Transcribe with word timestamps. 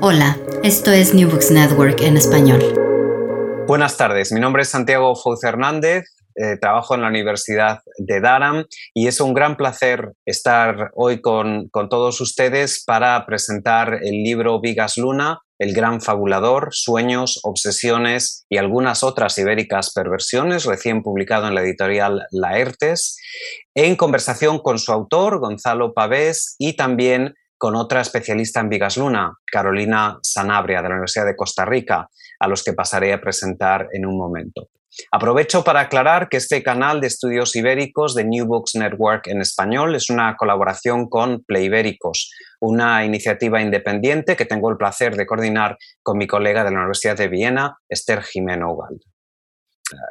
Hola, 0.00 0.38
esto 0.62 0.90
es 0.90 1.12
New 1.12 1.28
Books 1.28 1.50
Network 1.50 2.00
en 2.00 2.16
español. 2.16 2.62
Buenas 3.66 3.98
tardes, 3.98 4.32
mi 4.32 4.40
nombre 4.40 4.62
es 4.62 4.70
Santiago 4.70 5.14
Fouz 5.14 5.44
Hernández, 5.44 6.04
eh, 6.36 6.56
trabajo 6.58 6.94
en 6.94 7.02
la 7.02 7.08
Universidad 7.08 7.80
de 7.98 8.20
Durham 8.20 8.64
y 8.94 9.08
es 9.08 9.20
un 9.20 9.34
gran 9.34 9.56
placer 9.56 10.12
estar 10.24 10.90
hoy 10.94 11.20
con, 11.20 11.70
todos 11.70 12.20
ustedes 12.22 12.82
para 12.84 13.24
presentar 13.26 14.00
el 14.02 14.22
libro 14.22 14.58
Vigas 14.60 14.96
Luna, 14.96 15.40
el 15.58 15.74
gran 15.74 16.00
fabulador, 16.00 16.68
sueños, 16.72 17.40
obsesiones 17.42 18.46
y 18.48 18.56
algunas 18.56 19.02
otras 19.02 19.36
ibéricas 19.36 19.92
perversiones, 19.92 20.64
recién 20.64 21.02
publicado 21.02 21.46
en 21.46 21.54
la 21.54 21.60
editorial 21.60 22.26
Laertes, 22.32 23.18
en 23.74 23.96
conversación 23.96 24.60
con 24.60 24.78
su 24.78 24.92
autor, 24.92 25.40
Gonzalo 25.40 25.92
Pavés, 25.92 26.56
y 26.58 26.72
también 26.74 27.34
con 27.64 27.76
otra 27.76 28.02
especialista 28.02 28.60
en 28.60 28.68
Vigas 28.68 28.98
Luna, 28.98 29.38
Carolina 29.50 30.18
Sanabria, 30.22 30.82
de 30.82 30.88
la 30.90 30.96
Universidad 30.96 31.24
de 31.24 31.34
Costa 31.34 31.64
Rica, 31.64 32.10
a 32.38 32.46
los 32.46 32.62
que 32.62 32.74
pasaré 32.74 33.14
a 33.14 33.22
presentar 33.22 33.88
en 33.90 34.04
un 34.04 34.18
momento. 34.18 34.68
Aprovecho 35.10 35.64
para 35.64 35.80
aclarar 35.80 36.28
que 36.28 36.36
este 36.36 36.62
canal 36.62 37.00
de 37.00 37.06
estudios 37.06 37.56
ibéricos 37.56 38.14
de 38.14 38.24
New 38.24 38.44
Books 38.44 38.74
Network 38.74 39.28
en 39.28 39.40
español 39.40 39.94
es 39.94 40.10
una 40.10 40.36
colaboración 40.36 41.08
con 41.08 41.42
Ibéricos, 41.48 42.30
una 42.60 43.02
iniciativa 43.02 43.62
independiente 43.62 44.36
que 44.36 44.44
tengo 44.44 44.68
el 44.68 44.76
placer 44.76 45.16
de 45.16 45.24
coordinar 45.24 45.78
con 46.02 46.18
mi 46.18 46.26
colega 46.26 46.64
de 46.64 46.70
la 46.70 46.80
Universidad 46.80 47.16
de 47.16 47.28
Viena, 47.28 47.78
Esther 47.88 48.22
Jimeno 48.24 48.74
Ugalde 48.74 49.13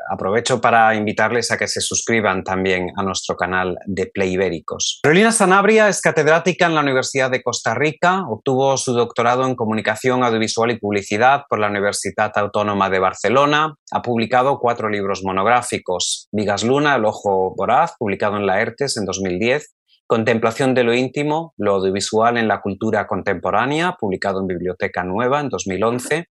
aprovecho 0.09 0.61
para 0.61 0.93
invitarles 0.95 1.51
a 1.51 1.57
que 1.57 1.67
se 1.67 1.81
suscriban 1.81 2.43
también 2.43 2.91
a 2.95 3.03
nuestro 3.03 3.35
canal 3.35 3.77
de 3.85 4.07
Play 4.07 4.33
Ibéricos. 4.33 4.99
Carolina 5.03 5.31
Sanabria 5.31 5.89
es 5.89 6.01
catedrática 6.01 6.65
en 6.65 6.75
la 6.75 6.81
Universidad 6.81 7.31
de 7.31 7.41
Costa 7.41 7.73
Rica, 7.73 8.23
obtuvo 8.27 8.77
su 8.77 8.93
doctorado 8.93 9.45
en 9.45 9.55
Comunicación 9.55 10.23
Audiovisual 10.23 10.71
y 10.71 10.79
Publicidad 10.79 11.43
por 11.49 11.59
la 11.59 11.69
Universidad 11.69 12.31
Autónoma 12.35 12.89
de 12.89 12.99
Barcelona, 12.99 13.75
ha 13.91 14.01
publicado 14.01 14.59
cuatro 14.59 14.89
libros 14.89 15.23
monográficos, 15.23 16.27
Vigas 16.31 16.63
Luna, 16.63 16.95
El 16.95 17.05
Ojo 17.05 17.53
Voraz, 17.55 17.93
publicado 17.97 18.37
en 18.37 18.45
la 18.45 18.61
ERTES 18.61 18.97
en 18.97 19.05
2010, 19.05 19.73
Contemplación 20.13 20.75
de 20.75 20.83
lo 20.83 20.93
íntimo, 20.93 21.55
lo 21.57 21.73
audiovisual 21.73 22.37
en 22.37 22.47
la 22.47 22.61
cultura 22.61 23.07
contemporánea, 23.07 23.97
publicado 23.99 24.41
en 24.41 24.45
Biblioteca 24.45 25.03
Nueva 25.03 25.39
en 25.39 25.49
2011. 25.49 26.27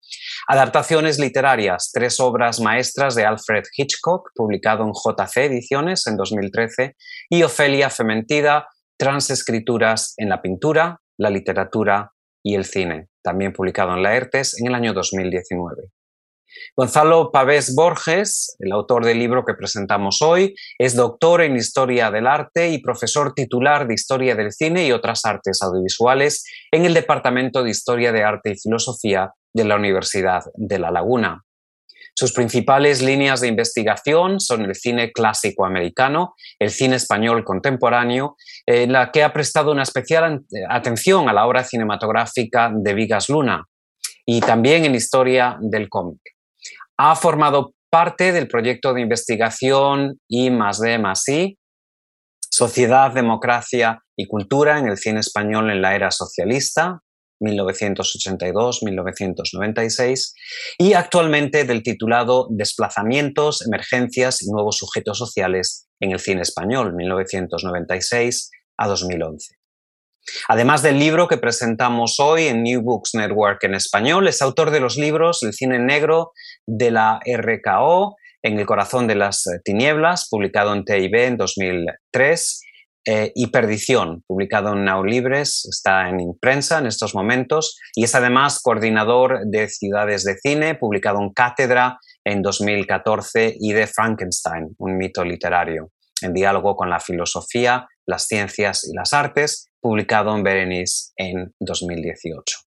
Adaptaciones 0.47 1.19
literarias, 1.19 1.91
tres 1.93 2.20
obras 2.20 2.60
maestras 2.60 3.16
de 3.16 3.25
Alfred 3.25 3.65
Hitchcock, 3.76 4.31
publicado 4.37 4.84
en 4.84 4.93
JC 4.93 5.37
Ediciones 5.38 6.06
en 6.06 6.16
2013. 6.16 6.94
Y 7.28 7.43
Ofelia 7.43 7.91
Fementida, 7.91 8.69
transescrituras 8.97 10.14
en 10.16 10.28
la 10.28 10.41
pintura, 10.41 11.00
la 11.19 11.31
literatura 11.31 12.12
y 12.41 12.54
el 12.54 12.64
cine, 12.64 13.09
también 13.20 13.53
publicado 13.53 13.97
en 13.97 14.04
la 14.04 14.14
ERTES 14.14 14.60
en 14.60 14.69
el 14.69 14.76
año 14.76 14.93
2019. 14.93 15.91
Gonzalo 16.77 17.31
Pavés 17.31 17.75
Borges, 17.75 18.57
el 18.59 18.73
autor 18.73 19.05
del 19.05 19.19
libro 19.19 19.45
que 19.45 19.55
presentamos 19.55 20.23
hoy, 20.23 20.55
es 20.79 20.97
doctor 20.97 21.43
en 21.43 21.57
Historia 21.57 22.11
del 22.11 22.27
Arte 22.27 22.71
y 22.71 22.79
profesor 22.79 23.35
titular 23.35 23.87
de 23.87 23.95
Historia 23.95 24.35
del 24.35 24.53
Cine 24.53 24.87
y 24.87 24.93
otras 24.93 25.25
artes 25.25 25.62
audiovisuales 25.62 26.45
en 26.71 26.87
el 26.87 26.95
Departamento 26.95 27.62
de 27.62 27.71
Historia 27.71 28.12
de 28.12 28.25
Arte 28.25 28.51
y 28.53 28.59
Filosofía 28.59 29.33
de 29.53 29.65
la 29.65 29.77
Universidad 29.77 30.45
de 30.55 30.79
La 30.79 30.91
Laguna. 30.91 31.43
Sus 32.15 32.33
principales 32.33 33.01
líneas 33.01 33.41
de 33.41 33.49
investigación 33.49 34.39
son 34.39 34.65
el 34.67 34.75
cine 34.75 35.12
clásico 35.12 35.65
americano, 35.65 36.35
el 36.59 36.71
cine 36.71 36.97
español 36.97 37.43
contemporáneo, 37.43 38.37
en 38.67 38.93
la 38.93 39.11
que 39.11 39.23
ha 39.23 39.33
prestado 39.33 39.73
una 39.73 39.83
especial 39.83 40.43
atención 40.69 41.29
a 41.29 41.33
la 41.33 41.47
obra 41.47 41.65
cinematográfica 41.65 42.71
de 42.75 42.95
Vigas 42.95 43.29
Luna 43.29 43.67
y 44.27 44.41
también 44.41 44.85
en 44.85 44.95
historia 44.95 45.57
del 45.61 45.89
cómic 45.89 46.21
ha 46.99 47.15
formado 47.17 47.75
parte 47.91 48.33
del 48.33 48.49
proyecto 48.49 48.95
de 48.95 49.03
investigación 49.03 50.19
I 50.29 50.51
más 50.51 50.81
D 50.81 50.99
más 50.99 51.29
I, 51.29 51.59
Sociedad, 52.51 53.13
Democracia 53.13 54.01
y 54.17 54.27
Cultura 54.27 54.79
en 54.79 54.87
el 54.87 54.97
cine 54.99 55.21
español 55.21 55.71
en 55.71 55.81
la 55.81 55.95
era 55.95 56.11
socialista, 56.11 57.01
1982-1996, 57.41 60.35
y 60.79 60.93
actualmente 60.93 61.65
del 61.65 61.83
titulado 61.83 62.49
Desplazamientos, 62.51 63.67
Emergencias 63.67 64.43
y 64.43 64.51
Nuevos 64.51 64.77
Sujetos 64.79 65.19
Sociales 65.19 65.89
en 66.01 66.13
el 66.13 66.21
cine 66.21 66.43
español, 66.43 66.95
1996 66.95 68.51
a 68.77 68.87
2011. 68.87 69.57
Además 70.49 70.83
del 70.83 70.99
libro 70.99 71.27
que 71.27 71.37
presentamos 71.37 72.21
hoy 72.21 72.47
en 72.47 72.63
New 72.63 72.83
Books 72.83 73.15
Network 73.15 73.65
en 73.65 73.75
español, 73.75 74.29
es 74.29 74.41
autor 74.41 74.71
de 74.71 74.81
los 74.81 74.97
libros 74.97 75.43
El 75.43 75.53
cine 75.53 75.81
negro 75.81 76.33
de 76.67 76.91
la 76.91 77.21
RKO, 77.25 78.17
En 78.45 78.59
el 78.59 78.67
corazón 78.67 79.06
de 79.06 79.15
las 79.15 79.45
tinieblas, 79.65 80.27
publicado 80.28 80.75
en 80.75 80.84
TIB 80.84 81.15
en 81.15 81.37
2003, 81.37 82.61
eh, 83.05 83.33
y 83.34 83.49
Perdición, 83.49 84.23
publicado 84.28 84.75
en 84.75 84.84
Now 84.84 85.05
Libres, 85.05 85.67
está 85.69 86.09
en 86.09 86.19
prensa 86.41 86.78
en 86.78 86.87
estos 86.87 87.17
momentos, 87.17 87.77
y 87.97 88.05
es 88.05 88.15
además 88.15 88.61
coordinador 88.62 89.41
de 89.47 89.69
Ciudades 89.69 90.23
de 90.23 90.37
Cine, 90.37 90.77
publicado 90.77 91.21
en 91.21 91.33
Cátedra 91.33 91.99
en 92.25 92.43
2014, 92.43 93.56
y 93.59 93.73
de 93.73 93.89
Frankenstein, 93.89 94.75
un 94.79 94.97
mito 94.97 95.25
literario, 95.25 95.91
en 96.20 96.32
diálogo 96.32 96.76
con 96.76 96.91
la 96.91 97.00
filosofía, 97.00 97.88
las 98.06 98.26
ciencias 98.26 98.85
y 98.85 98.94
las 98.94 99.12
artes, 99.12 99.67
publicado 99.81 100.37
en 100.37 100.44
Berenice 100.44 101.11
en 101.17 101.53
2018. 101.59 102.72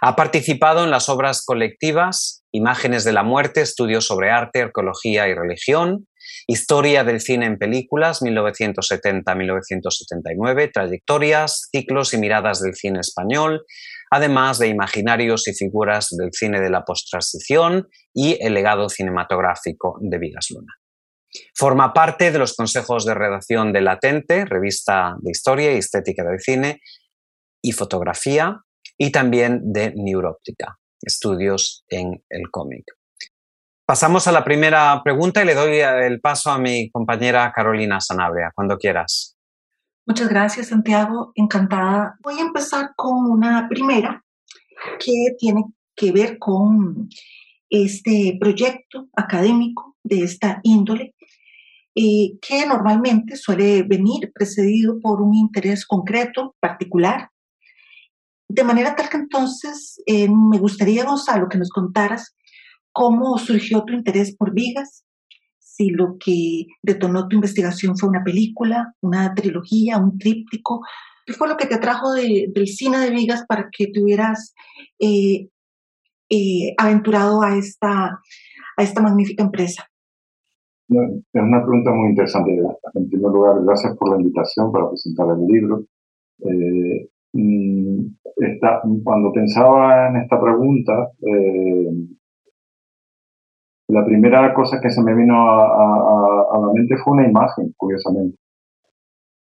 Ha 0.00 0.16
participado 0.16 0.84
en 0.84 0.90
las 0.90 1.08
obras 1.08 1.44
colectivas 1.44 2.44
Imágenes 2.52 3.04
de 3.04 3.12
la 3.12 3.22
muerte, 3.22 3.60
estudios 3.60 4.06
sobre 4.06 4.32
arte, 4.32 4.62
arqueología 4.62 5.28
y 5.28 5.34
religión, 5.34 6.08
Historia 6.46 7.02
del 7.04 7.20
cine 7.20 7.44
en 7.46 7.58
películas 7.58 8.22
1970-1979, 8.22 10.72
trayectorias, 10.72 11.68
ciclos 11.70 12.14
y 12.14 12.18
miradas 12.18 12.60
del 12.60 12.74
cine 12.74 13.00
español, 13.00 13.64
además 14.10 14.58
de 14.58 14.68
imaginarios 14.68 15.46
y 15.48 15.54
figuras 15.54 16.08
del 16.10 16.30
cine 16.32 16.60
de 16.60 16.70
la 16.70 16.84
posttransición 16.84 17.88
y 18.12 18.36
el 18.40 18.54
legado 18.54 18.88
cinematográfico 18.88 19.98
de 20.00 20.18
Vigas 20.18 20.46
Luna. 20.50 20.74
Forma 21.54 21.92
parte 21.92 22.32
de 22.32 22.38
los 22.38 22.56
consejos 22.56 23.04
de 23.04 23.14
redacción 23.14 23.72
de 23.72 23.82
Latente, 23.82 24.44
revista 24.44 25.14
de 25.20 25.30
historia 25.30 25.72
y 25.72 25.78
estética 25.78 26.24
del 26.24 26.40
cine 26.40 26.80
y 27.62 27.70
fotografía, 27.72 28.64
y 29.02 29.10
también 29.10 29.72
de 29.72 29.94
Neuróptica, 29.96 30.78
estudios 31.00 31.84
en 31.88 32.22
el 32.28 32.50
cómic. 32.50 32.84
Pasamos 33.86 34.28
a 34.28 34.32
la 34.32 34.44
primera 34.44 35.00
pregunta 35.02 35.42
y 35.42 35.46
le 35.46 35.54
doy 35.54 35.78
el 35.78 36.20
paso 36.20 36.50
a 36.50 36.58
mi 36.58 36.90
compañera 36.90 37.50
Carolina 37.50 37.98
Sanabria, 37.98 38.52
cuando 38.54 38.76
quieras. 38.76 39.38
Muchas 40.06 40.28
gracias, 40.28 40.68
Santiago. 40.68 41.32
Encantada. 41.34 42.18
Voy 42.22 42.38
a 42.40 42.42
empezar 42.42 42.90
con 42.94 43.30
una 43.30 43.68
primera 43.70 44.22
que 44.98 45.34
tiene 45.38 45.64
que 45.96 46.12
ver 46.12 46.38
con 46.38 47.08
este 47.70 48.36
proyecto 48.38 49.08
académico 49.16 49.96
de 50.02 50.24
esta 50.24 50.60
índole, 50.62 51.14
eh, 51.94 52.32
que 52.42 52.66
normalmente 52.66 53.34
suele 53.36 53.82
venir 53.82 54.30
precedido 54.34 55.00
por 55.00 55.22
un 55.22 55.34
interés 55.34 55.86
concreto, 55.86 56.54
particular. 56.60 57.30
De 58.52 58.64
manera 58.64 58.96
tal 58.96 59.08
que 59.08 59.16
entonces 59.16 60.02
eh, 60.06 60.28
me 60.28 60.58
gustaría, 60.58 61.04
Gonzalo, 61.04 61.48
que 61.48 61.56
nos 61.56 61.70
contaras 61.70 62.34
cómo 62.90 63.38
surgió 63.38 63.84
tu 63.84 63.92
interés 63.92 64.36
por 64.36 64.52
Vigas, 64.52 65.04
si 65.60 65.90
lo 65.90 66.16
que 66.18 66.66
detonó 66.82 67.28
tu 67.28 67.36
investigación 67.36 67.96
fue 67.96 68.08
una 68.08 68.24
película, 68.24 68.92
una 69.02 69.32
trilogía, 69.34 69.98
un 69.98 70.18
tríptico, 70.18 70.80
¿qué 71.24 71.32
fue 71.32 71.46
lo 71.46 71.56
que 71.56 71.66
te 71.66 71.76
atrajo 71.76 72.12
del 72.12 72.66
cine 72.66 72.98
de 72.98 73.10
Vigas 73.10 73.44
para 73.46 73.68
que 73.70 73.86
te 73.86 74.02
hubieras 74.02 74.52
eh, 74.98 75.48
eh, 76.28 76.74
aventurado 76.76 77.42
a 77.42 77.56
esta, 77.56 78.18
a 78.76 78.82
esta 78.82 79.00
magnífica 79.00 79.44
empresa? 79.44 79.88
Es 80.88 81.22
una 81.34 81.62
pregunta 81.62 81.92
muy 81.92 82.10
interesante. 82.10 82.50
En 82.94 83.08
primer 83.08 83.30
lugar, 83.30 83.62
gracias 83.64 83.96
por 83.96 84.10
la 84.10 84.20
invitación 84.20 84.72
para 84.72 84.88
presentar 84.88 85.28
el 85.38 85.46
libro. 85.46 85.84
Mm, 87.32 89.02
cuando 89.04 89.32
pensaba 89.32 90.08
en 90.08 90.16
esta 90.16 90.40
pregunta, 90.40 91.10
la 93.90 94.04
primera 94.04 94.54
cosa 94.54 94.80
que 94.80 94.90
se 94.90 95.02
me 95.02 95.14
vino 95.14 95.34
a, 95.36 96.58
la 96.60 96.72
mente 96.72 96.96
fue 96.96 97.14
una 97.14 97.26
imagen, 97.26 97.74
curiosamente. 97.76 98.36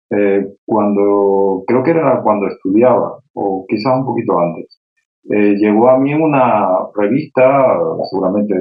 Eh, 0.09 0.55
cuando, 0.65 1.63
creo 1.65 1.81
que 1.81 1.91
era 1.91 2.21
cuando 2.21 2.47
estudiaba, 2.47 3.19
o 3.33 3.65
quizás 3.67 3.97
un 3.97 4.05
poquito 4.05 4.37
antes, 4.37 4.81
eh, 5.29 5.55
llegó 5.55 5.89
a 5.89 5.97
mí 5.97 6.13
una 6.13 6.67
revista, 6.93 7.79
seguramente 8.09 8.53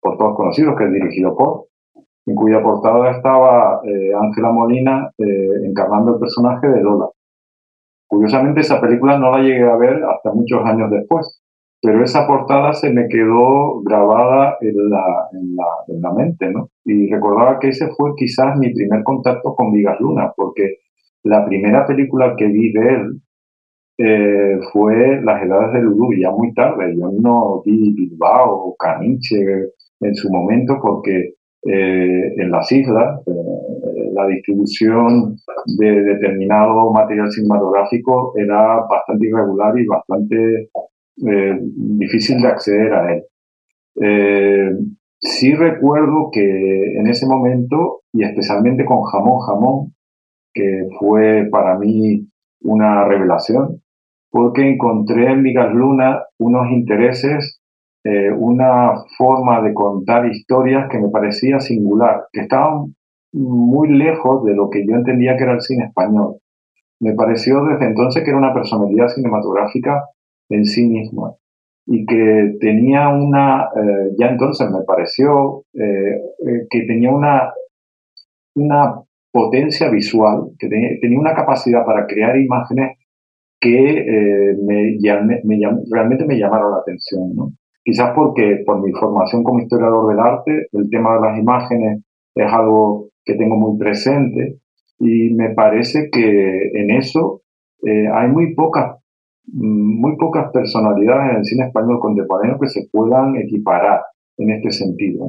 por 0.00 0.18
todos 0.18 0.36
conocidos, 0.36 0.76
que 0.76 0.84
es 0.84 0.92
dirigido 0.92 1.36
por, 1.36 1.66
en 2.26 2.34
cuya 2.34 2.62
portada 2.62 3.12
estaba 3.12 3.80
eh, 3.84 4.12
Ángela 4.20 4.50
Molina 4.50 5.10
encarnando 5.18 6.14
el 6.14 6.20
personaje 6.20 6.68
de 6.68 6.82
Lola. 6.82 7.08
Curiosamente 8.14 8.60
esa 8.60 8.80
película 8.80 9.18
no 9.18 9.32
la 9.32 9.42
llegué 9.42 9.68
a 9.68 9.76
ver 9.76 10.02
hasta 10.04 10.32
muchos 10.32 10.64
años 10.64 10.90
después 10.90 11.40
pero 11.84 12.02
esa 12.02 12.26
portada 12.26 12.72
se 12.72 12.90
me 12.90 13.08
quedó 13.08 13.82
grabada 13.82 14.56
en 14.62 14.88
la, 14.88 15.28
en 15.32 15.54
la, 15.54 15.66
en 15.88 16.00
la 16.00 16.12
mente, 16.14 16.50
¿no? 16.50 16.70
Y 16.82 17.12
recordaba 17.12 17.58
que 17.58 17.68
ese 17.68 17.88
fue 17.94 18.12
quizás 18.16 18.56
mi 18.56 18.72
primer 18.72 19.02
contacto 19.04 19.54
con 19.54 19.70
Vigas 19.70 20.00
Luna, 20.00 20.32
porque 20.34 20.78
la 21.24 21.44
primera 21.44 21.86
película 21.86 22.36
que 22.38 22.46
vi 22.46 22.72
de 22.72 22.88
él 22.88 23.20
eh, 23.98 24.58
fue 24.72 25.20
Las 25.22 25.42
Edades 25.42 25.74
del 25.74 25.88
Urú, 25.88 26.14
ya 26.18 26.30
muy 26.30 26.54
tarde. 26.54 26.96
Yo 26.98 27.10
no 27.20 27.60
vi 27.66 27.92
Bilbao 27.92 28.68
o 28.68 28.76
Caniche 28.76 29.44
en 30.00 30.14
su 30.14 30.32
momento 30.32 30.78
porque 30.80 31.34
eh, 31.66 32.32
en 32.34 32.50
las 32.50 32.72
islas 32.72 33.20
eh, 33.26 33.93
la 34.14 34.26
distribución 34.26 35.36
de 35.78 36.02
determinado 36.02 36.92
material 36.92 37.30
cinematográfico 37.30 38.32
era 38.36 38.80
bastante 38.88 39.26
irregular 39.26 39.78
y 39.78 39.86
bastante 39.86 40.70
eh, 41.26 41.58
difícil 41.60 42.40
de 42.40 42.48
acceder 42.48 42.92
a 42.94 43.14
él. 43.14 43.24
Eh, 44.00 44.70
sí 45.20 45.54
recuerdo 45.54 46.30
que 46.32 46.98
en 46.98 47.06
ese 47.06 47.26
momento, 47.26 48.02
y 48.12 48.24
especialmente 48.24 48.84
con 48.84 49.02
Jamón 49.02 49.40
Jamón, 49.40 49.94
que 50.52 50.88
fue 50.98 51.48
para 51.50 51.78
mí 51.78 52.28
una 52.62 53.04
revelación, 53.04 53.82
porque 54.30 54.68
encontré 54.68 55.30
en 55.30 55.42
Vigas 55.42 55.72
Luna 55.72 56.22
unos 56.38 56.70
intereses, 56.70 57.60
eh, 58.04 58.30
una 58.32 58.94
forma 59.16 59.62
de 59.62 59.72
contar 59.72 60.26
historias 60.26 60.88
que 60.90 60.98
me 60.98 61.08
parecía 61.08 61.60
singular, 61.60 62.24
que 62.32 62.40
estaban 62.42 62.94
muy 63.34 63.88
lejos 63.88 64.44
de 64.44 64.54
lo 64.54 64.70
que 64.70 64.86
yo 64.86 64.94
entendía 64.94 65.36
que 65.36 65.42
era 65.42 65.54
el 65.54 65.60
cine 65.60 65.86
español. 65.86 66.36
Me 67.00 67.14
pareció 67.14 67.64
desde 67.64 67.86
entonces 67.86 68.22
que 68.22 68.30
era 68.30 68.38
una 68.38 68.54
personalidad 68.54 69.08
cinematográfica 69.08 70.04
en 70.48 70.64
sí 70.64 70.86
misma 70.86 71.34
y 71.86 72.06
que 72.06 72.56
tenía 72.60 73.08
una, 73.08 73.64
eh, 73.76 74.10
ya 74.18 74.28
entonces 74.28 74.70
me 74.70 74.82
pareció 74.86 75.64
eh, 75.74 76.16
eh, 76.46 76.66
que 76.70 76.82
tenía 76.86 77.10
una, 77.10 77.52
una 78.54 79.02
potencia 79.30 79.90
visual, 79.90 80.50
que 80.58 80.68
tenía, 80.68 81.18
una 81.18 81.34
capacidad 81.34 81.84
para 81.84 82.06
crear 82.06 82.36
imágenes 82.38 82.96
que 83.60 84.54
me, 84.62 84.98
realmente 85.90 86.26
me 86.26 86.38
llamaron 86.38 86.72
la 86.72 86.78
atención. 86.78 87.34
¿no? 87.34 87.50
Quizás 87.82 88.12
porque 88.14 88.62
por 88.64 88.80
mi 88.80 88.92
formación 88.92 89.42
como 89.42 89.60
historiador 89.60 90.08
del 90.08 90.20
arte, 90.20 90.68
el 90.72 90.88
tema 90.90 91.14
de 91.14 91.20
las 91.20 91.38
imágenes 91.38 92.02
es 92.34 92.52
algo 92.52 93.08
que 93.24 93.34
tengo 93.34 93.56
muy 93.56 93.78
presente 93.78 94.58
y 94.98 95.32
me 95.34 95.50
parece 95.50 96.08
que 96.10 96.70
en 96.74 96.90
eso 96.90 97.42
hay 98.12 98.28
muy 98.28 98.54
pocas 98.54 98.96
muy 99.52 100.16
pocas 100.16 100.50
personalidades 100.52 101.30
en 101.30 101.36
el 101.36 101.44
cine 101.44 101.66
español 101.66 102.00
contemporáneo 102.00 102.58
que 102.58 102.68
se 102.68 102.88
puedan 102.90 103.36
equiparar 103.36 104.00
en 104.38 104.50
este 104.50 104.70
sentido. 104.70 105.28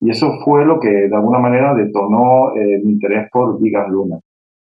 Y 0.00 0.10
eso 0.10 0.32
fue 0.44 0.64
lo 0.64 0.80
que 0.80 0.88
de 0.88 1.14
alguna 1.14 1.38
manera 1.38 1.74
detonó 1.74 2.56
eh, 2.56 2.80
mi 2.82 2.94
interés 2.94 3.28
por 3.30 3.60
Vigas 3.60 3.88
Luna. 3.88 4.18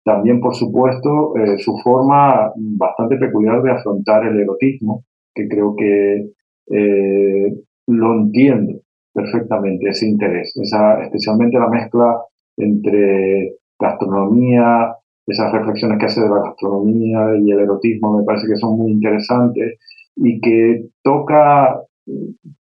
También, 0.04 0.40
por 0.40 0.54
supuesto, 0.54 1.36
eh, 1.36 1.58
su 1.58 1.76
forma 1.82 2.52
bastante 2.56 3.16
peculiar 3.16 3.62
de 3.62 3.72
afrontar 3.72 4.26
el 4.26 4.38
erotismo, 4.38 5.02
que 5.34 5.48
creo 5.48 5.74
que 5.74 6.30
eh, 6.70 7.54
lo 7.88 8.14
entiendo 8.14 8.80
perfectamente, 9.14 9.88
ese 9.88 10.08
interés, 10.08 10.54
esa, 10.56 11.02
especialmente 11.04 11.58
la 11.58 11.68
mezcla 11.68 12.20
entre 12.56 13.54
gastronomía, 13.78 14.96
esas 15.26 15.52
reflexiones 15.52 15.98
que 15.98 16.06
hace 16.06 16.20
de 16.20 16.28
la 16.28 16.42
gastronomía 16.42 17.36
y 17.40 17.50
el 17.50 17.60
erotismo 17.60 18.18
me 18.18 18.24
parece 18.24 18.46
que 18.46 18.56
son 18.56 18.76
muy 18.76 18.90
interesantes 18.90 19.78
y 20.16 20.40
que 20.40 20.86
toca, 21.02 21.80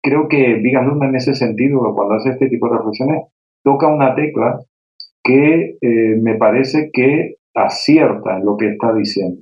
creo 0.01 0.27
que 0.27 0.55
Vigas 0.55 0.85
Luna 0.85 1.07
en 1.07 1.15
ese 1.15 1.35
sentido, 1.35 1.93
cuando 1.95 2.15
hace 2.15 2.31
este 2.31 2.49
tipo 2.49 2.67
de 2.69 2.77
reflexiones, 2.77 3.23
toca 3.63 3.87
una 3.87 4.15
tecla 4.15 4.59
que 5.23 5.77
eh, 5.79 6.15
me 6.21 6.35
parece 6.35 6.89
que 6.91 7.35
acierta 7.53 8.37
en 8.37 8.45
lo 8.45 8.57
que 8.57 8.69
está 8.69 8.93
diciendo. 8.93 9.41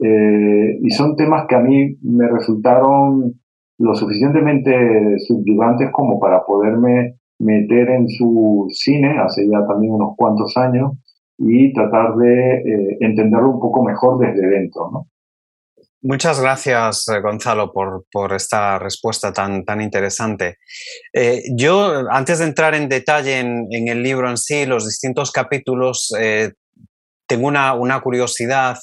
Eh, 0.00 0.78
y 0.80 0.90
son 0.90 1.16
temas 1.16 1.46
que 1.48 1.56
a 1.56 1.60
mí 1.60 1.96
me 2.02 2.28
resultaron 2.28 3.40
lo 3.78 3.94
suficientemente 3.94 5.18
subyugantes 5.26 5.90
como 5.92 6.18
para 6.18 6.44
poderme 6.44 7.18
meter 7.38 7.90
en 7.90 8.08
su 8.08 8.66
cine 8.70 9.18
hace 9.18 9.46
ya 9.46 9.64
también 9.66 9.92
unos 9.92 10.14
cuantos 10.16 10.56
años 10.56 10.92
y 11.38 11.72
tratar 11.72 12.16
de 12.16 12.54
eh, 12.56 12.96
entenderlo 13.00 13.50
un 13.50 13.60
poco 13.60 13.84
mejor 13.84 14.18
desde 14.18 14.48
dentro. 14.48 15.06
Muchas 16.02 16.40
gracias, 16.40 17.08
eh, 17.08 17.20
Gonzalo, 17.20 17.72
por, 17.72 18.04
por, 18.10 18.32
esta 18.32 18.78
respuesta 18.78 19.32
tan, 19.32 19.64
tan 19.64 19.80
interesante. 19.80 20.58
Eh, 21.12 21.42
yo, 21.56 22.08
antes 22.10 22.40
de 22.40 22.46
entrar 22.46 22.74
en 22.74 22.88
detalle 22.88 23.38
en, 23.38 23.66
en, 23.70 23.88
el 23.88 24.02
libro 24.02 24.28
en 24.28 24.36
sí, 24.36 24.66
los 24.66 24.84
distintos 24.84 25.30
capítulos, 25.30 26.12
tengo 27.26 27.46
una, 27.46 27.74
una 27.74 28.00
curiosidad 28.00 28.78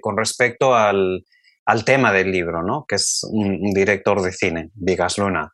con 0.00 0.16
respecto 0.16 0.74
al, 0.74 1.22
al, 1.66 1.84
tema 1.84 2.12
del 2.12 2.32
libro, 2.32 2.62
¿no? 2.62 2.84
que 2.88 2.96
es 2.96 3.20
un, 3.30 3.72
director 3.72 4.22
de 4.22 4.32
cine, 4.32 4.70
Vigas 4.74 5.18
Luna. 5.18 5.52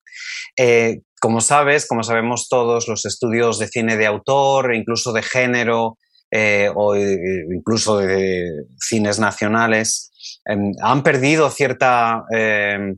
como 1.20 1.40
sabes, 1.40 1.86
como 1.86 2.02
sabemos 2.02 2.48
todos, 2.48 2.88
los 2.88 3.04
estudios 3.04 3.58
de 3.58 3.68
cine 3.68 3.96
de 3.96 4.06
autor, 4.06 4.74
incluso 4.74 5.12
de 5.12 5.22
género, 5.22 5.96
eh, 6.34 6.70
o 6.74 6.94
eh, 6.94 7.44
incluso 7.54 7.98
de 7.98 8.64
cines 8.80 9.18
nacionales, 9.18 10.10
em, 10.46 10.72
han 10.80 11.02
perdido 11.02 11.50
cierta 11.50 12.24
em, 12.30 12.96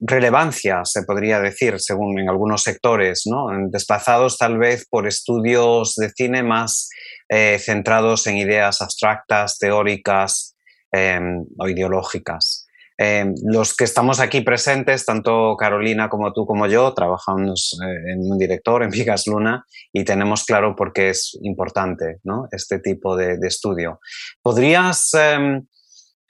relevancia, 0.00 0.80
se 0.84 1.04
podría 1.04 1.38
decir, 1.38 1.78
según 1.78 2.18
en 2.18 2.28
algunos 2.28 2.64
sectores, 2.64 3.22
desplazados 3.70 4.38
tal 4.38 4.58
vez 4.58 4.88
por 4.90 5.06
estudios 5.06 5.94
de 5.94 6.10
cine 6.10 6.42
más 6.42 6.88
eh, 7.28 7.60
centrados 7.60 8.26
en 8.26 8.38
ideas 8.38 8.82
abstractas, 8.82 9.56
teóricas 9.58 10.53
em, 10.94 11.44
o 11.58 11.68
ideológicas. 11.68 12.66
Em, 12.96 13.34
los 13.42 13.76
que 13.76 13.84
estamos 13.84 14.20
aquí 14.20 14.42
presentes, 14.42 15.04
tanto 15.04 15.56
Carolina 15.56 16.08
como 16.08 16.32
tú 16.32 16.46
como 16.46 16.68
yo, 16.68 16.94
trabajamos 16.94 17.76
eh, 17.82 18.12
en 18.12 18.20
un 18.20 18.38
director, 18.38 18.84
en 18.84 18.90
Vigas 18.90 19.26
Luna, 19.26 19.64
y 19.92 20.04
tenemos 20.04 20.44
claro 20.44 20.76
por 20.76 20.92
qué 20.92 21.10
es 21.10 21.36
importante 21.42 22.20
¿no? 22.22 22.46
este 22.52 22.78
tipo 22.78 23.16
de, 23.16 23.36
estudio. 23.42 23.98
¿Podrías 24.40 25.12
em, 25.14 25.66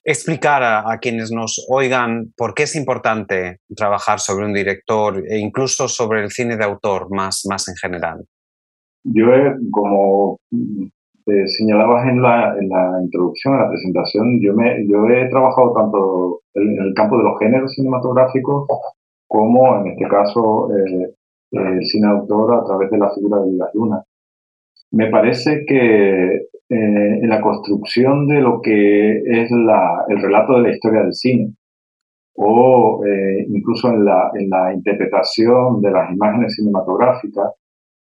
explicar 0.03 0.63
a, 0.63 0.99
quienes 0.99 1.31
nos 1.31 1.63
oigan 1.69 2.33
por 2.35 2.55
qué 2.55 2.63
es 2.63 2.75
importante 2.77 3.61
trabajar 3.77 4.19
sobre 4.21 4.47
un 4.47 4.55
director 4.55 5.23
e 5.29 5.39
incluso 5.39 5.87
sobre 5.87 6.23
el 6.23 6.31
cine 6.31 6.57
de 6.57 6.65
autor 6.65 7.15
más, 7.15 7.43
más 7.47 7.69
en 7.69 7.77
general? 7.77 8.25
Yo, 9.03 9.27
como 9.71 10.41
eh, 11.27 11.49
señalabas 11.49 12.07
en 12.07 12.21
la, 12.21 12.55
en 12.59 12.69
la, 12.69 13.01
introducción, 13.03 13.55
en 13.55 13.61
la 13.61 13.69
presentación, 13.71 14.41
yo, 14.43 14.53
me, 14.53 14.87
yo 14.87 15.09
he 15.09 15.27
trabajado 15.31 15.73
tanto 15.73 16.41
en 16.53 16.79
el 16.79 16.93
campo 16.95 17.17
de 17.17 17.25
los 17.25 17.39
géneros 17.39 17.73
cinematográficos 17.73 18.67
como, 19.27 19.79
en 19.79 19.87
este 19.93 20.07
caso, 20.07 20.69
eh, 20.77 21.15
el 21.51 21.85
cine 21.87 22.09
autor 22.09 22.57
a 22.57 22.65
través 22.65 22.91
de 22.91 22.99
la 22.99 23.11
figura 23.15 23.41
de 23.41 23.51
Vigas 23.53 23.71
Luna. 23.73 24.03
Me 24.91 25.09
parece 25.09 25.65
que 25.67 26.35
eh, 26.35 26.47
en 26.69 27.29
la 27.29 27.41
construcción 27.41 28.27
de 28.27 28.41
lo 28.43 28.61
que 28.61 29.23
es 29.25 29.51
la, 29.51 30.05
el 30.09 30.21
relato 30.21 30.55
de 30.55 30.63
la 30.63 30.71
historia 30.71 31.03
del 31.05 31.15
cine, 31.15 31.55
o 32.37 33.01
incluso 33.49 33.89
en 33.89 34.05
la, 34.05 34.31
en 34.35 34.51
la 34.51 34.75
interpretación 34.75 35.81
de 35.81 35.91
las 35.91 36.13
imágenes 36.13 36.55
cinematográficas, 36.57 37.53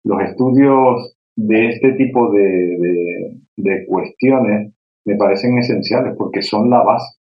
los 0.03 0.21
estudios 0.21 1.18
de 1.39 1.69
este 1.69 1.93
tipo 1.93 2.31
de, 2.31 3.37
de, 3.55 3.85
cuestiones 3.85 4.73
me 5.05 5.15
parecen 5.15 5.57
esenciales 5.57 6.15
porque 6.17 6.41
son 6.41 6.69
la 6.69 6.83
base. 6.83 7.17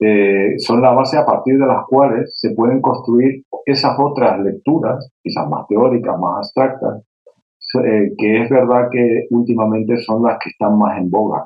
Eh, 0.00 0.58
son 0.58 0.80
la 0.80 0.92
base 0.92 1.16
a 1.16 1.24
partir 1.24 1.58
de 1.58 1.66
las 1.66 1.86
cuales 1.86 2.36
se 2.38 2.54
pueden 2.54 2.80
construir 2.80 3.44
esas 3.66 3.96
otras 3.98 4.40
lecturas, 4.40 5.10
quizás 5.22 5.48
más 5.48 5.66
teóricas, 5.68 6.18
más 6.18 6.38
abstractas, 6.38 7.04
eh, 7.84 8.12
que 8.16 8.42
es 8.42 8.50
verdad 8.50 8.88
que 8.90 9.26
últimamente 9.30 9.96
son 9.98 10.22
las 10.22 10.38
que 10.38 10.50
están 10.50 10.76
más 10.78 10.98
en 10.98 11.10
boga. 11.10 11.44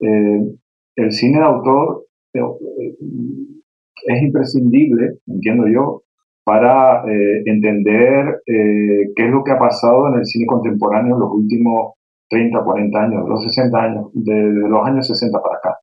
Eh, 0.00 0.56
el 0.96 1.12
cine 1.12 1.38
de 1.38 1.44
autor 1.44 2.06
es 2.34 4.22
imprescindible, 4.22 5.18
entiendo 5.26 5.66
yo, 5.68 6.01
para 6.44 7.04
eh, 7.08 7.42
entender 7.46 8.42
eh, 8.46 9.12
qué 9.14 9.24
es 9.24 9.30
lo 9.30 9.44
que 9.44 9.52
ha 9.52 9.58
pasado 9.58 10.08
en 10.08 10.14
el 10.14 10.26
cine 10.26 10.46
contemporáneo 10.46 11.14
en 11.14 11.20
los 11.20 11.30
últimos 11.32 11.94
30, 12.28 12.64
40 12.64 12.98
años, 12.98 13.28
los 13.28 13.44
60 13.44 13.78
años, 13.78 14.06
de, 14.14 14.34
los 14.34 14.86
años 14.86 15.06
60 15.06 15.40
para 15.40 15.56
acá. 15.56 15.78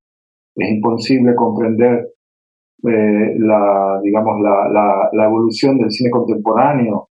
Es 0.56 0.70
imposible 0.70 1.36
comprender 1.36 2.10
eh, 2.88 3.36
la, 3.38 4.00
digamos, 4.04 4.42
la, 4.42 5.10
la, 5.14 5.26
evolución 5.26 5.78
del 5.78 5.92
cine 5.92 6.10
contemporáneo 6.10 7.10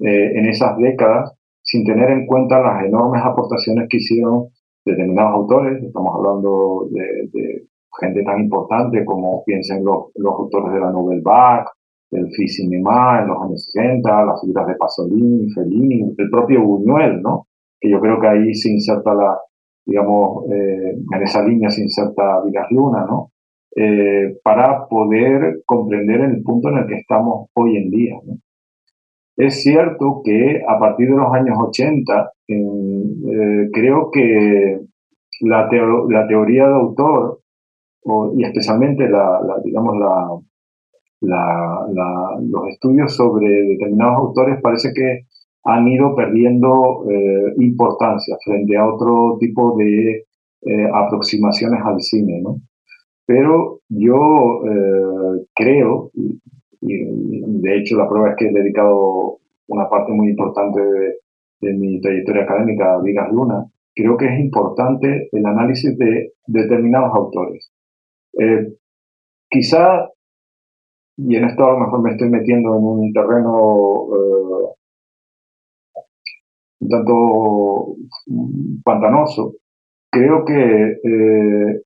en 0.00 0.46
esas 0.46 0.76
décadas 0.78 1.34
sin 1.60 1.84
tener 1.84 2.10
en 2.10 2.24
cuenta 2.24 2.60
las 2.60 2.84
enormes 2.84 3.20
aportaciones 3.24 3.88
que 3.90 3.96
hicieron 3.98 4.46
determinados 4.84 5.34
autores. 5.34 5.82
Estamos 5.82 6.14
hablando 6.14 6.88
de, 6.92 7.66
gente 8.00 8.22
tan 8.22 8.40
importante 8.40 9.04
como 9.04 9.42
piensen 9.44 9.84
los, 9.84 10.12
los 10.14 10.34
autores 10.34 10.72
de 10.72 10.80
la 10.80 10.92
Nouvelle 10.92 11.20
del 12.10 12.30
cinema 12.30 13.20
en 13.20 13.28
los 13.28 13.42
años 13.42 13.64
60, 13.72 14.24
las 14.24 14.40
figuras 14.40 14.66
de 14.66 14.74
Pasolini, 14.76 15.50
Fellini, 15.50 16.14
el 16.16 16.30
propio 16.30 16.62
Buñuel, 16.62 17.20
¿no? 17.20 17.46
Que 17.80 17.90
yo 17.90 18.00
creo 18.00 18.20
que 18.20 18.28
ahí 18.28 18.54
se 18.54 18.70
inserta 18.70 19.14
la, 19.14 19.38
digamos, 19.84 20.44
eh, 20.50 20.96
en 21.14 21.22
esa 21.22 21.42
línea 21.42 21.70
se 21.70 21.82
inserta 21.82 22.42
Vigas 22.44 22.70
Luna, 22.70 23.06
¿no? 23.06 23.32
Eh, 23.76 24.38
para 24.42 24.86
poder 24.88 25.62
comprender 25.64 26.20
el 26.22 26.42
punto 26.42 26.68
en 26.68 26.78
el 26.78 26.86
que 26.86 26.96
estamos 26.96 27.48
hoy 27.54 27.76
en 27.76 27.90
día. 27.90 28.16
¿no? 28.24 28.38
Es 29.36 29.62
cierto 29.62 30.20
que 30.24 30.62
a 30.66 30.78
partir 30.80 31.08
de 31.10 31.16
los 31.16 31.32
años 31.32 31.56
80, 31.60 32.32
eh, 32.48 33.68
creo 33.72 34.10
que 34.10 34.80
la, 35.42 35.68
la, 36.08 36.26
teoría 36.26 36.66
de 36.66 36.74
autor, 36.74 37.40
y 38.36 38.44
especialmente 38.44 39.08
la, 39.08 39.40
la 39.46 39.60
digamos, 39.62 39.96
la, 39.96 40.28
los 41.20 42.68
estudios 42.68 43.14
sobre 43.14 43.48
determinados 43.48 44.18
autores 44.18 44.60
parece 44.62 44.92
que 44.94 45.26
han 45.64 45.86
ido 45.88 46.14
perdiendo 46.14 47.04
eh, 47.10 47.54
importancia 47.58 48.36
frente 48.44 48.76
a 48.76 48.86
otro 48.86 49.36
tipo 49.38 49.76
de 49.76 50.24
eh, 50.62 50.88
aproximaciones 50.92 51.80
al 51.84 52.00
cine, 52.00 52.40
¿no? 52.42 52.60
Pero 53.26 53.80
yo 53.88 54.62
eh, 54.64 55.46
creo, 55.54 56.10
y, 56.14 56.40
de 56.80 57.76
hecho 57.76 57.96
la 57.98 58.08
prueba 58.08 58.30
es 58.30 58.36
que 58.36 58.46
he 58.46 58.52
dedicado 58.52 59.38
una 59.66 59.88
parte 59.90 60.12
muy 60.12 60.30
importante 60.30 60.80
de, 60.80 61.14
de 61.60 61.74
mi 61.74 62.00
trayectoria 62.00 62.44
académica 62.44 62.94
a 62.94 63.02
Vigas 63.02 63.30
Luna, 63.30 63.66
creo 63.94 64.16
que 64.16 64.26
es 64.26 64.40
importante 64.40 65.28
el 65.30 65.44
análisis 65.44 65.98
de 65.98 66.32
determinados 66.46 67.14
autores. 67.14 67.70
quizá 69.50 70.08
y 71.18 71.36
en 71.36 71.44
esto 71.44 71.66
a 71.66 71.72
lo 71.72 71.80
mejor 71.80 72.02
me 72.02 72.12
estoy 72.12 72.30
metiendo 72.30 72.76
en 72.76 72.84
un 72.84 73.12
terreno 73.12 74.06
eh, 74.14 74.68
un 76.80 76.88
tanto 76.88 77.96
pantanoso. 78.84 79.54
Creo 80.10 80.44
que 80.44 80.54
eh, 80.54 81.82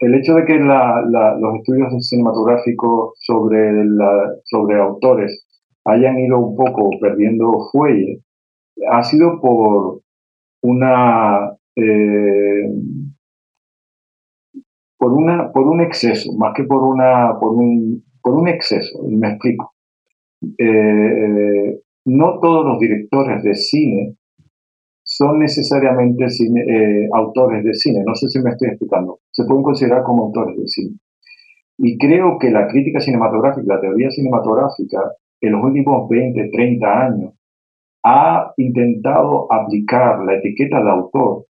el, 0.00 0.14
hecho 0.14 0.34
de 0.34 0.44
que 0.44 0.58
los 0.58 1.54
estudios 1.56 2.06
cinematográficos 2.06 3.14
sobre, 3.18 3.72
sobre 4.44 4.78
autores 4.78 5.46
hayan 5.86 6.18
ido 6.18 6.38
un 6.38 6.54
poco 6.54 6.90
perdiendo 7.00 7.50
fuelle 7.72 8.20
ha 8.90 9.02
sido 9.02 9.40
por 9.40 10.00
una 10.62 11.56
eh, 11.76 12.68
por, 15.02 15.14
una, 15.14 15.50
por 15.50 15.66
un 15.66 15.80
exceso, 15.80 16.32
más 16.34 16.54
que 16.54 16.62
por, 16.62 16.84
una, 16.84 17.36
por, 17.40 17.54
un, 17.54 18.04
por 18.22 18.34
un 18.34 18.46
exceso, 18.46 19.02
me 19.08 19.30
explico. 19.30 19.74
Eh, 20.56 21.80
no 22.04 22.38
todos 22.38 22.64
los 22.64 22.78
directores 22.78 23.42
de 23.42 23.56
cine 23.56 24.14
son 25.02 25.40
necesariamente 25.40 26.26
eh, 26.26 27.08
autores 27.14 27.64
de 27.64 27.74
cine, 27.74 28.04
no 28.06 28.14
sé 28.14 28.28
si 28.28 28.40
me 28.40 28.50
estoy 28.50 28.68
explicando, 28.68 29.18
se 29.32 29.44
pueden 29.44 29.64
considerar 29.64 30.04
como 30.04 30.26
autores 30.26 30.56
de 30.56 30.68
cine. 30.68 30.96
Y 31.78 31.98
creo 31.98 32.38
que 32.38 32.52
la 32.52 32.68
crítica 32.68 33.00
cinematográfica, 33.00 33.74
la 33.74 33.80
teoría 33.80 34.08
cinematográfica, 34.08 35.00
en 35.40 35.50
los 35.50 35.64
últimos 35.64 36.08
20, 36.08 36.48
30 36.52 37.06
años, 37.06 37.32
ha 38.04 38.52
intentado 38.56 39.52
aplicar 39.52 40.24
la 40.24 40.36
etiqueta 40.36 40.80
de 40.80 40.90
autor 40.90 41.46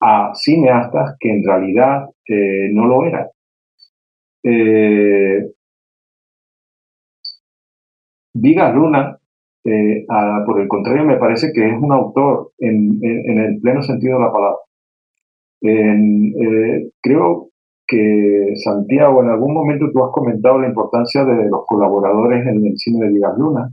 a 0.00 0.32
cineastas 0.34 1.16
que 1.18 1.30
en 1.30 1.44
realidad 1.44 2.08
eh, 2.26 2.70
no 2.72 2.86
lo 2.86 3.04
eran. 3.04 3.26
Eh, 4.42 5.50
Vigas 8.32 8.74
Luna, 8.74 9.18
eh, 9.64 10.06
por 10.46 10.60
el 10.60 10.68
contrario, 10.68 11.04
me 11.04 11.18
parece 11.18 11.52
que 11.52 11.66
es 11.68 11.74
un 11.78 11.92
autor 11.92 12.52
en, 12.58 12.98
el 13.02 13.60
pleno 13.60 13.82
sentido 13.82 14.18
de 14.18 14.24
la 14.24 14.32
palabra. 14.32 14.58
creo 17.02 17.50
que 17.86 18.54
Santiago, 18.56 19.22
en 19.22 19.30
algún 19.30 19.52
momento 19.52 19.90
tú 19.92 20.02
has 20.04 20.12
comentado 20.12 20.60
la 20.60 20.68
importancia 20.68 21.24
de 21.24 21.50
los 21.50 21.66
colaboradores 21.66 22.46
en 22.46 22.64
el 22.64 22.78
cine 22.78 23.04
de 23.04 23.12
Vigas 23.12 23.36
Luna. 23.36 23.68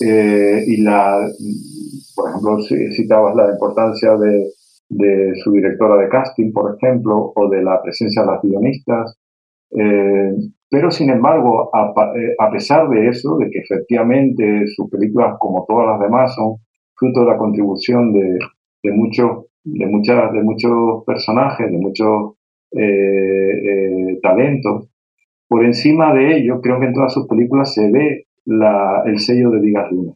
y 0.00 0.82
la, 0.82 1.28
por 2.16 2.30
ejemplo, 2.30 2.58
citabas 2.96 3.36
la 3.36 3.52
importancia 3.52 4.16
de, 4.16 4.48
de 4.92 5.32
su 5.42 5.52
directora 5.52 5.96
de 5.96 6.08
casting, 6.08 6.52
por 6.52 6.76
ejemplo, 6.76 7.32
o 7.34 7.48
de 7.48 7.62
la 7.62 7.80
presencia 7.82 8.22
de 8.22 8.28
las 8.28 8.42
guionistas. 8.42 9.18
Eh, 9.70 10.32
pero, 10.68 10.90
sin 10.90 11.10
embargo, 11.10 11.70
eh, 12.14 12.34
a, 12.38 12.50
pesar 12.50 12.88
de 12.88 13.08
eso, 13.08 13.38
de 13.38 13.50
que 13.50 13.60
efectivamente 13.60 14.66
sus 14.66 14.90
películas, 14.90 15.36
como 15.38 15.64
todas 15.66 15.86
las 15.86 16.00
demás, 16.00 16.34
son 16.34 16.56
fruto 16.94 17.20
de 17.20 17.26
la 17.26 17.38
contribución 17.38 18.12
de, 18.12 18.38
de 18.82 18.92
muchos, 18.92 19.46
de, 19.64 19.86
muchas, 19.86 20.32
de 20.32 20.42
muchos 20.42 21.04
personajes, 21.06 21.70
de 21.70 21.78
muchos 21.78 22.34
eh, 22.72 24.18
talentos, 24.22 24.88
por 25.48 25.64
encima 25.64 26.14
de 26.14 26.36
ello, 26.36 26.60
creo 26.60 26.80
que 26.80 26.86
en 26.86 26.94
todas 26.94 27.12
sus 27.12 27.26
películas 27.26 27.74
se 27.74 27.90
ve 27.90 28.26
la, 28.44 29.02
el 29.06 29.18
sello 29.18 29.50
de 29.50 29.60
Digas 29.60 29.90
Luna. 29.90 30.12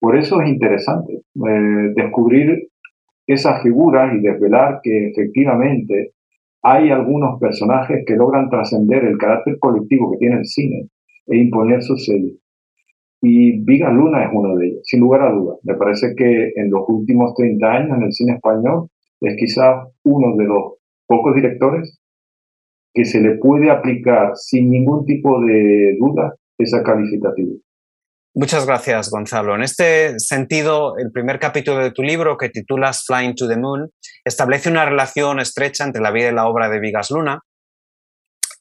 Por 0.00 0.16
eso 0.16 0.40
es 0.40 0.48
interesante 0.48 1.22
descubrir 1.94 2.71
esas 3.26 3.62
figuras 3.62 4.14
y 4.14 4.20
desvelar 4.20 4.80
que 4.82 5.08
efectivamente 5.08 6.12
hay 6.62 6.90
algunos 6.90 7.40
personajes 7.40 8.04
que 8.06 8.16
logran 8.16 8.48
trascender 8.48 9.04
el 9.04 9.18
carácter 9.18 9.58
colectivo 9.58 10.12
que 10.12 10.18
tiene 10.18 10.38
el 10.38 10.46
cine 10.46 10.88
e 11.26 11.36
imponer 11.36 11.82
su 11.82 11.96
sello. 11.96 12.34
Y 13.20 13.60
Viga 13.64 13.90
Luna 13.90 14.24
es 14.24 14.30
uno 14.32 14.56
de 14.56 14.66
ellos, 14.66 14.80
sin 14.84 15.00
lugar 15.00 15.22
a 15.22 15.32
dudas. 15.32 15.58
Me 15.62 15.74
parece 15.74 16.14
que 16.16 16.52
en 16.56 16.70
los 16.70 16.82
últimos 16.88 17.34
30 17.34 17.72
años 17.72 17.96
en 17.96 18.02
el 18.04 18.12
cine 18.12 18.34
español 18.34 18.88
es 19.20 19.36
quizás 19.36 19.86
uno 20.04 20.36
de 20.36 20.44
los 20.44 20.74
pocos 21.06 21.34
directores 21.34 22.00
que 22.92 23.04
se 23.04 23.20
le 23.20 23.36
puede 23.36 23.70
aplicar 23.70 24.32
sin 24.34 24.70
ningún 24.70 25.04
tipo 25.04 25.40
de 25.40 25.96
duda 25.98 26.34
esa 26.58 26.82
calificativa. 26.82 27.52
Muchas 28.34 28.64
gracias, 28.64 29.10
Gonzalo. 29.10 29.54
En 29.54 29.62
este 29.62 30.18
sentido, 30.18 30.96
el 30.96 31.12
primer 31.12 31.38
capítulo 31.38 31.78
de 31.78 31.90
tu 31.90 32.02
libro, 32.02 32.38
que 32.38 32.48
titulas 32.48 33.04
Flying 33.04 33.34
to 33.34 33.46
the 33.46 33.58
Moon, 33.58 33.90
establece 34.24 34.70
una 34.70 34.86
relación 34.86 35.38
estrecha 35.38 35.84
entre 35.84 36.00
la 36.00 36.10
vida 36.10 36.30
y 36.30 36.34
la 36.34 36.46
obra 36.46 36.70
de 36.70 36.80
Vigas 36.80 37.10
Luna. 37.10 37.40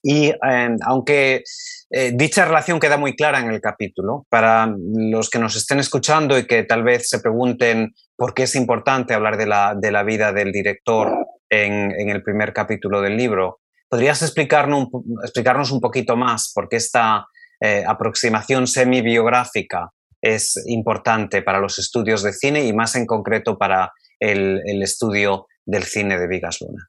Y 0.03 0.33
em, 0.43 0.75
aunque 0.85 1.43
eh, 1.89 2.11
dicha 2.13 2.43
relación 2.43 2.81
queda 2.81 2.97
muy 2.97 3.15
clara 3.15 3.39
en 3.39 3.49
el 3.49 3.61
capítulo, 3.61 4.25
para 4.27 4.75
los 4.77 5.29
que 5.29 5.39
nos 5.39 5.55
estén 5.55 5.79
escuchando 5.79 6.37
y 6.37 6.45
que 6.45 6.63
tal 6.63 6.83
vez 6.83 7.07
se 7.07 7.19
pregunten 7.19 7.93
por 8.17 8.33
qué 8.33 8.43
es 8.43 8.55
importante 8.55 9.13
hablar 9.13 9.37
de 9.37 9.45
la, 9.45 9.73
de 9.79 9.91
la 9.91 10.03
vida 10.03 10.33
del 10.33 10.51
director 10.51 11.13
en, 11.49 11.91
en, 11.97 12.09
el 12.09 12.23
primer 12.23 12.51
capítulo 12.51 12.99
del 12.99 13.15
libro, 13.15 13.61
¿podrías 13.87 14.21
explicarnos, 14.21 14.87
explicarnos 15.23 15.71
un 15.71 15.79
poquito 15.79 16.17
más 16.17 16.51
por 16.53 16.67
qué 16.67 16.75
esta 16.75 17.25
eh, 17.63 17.83
aproximación 17.85 18.65
semi-biográfica 18.65 19.91
es 20.19 20.63
importante 20.67 21.43
para 21.43 21.59
los 21.59 21.77
estudios 21.77 22.23
de 22.23 22.33
cine 22.33 22.65
y 22.65 22.73
más 22.73 22.95
en 22.95 23.05
concreto 23.05 23.57
para 23.57 23.91
el, 24.19 24.81
estudio 24.81 25.45
del 25.65 25.83
cine 25.83 26.17
de 26.17 26.27
Vigas 26.27 26.59
Luna? 26.61 26.87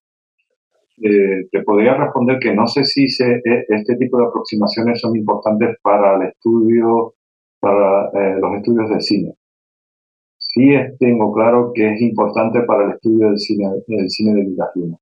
Eh, 0.97 1.47
te 1.51 1.63
podría 1.63 1.95
responder 1.95 2.39
que 2.39 2.55
no 2.55 2.67
sé 2.67 2.85
si 2.85 3.05
e, 3.05 3.41
este 3.69 3.97
tipo 3.97 4.19
de 4.19 4.27
aproximaciones 4.27 5.01
son 5.01 5.15
importantes 5.15 5.77
para 5.83 6.17
el 6.17 6.29
estudio, 6.29 7.15
para 7.61 8.07
eh, 8.09 8.39
los 8.41 8.57
estudios 8.57 8.89
de 8.91 9.01
cine. 9.01 9.35
Sí 10.39 10.71
tengo 10.99 11.33
claro 11.33 11.73
que 11.75 11.93
es 11.95 12.01
importante 12.01 12.63
para 12.63 12.85
el 12.85 12.91
estudio 12.93 13.29
del 13.29 13.39
cine, 13.39 13.69
del 13.87 14.11
cine 14.11 14.35
de 14.35 14.45
Vigas 14.45 14.71
Luna. 14.75 14.97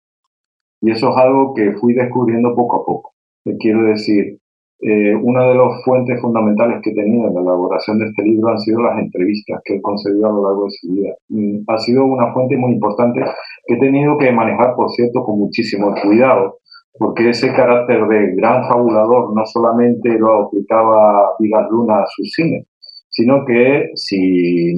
Y 0.80 0.90
eso 0.90 1.10
es 1.10 1.16
algo 1.16 1.54
que 1.54 1.72
fui 1.74 1.94
descubriendo 1.94 2.56
poco 2.56 2.76
a 2.82 2.86
poco. 2.86 3.14
quiero 3.58 3.84
decir, 3.84 4.40
eh, 4.82 5.14
una 5.14 5.44
de 5.44 5.54
las 5.54 5.84
fuentes 5.84 6.18
fundamentales 6.22 6.80
que 6.82 6.92
tenido 6.92 7.28
en 7.28 7.34
la 7.34 7.40
elaboración 7.42 7.98
de 7.98 8.06
este 8.06 8.22
libro 8.22 8.48
han 8.48 8.58
sido 8.58 8.80
las 8.80 8.98
entrevistas 8.98 9.60
que 9.64 9.74
he 9.74 9.82
concedido 9.82 10.26
a 10.26 10.32
lo 10.32 10.42
largo 10.42 10.64
de 10.64 10.70
su 10.70 10.92
vida. 10.92 11.14
Mm, 11.28 11.58
ha 11.66 11.78
sido 11.78 12.06
una 12.06 12.32
fuente 12.32 12.56
muy 12.56 12.72
importante 12.72 13.20
que 13.66 13.74
he 13.74 13.78
tenido 13.78 14.16
que 14.16 14.32
manejar, 14.32 14.74
por 14.76 14.90
cierto, 14.90 15.22
con 15.22 15.38
muchísimo 15.38 15.94
cuidado, 16.02 16.60
porque 16.98 17.28
ese 17.28 17.52
carácter 17.52 18.06
de 18.06 18.34
gran 18.36 18.66
fabulador 18.68 19.34
no 19.34 19.44
solamente 19.44 20.18
lo 20.18 20.46
aplicaba 20.46 21.32
Vigas 21.38 21.66
Luna 21.70 21.98
a 21.98 22.06
su 22.06 22.24
cine, 22.24 22.64
sino 23.10 23.44
que 23.44 23.90
si, 23.94 24.74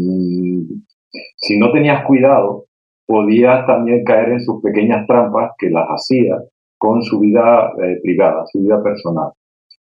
si 1.37 1.59
no 1.61 1.71
tenías 1.71 2.05
cuidado, 2.07 2.65
podías 3.07 3.67
también 3.67 4.03
caer 4.05 4.31
en 4.31 4.41
sus 4.41 4.61
pequeñas 4.63 5.07
trampas 5.07 5.53
que 5.59 5.71
las 5.71 5.87
hacía 5.87 6.39
con 6.77 7.03
su 7.03 7.21
vida 7.21 7.73
eh, 7.81 8.01
privada, 8.03 8.45
su 8.47 8.61
vida 8.61 8.83
personal. 8.83 9.33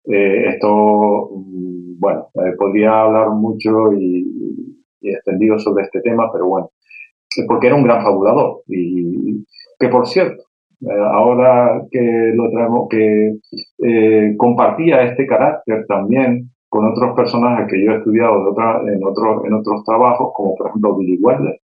Eh, 0.04 0.48
esto, 0.48 1.30
mm, 1.34 1.98
bueno, 1.98 2.28
eh, 2.34 2.52
podría 2.58 3.02
hablar 3.02 3.30
mucho 3.30 3.92
y, 3.92 4.24
extendido 5.00 5.58
sobre 5.58 5.84
este 5.84 6.00
tema, 6.00 6.30
pero 6.32 6.46
bueno, 6.48 6.70
porque 7.46 7.68
era 7.68 7.76
un 7.76 7.84
gran 7.84 8.02
fabulador. 8.02 8.62
Y 8.66 9.44
que 9.78 9.88
por 9.88 10.06
cierto, 10.06 10.42
eh, 10.82 10.86
ahora 11.12 11.82
que 11.90 12.32
lo 12.34 12.50
traemos, 12.50 12.88
que 12.90 13.38
compartía 14.36 15.02
este 15.02 15.26
carácter 15.26 15.86
también 15.86 16.50
con 16.68 16.86
otros 16.86 17.16
personajes 17.16 17.66
que 17.70 17.84
yo 17.84 17.92
he 17.92 17.98
estudiado 17.98 18.44
de 18.44 18.50
otra, 18.50 18.80
en, 18.86 19.02
otros 19.04 19.44
en 19.46 19.54
otros 19.54 19.84
trabajos, 19.84 20.30
como 20.34 20.54
por 20.56 20.68
ejemplo 20.68 20.96
Billy 20.96 21.18
Wilder 21.20 21.58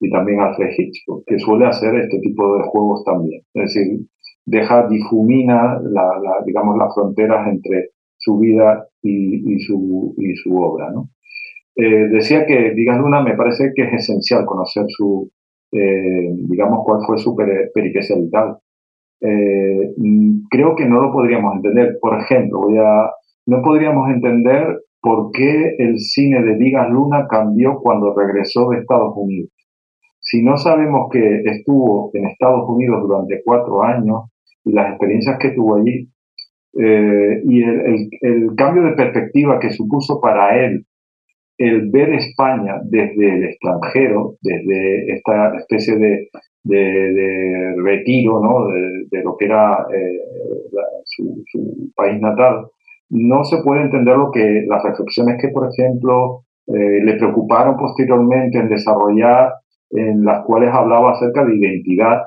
y 0.00 0.10
también 0.10 0.40
Alfred 0.40 0.70
Hitchcock, 0.76 1.24
que 1.26 1.38
suele 1.38 1.66
hacer 1.66 1.94
este 1.94 2.18
tipo 2.20 2.56
de 2.56 2.64
juegos 2.64 3.04
también. 3.04 3.42
Es 3.54 3.74
decir, 3.74 4.00
deja, 4.50 4.88
difumina, 4.88 5.80
la, 5.82 6.42
digamos, 6.44 6.76
las 6.76 6.92
fronteras 6.94 7.46
entre 7.48 7.90
su 8.16 8.38
vida 8.38 8.86
y, 9.02 9.58
su, 9.60 10.14
y 10.18 10.34
su 10.36 10.54
obra. 10.56 10.90
¿no? 10.90 11.08
Eh, 11.76 12.08
decía 12.08 12.44
que 12.46 12.70
Vigas 12.70 12.98
Luna 12.98 13.22
me 13.22 13.34
parece 13.34 13.72
que 13.74 13.82
es 13.82 13.92
esencial 13.92 14.44
conocer 14.44 14.84
su, 14.88 15.30
eh, 15.72 16.30
digamos, 16.48 16.80
cuál 16.84 17.00
fue 17.06 17.16
su 17.18 17.34
peripecia 17.36 18.16
vital. 18.16 18.58
Eh, 19.20 19.94
creo 20.50 20.74
que 20.74 20.86
no 20.86 21.00
lo 21.00 21.12
podríamos 21.12 21.54
entender. 21.56 21.98
Por 22.00 22.18
ejemplo, 22.20 22.60
voy 22.60 22.78
a, 22.78 23.10
no 23.46 23.62
podríamos 23.62 24.10
entender 24.10 24.80
por 25.00 25.30
qué 25.32 25.76
el 25.78 25.98
cine 26.00 26.42
de 26.42 26.56
Vigas 26.56 26.90
Luna 26.90 27.26
cambió 27.28 27.78
cuando 27.80 28.14
regresó 28.14 28.68
de 28.70 28.78
Estados 28.78 29.14
Unidos. 29.16 29.50
Si 30.18 30.42
no 30.42 30.58
sabemos 30.58 31.08
que 31.10 31.40
estuvo 31.44 32.10
en 32.12 32.26
Estados 32.26 32.68
Unidos 32.68 33.00
durante 33.02 33.40
cuatro 33.42 33.82
años, 33.82 34.30
y 34.64 34.72
las 34.72 34.90
experiencias 34.90 35.38
que 35.38 35.50
tuvo 35.50 35.76
allí 35.76 36.08
eh, 36.78 37.42
y 37.44 37.62
el, 37.62 38.08
el, 38.20 38.54
cambio 38.56 38.84
de 38.84 38.92
perspectiva 38.92 39.58
que 39.58 39.70
supuso 39.70 40.20
para 40.20 40.64
él 40.64 40.86
el 41.58 41.90
ver 41.90 42.14
España 42.14 42.80
desde 42.84 43.34
el 43.34 43.44
extranjero, 43.44 44.36
desde 44.40 45.12
esta 45.12 45.56
especie 45.58 45.96
de, 45.96 46.28
de, 46.62 47.74
retiro 47.82 48.40
¿no? 48.40 48.68
de, 48.68 49.22
lo 49.22 49.36
que 49.36 49.46
era 49.46 49.84
eh, 49.92 50.20
su, 51.04 51.42
su, 51.50 51.92
país 51.94 52.20
natal, 52.20 52.66
no 53.10 53.44
se 53.44 53.58
puede 53.62 53.82
entender 53.82 54.16
lo 54.16 54.30
que 54.30 54.64
las 54.68 54.82
reflexiones 54.84 55.38
que, 55.42 55.48
por 55.48 55.68
ejemplo, 55.68 56.44
eh, 56.68 57.00
le 57.04 57.14
preocuparon 57.16 57.76
posteriormente 57.76 58.58
en 58.58 58.68
desarrollar, 58.68 59.54
en 59.90 60.24
las 60.24 60.44
cuales 60.44 60.70
hablaba 60.72 61.12
acerca 61.12 61.44
de 61.44 61.56
identidad 61.56 62.22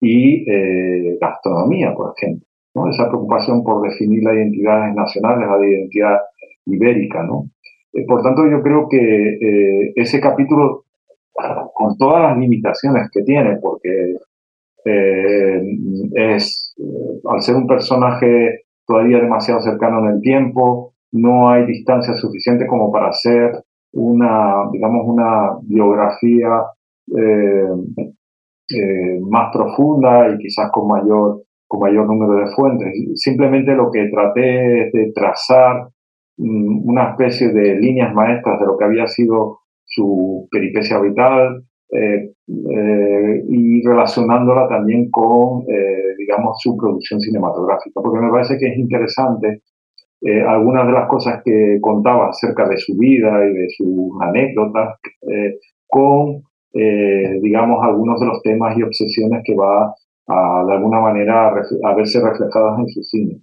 y 0.00 0.50
eh, 0.50 1.18
gastronomía, 1.20 1.94
por 1.94 2.14
ejemplo. 2.16 2.46
¿no? 2.74 2.90
Esa 2.90 3.08
preocupación 3.08 3.62
por 3.62 3.82
definir 3.82 4.22
las 4.22 4.34
identidades 4.34 4.94
nacionales, 4.94 5.48
la 5.48 5.66
identidad 5.66 6.18
ibérica. 6.66 7.22
¿no? 7.22 7.50
Eh, 7.92 8.04
por 8.06 8.22
tanto, 8.22 8.46
yo 8.48 8.62
creo 8.62 8.88
que 8.88 8.98
eh, 8.98 9.92
ese 9.96 10.20
capítulo, 10.20 10.84
con 11.74 11.96
todas 11.96 12.22
las 12.22 12.38
limitaciones 12.38 13.10
que 13.12 13.22
tiene, 13.22 13.56
porque 13.60 14.14
es, 16.14 16.74
al 17.24 17.42
ser 17.42 17.56
un 17.56 17.66
personaje 17.66 18.64
todavía 18.86 19.18
demasiado 19.18 19.60
cercano 19.60 20.00
en 20.00 20.16
el 20.16 20.20
tiempo, 20.20 20.94
no 21.12 21.48
hay 21.48 21.64
distancia 21.66 22.14
suficiente 22.14 22.66
como 22.66 22.92
para 22.92 23.08
hacer 23.08 23.64
una, 23.92 24.68
digamos, 24.72 25.06
una 25.06 25.56
biografía 25.62 26.64
eh, 27.16 27.68
más 29.28 29.50
profunda 29.52 30.28
y 30.30 30.38
quizás 30.38 30.70
con 30.72 30.88
mayor, 30.88 31.42
con 31.66 31.80
mayor 31.80 32.06
número 32.06 32.44
de 32.44 32.52
fuentes. 32.54 32.92
Simplemente 33.14 33.74
lo 33.74 33.90
que 33.90 34.08
traté 34.08 34.86
es 34.86 34.92
de 34.92 35.12
trazar 35.14 35.88
mm, 36.36 36.88
una 36.88 37.10
especie 37.10 37.48
de 37.48 37.76
líneas 37.76 38.14
maestras 38.14 38.60
de 38.60 38.66
lo 38.66 38.76
que 38.76 38.84
había 38.84 39.06
sido 39.06 39.58
su 39.84 40.48
peripecia 40.50 40.98
vital 41.00 41.62
eh, 41.92 42.30
eh, 42.48 43.44
y 43.48 43.82
relacionándola 43.86 44.66
también 44.68 45.10
con, 45.10 45.64
digamos, 46.18 46.56
su 46.60 46.76
producción 46.76 47.20
cinematográfica, 47.20 48.00
porque 48.02 48.24
me 48.24 48.30
parece 48.30 48.56
que 48.58 48.68
es 48.68 48.78
interesante 48.78 49.62
algunas 50.48 50.86
de 50.86 50.92
las 50.92 51.06
cosas 51.06 51.42
que 51.44 51.76
contaba 51.82 52.30
acerca 52.30 52.66
de 52.66 52.78
su 52.78 52.96
vida 52.96 53.44
y 53.44 53.52
de 53.52 53.66
sus 53.68 54.10
anécdotas 54.22 54.98
con 55.86 56.42
eh, 56.74 57.38
digamos, 57.40 57.84
algunos 57.84 58.18
de 58.20 58.26
los 58.26 58.42
temas 58.42 58.76
y 58.76 58.82
obsesiones 58.82 59.42
que 59.44 59.54
va 59.54 59.94
a, 60.26 60.64
de 60.66 60.72
alguna 60.72 61.00
manera, 61.00 61.48
a, 61.48 61.94
verse 61.94 62.20
reflejadas 62.20 62.80
en 62.80 62.88
su 62.88 63.02
cine. 63.02 63.38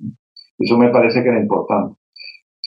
Eso 0.60 0.78
me 0.78 0.90
parece 0.90 1.24
que 1.24 1.30
era 1.30 1.40
importante. 1.40 1.96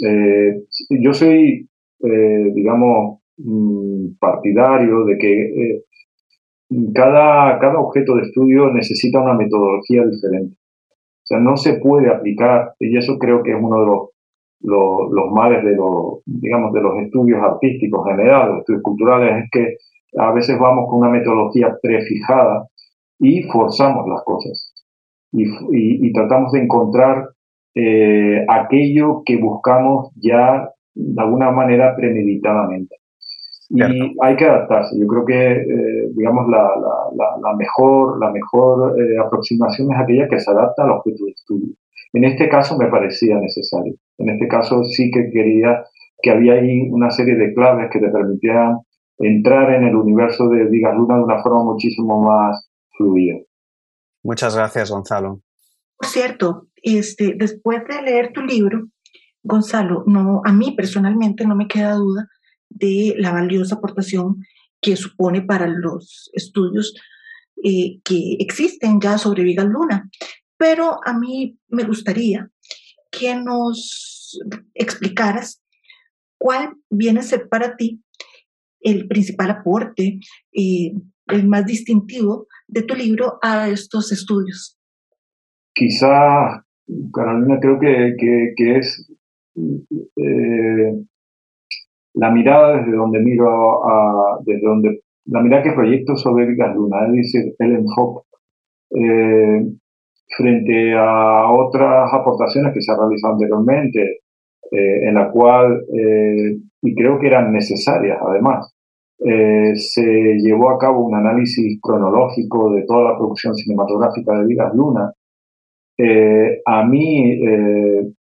Eh, 0.04 0.62
yo 1.00 1.12
soy, 1.12 1.68
eh, 2.02 2.50
digamos, 2.54 3.20
mm, 3.36 4.16
partidario 4.18 5.04
de 5.04 5.18
que 5.18 5.82
cada, 6.94 7.58
cada 7.58 7.78
objeto 7.78 8.16
de 8.16 8.22
estudio 8.22 8.72
necesita 8.72 9.20
una 9.20 9.34
metodología 9.34 10.04
diferente. 10.06 10.56
O 11.24 11.26
sea, 11.26 11.38
no 11.40 11.56
se 11.56 11.74
puede 11.74 12.10
aplicar, 12.10 12.74
y 12.78 12.96
eso 12.96 13.18
creo 13.18 13.42
que 13.42 13.52
es 13.52 13.56
uno 13.60 13.80
de 13.80 13.86
los, 13.86 14.08
los, 14.60 15.12
los 15.12 15.30
males 15.32 15.64
de 15.64 15.76
los, 15.76 16.22
digamos, 16.24 16.72
de 16.72 16.80
los 16.80 16.98
estudios 17.02 17.42
artísticos 17.42 18.06
generales, 18.06 18.48
los 18.48 18.58
estudios 18.60 18.82
culturales, 18.82 19.44
es 19.44 19.50
que 19.50 19.76
a 20.18 20.32
veces 20.32 20.58
vamos 20.58 20.86
con 20.88 21.00
una 21.00 21.10
metodología 21.10 21.76
prefijada 21.80 22.66
y 23.18 23.42
forzamos 23.44 24.06
las 24.08 24.22
cosas. 24.24 24.72
Y, 25.32 26.12
tratamos 26.12 26.52
de 26.52 26.60
encontrar 26.60 27.28
eh, 27.74 28.44
aquello 28.48 29.22
que 29.24 29.36
buscamos 29.36 30.12
ya 30.14 30.70
de 30.94 31.22
alguna 31.22 31.50
manera 31.50 31.96
premeditadamente. 31.96 32.96
Y 33.70 33.82
hay 34.20 34.36
que 34.36 34.44
adaptarse. 34.44 34.96
Yo 34.98 35.06
creo 35.06 35.24
que, 35.24 35.52
eh, 35.52 36.08
digamos, 36.14 36.48
la, 36.48 36.70
la, 37.40 37.56
mejor, 37.56 38.20
la 38.20 38.30
mejor 38.30 38.94
eh, 39.00 39.18
aproximación 39.18 39.92
es 39.92 39.98
aquella 39.98 40.28
que 40.28 40.38
se 40.38 40.50
adapta 40.50 40.84
al 40.84 40.92
objeto 40.92 41.24
de 41.24 41.32
estudio. 41.32 41.74
En 42.12 42.24
este 42.24 42.48
caso 42.48 42.78
me 42.78 42.86
parecía 42.86 43.36
necesario. 43.36 43.94
En 44.18 44.28
este 44.30 44.46
caso 44.46 44.84
sí 44.84 45.10
que 45.10 45.30
quería 45.30 45.84
que 46.22 46.30
había 46.30 46.54
ahí 46.54 46.88
una 46.90 47.10
serie 47.10 47.34
de 47.34 47.52
claves 47.52 47.90
que 47.90 47.98
te 47.98 48.08
permitieran 48.08 48.78
entrar 49.18 49.74
en 49.74 49.84
el 49.84 49.96
universo 49.96 50.48
de 50.48 50.64
Vigas 50.68 50.94
Luna 50.96 51.16
de 51.16 51.24
una 51.24 51.42
forma 51.42 51.64
muchísimo 51.64 52.22
más 52.22 52.68
fluida. 52.96 53.38
Muchas 54.22 54.56
gracias, 54.56 54.90
Gonzalo. 54.90 55.40
Por 55.96 56.08
cierto, 56.08 56.68
este, 56.82 57.34
después 57.36 57.82
de 57.88 58.02
leer 58.02 58.32
tu 58.32 58.42
libro, 58.42 58.88
Gonzalo, 59.42 60.04
no, 60.06 60.40
a 60.44 60.52
mí 60.52 60.72
personalmente 60.72 61.46
no 61.46 61.54
me 61.54 61.68
queda 61.68 61.94
duda 61.94 62.28
de 62.68 63.14
la 63.18 63.32
valiosa 63.32 63.76
aportación 63.76 64.42
que 64.80 64.96
supone 64.96 65.42
para 65.42 65.66
los 65.66 66.30
estudios 66.32 66.94
eh, 67.62 68.00
que 68.04 68.36
existen 68.40 69.00
ya 69.00 69.18
sobre 69.18 69.44
Vigas 69.44 69.66
Luna. 69.66 70.10
Pero 70.56 70.98
a 71.04 71.16
mí 71.18 71.58
me 71.68 71.84
gustaría 71.84 72.48
que 73.10 73.34
nos 73.34 74.40
explicaras 74.74 75.62
cuál 76.38 76.74
viene 76.90 77.20
a 77.20 77.22
ser 77.22 77.48
para 77.48 77.76
ti 77.76 78.03
el 78.84 79.08
principal 79.08 79.50
aporte, 79.50 80.20
eh, 80.52 80.92
el 81.26 81.48
más 81.48 81.66
distintivo 81.66 82.46
de 82.68 82.82
tu 82.82 82.94
libro 82.94 83.38
a 83.42 83.68
estos 83.68 84.12
estudios. 84.12 84.78
Quizá, 85.74 86.64
Carolina, 87.12 87.58
creo 87.60 87.80
que, 87.80 88.14
que, 88.56 88.78
es 88.78 89.10
eh, 89.56 90.92
la 92.14 92.30
mirada 92.30 92.78
desde 92.78 92.92
donde 92.92 93.18
miro, 93.20 93.84
a, 93.84 94.38
desde 94.44 94.66
donde 94.66 95.00
la 95.26 95.40
mirada 95.40 95.62
que 95.62 95.72
proyecto 95.72 96.16
sobre 96.16 96.46
Vigas 96.46 96.76
Luna, 96.76 97.06
es 97.06 97.12
decir, 97.12 97.54
el 97.58 97.72
enfoque 97.76 98.26
eh, 98.90 99.66
frente 100.36 100.94
a 100.94 101.50
otras 101.50 102.12
aportaciones 102.12 102.74
que 102.74 102.82
se 102.82 102.92
han 102.92 102.98
realizado 102.98 103.34
anteriormente, 103.34 104.20
eh, 104.70 105.08
en 105.08 105.14
la 105.14 105.30
cual, 105.30 105.84
eh, 105.92 106.56
y 106.82 106.94
creo 106.94 107.18
que 107.18 107.26
eran 107.26 107.52
necesarias 107.52 108.18
además, 108.20 108.73
se 109.18 110.38
llevó 110.38 110.70
a 110.70 110.78
cabo 110.78 111.06
un 111.06 111.14
análisis 111.14 111.78
cronológico 111.80 112.72
de 112.72 112.82
toda 112.82 113.12
la 113.12 113.18
producción 113.18 113.54
cinematográfica 113.54 114.38
de 114.38 114.46
Vigas 114.46 114.74
Luna. 114.74 115.12
a 116.66 116.84
mí, 116.84 117.40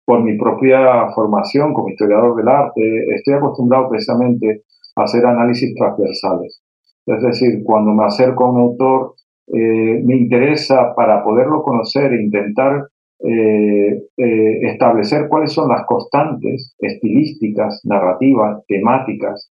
por 0.04 0.22
mi 0.22 0.37
propia 0.37 1.08
formación 1.14 1.72
como 1.72 1.90
historiador 1.90 2.37
del 2.37 2.48
arte, 2.48 3.06
estoy 3.14 3.34
acostumbrado 3.34 3.88
precisamente 3.88 4.62
a 4.96 5.04
hacer 5.04 5.24
análisis 5.24 5.74
transversales. 5.74 6.62
Es 7.06 7.22
decir, 7.22 7.62
cuando 7.64 7.92
me 7.92 8.04
acerco 8.04 8.44
a 8.44 8.50
un 8.50 8.60
autor, 8.60 9.14
eh, 9.46 10.00
me 10.02 10.16
interesa 10.16 10.94
para 10.94 11.22
poderlo 11.22 11.62
conocer 11.62 12.12
e 12.12 12.22
intentar 12.22 12.88
eh, 13.20 14.02
eh, 14.16 14.58
establecer 14.62 15.28
cuáles 15.28 15.52
son 15.52 15.68
las 15.68 15.84
constantes 15.87 16.74
estilísticas, 16.78 17.80
narrativas, 17.84 18.64
temáticas 18.66 19.50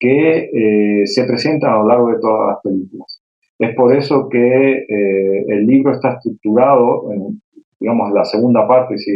que 0.00 1.02
se 1.04 1.24
presentan 1.24 1.74
a 1.74 1.78
lo 1.78 1.88
largo 1.88 2.08
de 2.08 2.18
todas 2.20 2.48
las 2.48 2.56
películas. 2.64 3.22
Es 3.58 3.74
por 3.76 3.94
eso 3.94 4.28
que 4.30 4.86
el 4.88 5.66
libro 5.66 5.92
está 5.92 6.14
estructurado, 6.14 7.12
en, 7.12 7.42
digamos, 7.78 8.10
la 8.12 8.24
segunda 8.24 8.66
parte, 8.66 8.96
si, 8.96 9.12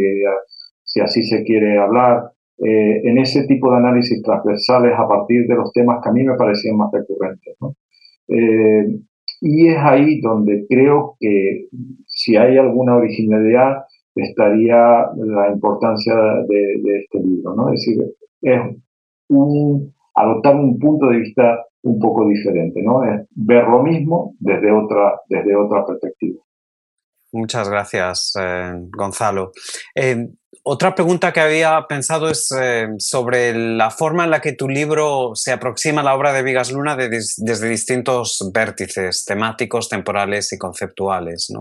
si 0.83 0.99
así 1.01 1.23
se 1.23 1.43
quiere 1.43 1.79
hablar, 1.79 2.31
eh, 2.57 3.01
en 3.03 3.17
ese 3.17 3.45
tipo 3.47 3.69
de 3.69 3.77
análisis 3.77 4.21
transversales 4.21 4.93
a 4.97 5.05
partir 5.05 5.45
de 5.45 5.55
los 5.55 5.73
temas 5.73 5.99
que 6.01 6.09
a 6.09 6.13
mí 6.13 6.23
me 6.23 6.37
parecían 6.37 6.77
más 6.77 6.89
recurrentes. 6.91 7.53
Eh, 8.29 8.99
y 9.41 9.67
es 9.67 9.77
ahí 9.77 10.21
donde 10.21 10.65
creo 10.69 11.17
que 11.19 11.67
si 12.07 12.37
hay 12.37 12.57
alguna 12.57 12.95
originalidad 12.95 13.83
estaría 14.15 15.05
la 15.17 15.51
importancia 15.51 16.15
de, 16.47 16.99
este 17.01 17.19
libro. 17.19 17.55
¿no? 17.55 17.73
Es 17.73 17.85
decir, 17.85 18.05
es 18.41 18.61
un, 19.27 19.93
adoptar 20.15 20.55
un 20.55 20.79
punto 20.79 21.07
de 21.07 21.17
vista 21.17 21.65
un 21.83 21.99
poco 21.99 22.27
diferente, 22.27 22.81
¿no? 22.81 23.03
es 23.03 23.27
ver 23.31 23.65
lo 23.65 23.83
mismo 23.83 24.33
desde 24.39 24.71
otra, 24.71 25.19
desde 25.27 25.55
otra 25.55 25.85
perspectiva. 25.85 26.41
Muchas 27.31 27.69
gracias, 27.69 28.33
eh, 28.39 28.73
Gonzalo. 28.95 29.51
Otra 30.67 30.95
pregunta 30.95 31.31
que 31.31 31.41
había 31.41 31.85
pensado 31.87 32.27
es 32.27 32.51
eh, 32.51 32.87
sobre 32.97 33.53
la 33.53 33.91
forma 33.91 34.23
en 34.23 34.31
la 34.31 34.41
que 34.41 34.53
tu 34.53 34.67
libro 34.67 35.33
se 35.35 35.51
aproxima 35.51 36.01
a 36.01 36.03
la 36.03 36.15
obra 36.15 36.33
de 36.33 36.41
Vigas 36.41 36.71
Luna 36.71 36.95
desde 36.95 37.69
distintos 37.69 38.49
vértices 38.51 39.25
temáticos, 39.25 39.89
temporales 39.89 40.51
y 40.53 40.57
conceptuales. 40.57 41.53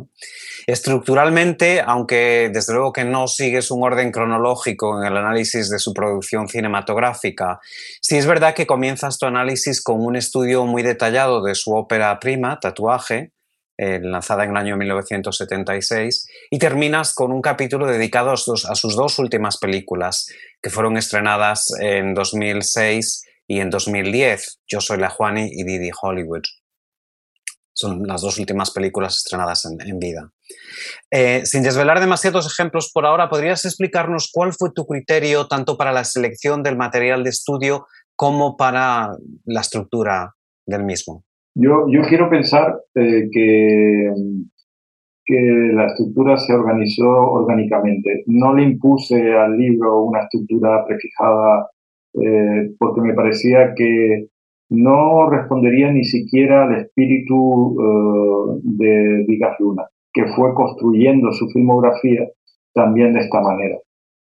Estructuralmente, 0.67 1.83
aunque 1.85 2.51
desde 2.51 2.73
luego 2.73 2.95
que 2.95 3.05
no 3.05 3.29
sigues 3.29 3.71
un 3.71 3.83
orden 3.83 4.11
cronológico 4.11 4.99
en 4.99 5.07
el 5.07 5.19
análisis 5.19 5.69
de 5.69 5.79
su 5.79 5.93
producción 5.93 6.49
cinematográfica, 6.49 7.61
sí 8.01 8.17
es 8.17 8.25
verdad 8.25 8.55
que 8.55 8.67
comienzas 8.67 9.19
tu 9.19 9.27
análisis 9.27 9.83
con 9.83 10.03
un 10.03 10.17
estudio 10.17 10.65
muy 10.65 10.83
detallado 10.83 11.43
de 11.43 11.55
su 11.55 11.75
ópera 11.75 12.19
prima, 12.21 12.59
Tatuaje, 12.59 13.33
eh, 13.77 13.99
lanzada 14.01 14.45
en 14.45 14.51
el 14.51 14.57
año 14.57 14.77
1976, 14.77 16.29
y 16.51 16.59
terminas 16.59 17.13
con 17.13 17.33
un 17.33 17.43
capítulo 17.43 17.87
dedicado 17.87 18.31
a 18.31 18.37
sus, 18.37 18.95
dos, 18.95 19.19
últimas 19.19 19.59
películas, 19.59 20.29
que 20.63 20.71
fueron 20.71 20.97
estrenadas 20.97 21.73
en 21.81 22.15
2006 22.15 23.25
y 23.49 23.59
en 23.59 23.71
2010, 23.71 24.61
Yo 24.69 24.81
soy 24.81 24.99
la 24.99 25.11
Juani 25.11 25.51
y 25.53 25.65
Didi 25.65 25.91
Hollywood. 26.01 26.43
Son 27.73 28.07
las 28.07 28.23
dos 28.23 28.39
últimas 28.39 28.71
películas 28.71 29.17
estrenadas 29.17 29.65
en, 29.65 29.99
vida. 29.99 30.31
Eh, 31.11 31.45
sin 31.45 31.65
desvelar 31.65 31.99
demasiados 31.99 32.47
ejemplos 32.47 32.93
por 32.95 33.05
ahora, 33.05 33.29
¿podrías 33.29 33.65
explicarnos 33.65 34.31
cuál 34.33 34.53
fue 34.53 34.71
tu 34.73 34.87
criterio 34.87 35.49
tanto 35.49 35.77
para 35.77 35.93
la 35.93 36.05
selección 36.05 36.63
del 36.63 36.77
material 36.77 37.25
de 37.25 37.31
estudio 37.31 37.89
como 38.15 38.57
para 38.57 39.17
la 39.45 39.61
estructura 39.61 40.37
del 40.65 40.85
mismo? 40.85 41.25
Yo, 41.55 41.87
yo 41.89 42.03
quiero 42.03 42.29
pensar 42.29 42.81
eh, 42.97 43.29
que, 43.31 44.13
que 45.25 45.41
la 45.73 45.87
estructura 45.87 46.37
se 46.37 46.53
organizó 46.53 47.09
orgánicamente. 47.09 48.25
No 48.27 48.55
le 48.55 48.65
impuse 48.65 49.33
al 49.35 49.57
libro 49.57 50.03
una 50.03 50.23
estructura 50.23 50.85
prefijada 50.85 51.69
eh, 52.15 52.75
porque 52.79 53.01
me 53.03 53.15
parecía 53.15 53.73
que 53.75 54.27
no 54.71 55.31
respondería 55.31 55.93
ni 55.93 56.05
siquiera 56.05 56.65
al 56.65 56.75
espíritu 56.75 57.77
eh, 57.81 58.61
de 58.65 59.25
Vigas 59.29 59.57
Luna, 59.61 59.85
que 60.13 60.27
fue 60.35 60.53
construyendo 60.55 61.33
su 61.33 61.49
filmografía 61.51 62.27
también 62.73 63.13
de 63.13 63.21
esta 63.21 63.41
manera. 63.41 63.77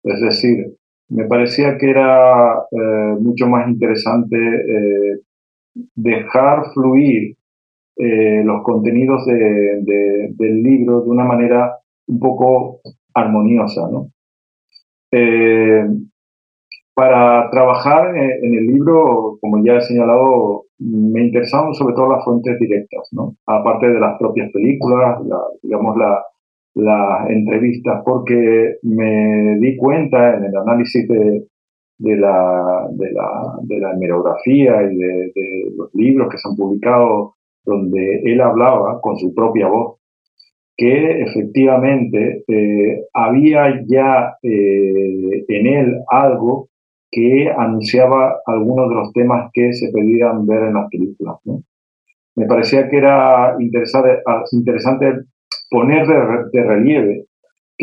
Es 0.03 0.19
decir, 0.19 0.75
me 1.07 1.25
parecía 1.25 1.77
que 1.77 1.89
era 1.89 2.57
mucho 3.19 3.47
más 3.47 3.69
interesante 3.69 4.35
dejar 5.95 6.71
fluir 6.73 7.35
eh, 7.95 8.41
los 8.43 8.63
contenidos 8.63 9.25
del 9.25 10.63
libro 10.63 11.01
de 11.01 11.09
una 11.09 11.25
manera 11.25 11.77
un 12.07 12.19
poco 12.19 12.81
armoniosa. 13.13 13.87
Eh, 15.11 15.85
para 16.95 17.49
trabajar 17.49 18.15
en, 18.15 18.53
el 18.53 18.67
libro, 18.67 19.37
como 19.41 19.63
ya 19.63 19.77
he 19.77 19.81
señalado, 19.81 20.65
me 20.79 21.25
interesaban 21.25 21.73
sobre 21.73 21.95
todo 21.95 22.11
las 22.11 22.23
fuentes 22.23 22.59
directas, 22.59 23.09
aparte 23.47 23.89
de 23.89 23.99
las 23.99 24.17
propias 24.19 24.51
películas, 24.51 25.19
digamos 25.61 25.97
las 26.75 27.29
entrevistas, 27.29 28.01
porque 28.05 28.77
me 28.83 29.57
di 29.59 29.75
cuenta 29.77 30.35
en 30.35 30.45
el 30.45 30.57
análisis 30.57 31.07
de, 31.07 31.47
de 31.97 32.17
la, 32.17 32.87
de 32.91 33.11
la, 33.11 33.57
de 33.61 33.79
la 33.79 33.91
hemerografía 33.91 34.83
y 34.83 34.95
de, 34.95 35.31
los 35.77 35.93
libros 35.93 36.29
que 36.29 36.37
se 36.37 36.49
han 36.49 36.55
publicado 36.55 37.35
donde 37.65 38.21
él 38.25 38.41
hablaba 38.41 38.99
con 39.01 39.17
su 39.17 39.33
propia 39.33 39.67
voz, 39.67 39.99
que 40.75 41.21
efectivamente 41.21 42.43
eh, 42.47 43.05
había 43.13 43.81
ya 43.87 44.35
eh, 44.41 45.45
en 45.47 45.67
él 45.67 45.95
algo 46.07 46.67
que 47.09 47.49
anunciaba 47.55 48.37
algunos 48.45 48.89
de 48.89 48.95
los 48.95 49.13
temas 49.13 49.49
que 49.53 49.71
se 49.71 49.91
pedían 49.91 50.45
ver 50.45 50.63
en 50.63 50.73
las 50.73 50.89
películas. 50.89 51.37
Me 52.35 52.47
parecía 52.47 52.89
que 52.89 52.97
era 52.97 53.55
interesante, 53.59 54.17
interesante 54.51 55.13
poner 55.69 56.07
de 56.07 56.63
relieve 56.63 57.27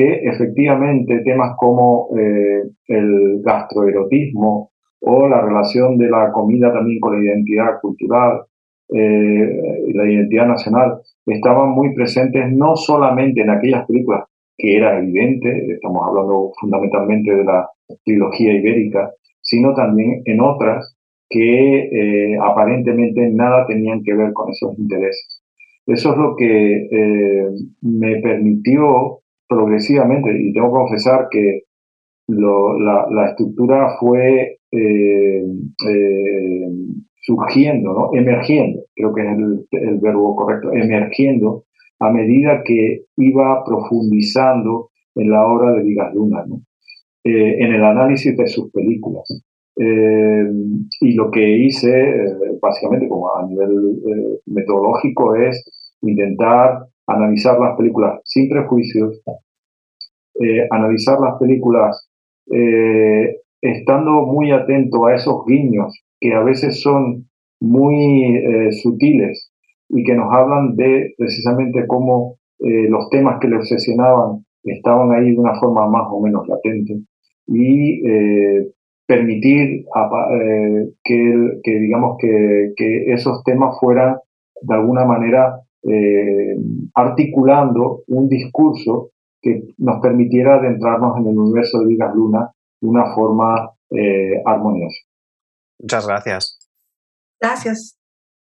que 0.01 0.21
efectivamente 0.31 1.21
temas 1.25 1.57
como 1.59 2.09
eh, 2.17 2.63
el 2.87 3.43
gastroerotismo 3.43 4.71
o 5.01 5.29
la 5.29 5.43
relación 5.43 5.99
de 5.99 6.09
la 6.09 6.33
comida 6.33 6.73
también 6.73 7.01
con 7.01 7.17
la 7.17 7.25
identidad 7.25 7.81
cultural, 7.83 8.43
eh, 8.89 9.61
la 9.93 10.11
identidad 10.11 10.47
nacional, 10.47 11.01
estaban 11.27 11.71
muy 11.71 11.95
presentes 11.95 12.51
no 12.51 12.77
solamente 12.77 13.43
en 13.43 13.51
aquellas 13.51 13.87
películas 13.87 14.25
que 14.57 14.77
era 14.77 14.99
evidente, 14.99 15.67
estamos 15.75 16.03
hablando 16.07 16.53
fundamentalmente 16.59 17.35
de 17.35 17.45
la 17.45 17.69
trilogía 18.05 18.53
ibérica, 18.55 19.11
sino 19.43 19.75
también 19.75 20.23
en 20.25 20.41
otras 20.41 20.97
que 21.29 21.89
eh, 21.93 22.39
aparentemente 22.43 23.29
nada 23.31 23.67
tenían 23.67 24.03
que 24.03 24.15
ver 24.15 24.33
con 24.33 24.51
esos 24.51 24.79
intereses. 24.79 25.43
Eso 25.87 26.13
es 26.13 26.19
lo 26.19 26.37
que 26.37 27.49
me 27.81 28.21
permitió 28.21 29.21
progresivamente, 29.51 30.31
y 30.41 30.53
tengo 30.53 30.69
que 30.69 30.79
confesar 30.79 31.29
que 31.29 31.63
la, 32.29 33.31
estructura 33.31 33.97
fue 33.99 34.59
eh, 34.71 35.45
eh, 35.89 36.69
surgiendo, 37.21 37.93
¿no? 37.93 38.11
emergiendo, 38.15 38.85
creo 38.95 39.13
que 39.13 39.23
es 39.23 39.29
el, 39.73 39.99
verbo 40.01 40.37
correcto, 40.37 40.73
emergiendo 40.73 41.65
a 41.99 42.13
medida 42.13 42.63
que 42.65 43.03
iba 43.17 43.65
profundizando 43.65 44.91
en 45.17 45.31
la 45.31 45.45
obra 45.45 45.73
de 45.73 45.83
Vigas 45.83 46.15
Luna. 46.15 46.45
en 47.25 47.75
el 47.75 47.85
análisis 47.85 48.37
de 48.37 48.47
sus 48.47 48.71
películas. 48.71 49.27
y 49.77 51.13
lo 51.15 51.31
que 51.31 51.59
hice, 51.59 51.91
básicamente 52.63 53.09
como 53.09 53.35
a 53.35 53.47
nivel 53.47 53.99
metodológico, 54.47 55.35
es 55.35 55.63
intentar 56.03 56.87
analizar 57.14 57.59
las 57.59 57.77
películas 57.77 58.20
sin 58.25 58.49
prejuicios, 58.49 59.23
analizar 60.70 61.20
las 61.20 61.38
películas 61.38 62.09
estando 63.61 64.27
muy 64.27 64.51
atento 64.53 65.07
a 65.07 65.14
esos 65.14 65.44
guiños 65.46 66.03
que 66.20 66.35
a 66.35 66.42
veces 66.42 66.81
son 66.81 67.29
muy 67.61 68.37
eh, 68.37 68.73
sutiles 68.73 69.51
y 69.88 70.05
que 70.05 70.14
nos 70.14 70.33
hablan 70.33 70.77
de 70.77 71.14
precisamente 71.16 71.87
cómo 71.87 72.37
eh, 72.61 72.88
los 72.88 73.09
temas 73.11 73.38
que 73.40 73.49
le 73.49 73.57
obsesionaban 73.57 74.44
estaban 74.62 75.12
ahí 75.12 75.33
de 75.33 75.38
una 75.38 75.59
forma 75.59 75.88
más 75.88 76.07
o 76.11 76.20
menos 76.20 76.46
latente 76.46 77.01
y 77.46 78.07
eh, 78.07 78.66
permitir 79.07 79.85
que, 81.03 81.61
digamos 81.64 82.16
que, 82.20 82.73
esos 83.12 83.42
temas 83.42 83.77
fueran 83.81 84.16
de 84.62 84.75
alguna 84.75 85.05
manera 85.05 85.61
Eh, 85.83 86.57
articulando 86.95 88.03
un 88.09 88.29
discurso 88.29 89.11
que 89.40 89.75
nos 89.79 90.01
permitiera 90.01 90.57
adentrarnos 90.57 91.16
en 91.19 91.29
el 91.29 91.38
universo 91.38 91.81
de 91.81 91.87
Vigas 91.87 92.14
Luna 92.14 92.51
de 92.81 92.88
una 92.88 93.14
forma 93.14 93.71
eh, 93.90 94.43
armoniosa. 94.45 94.99
Muchas 95.81 96.07
gracias. 96.07 96.59
Gracias. 97.40 97.97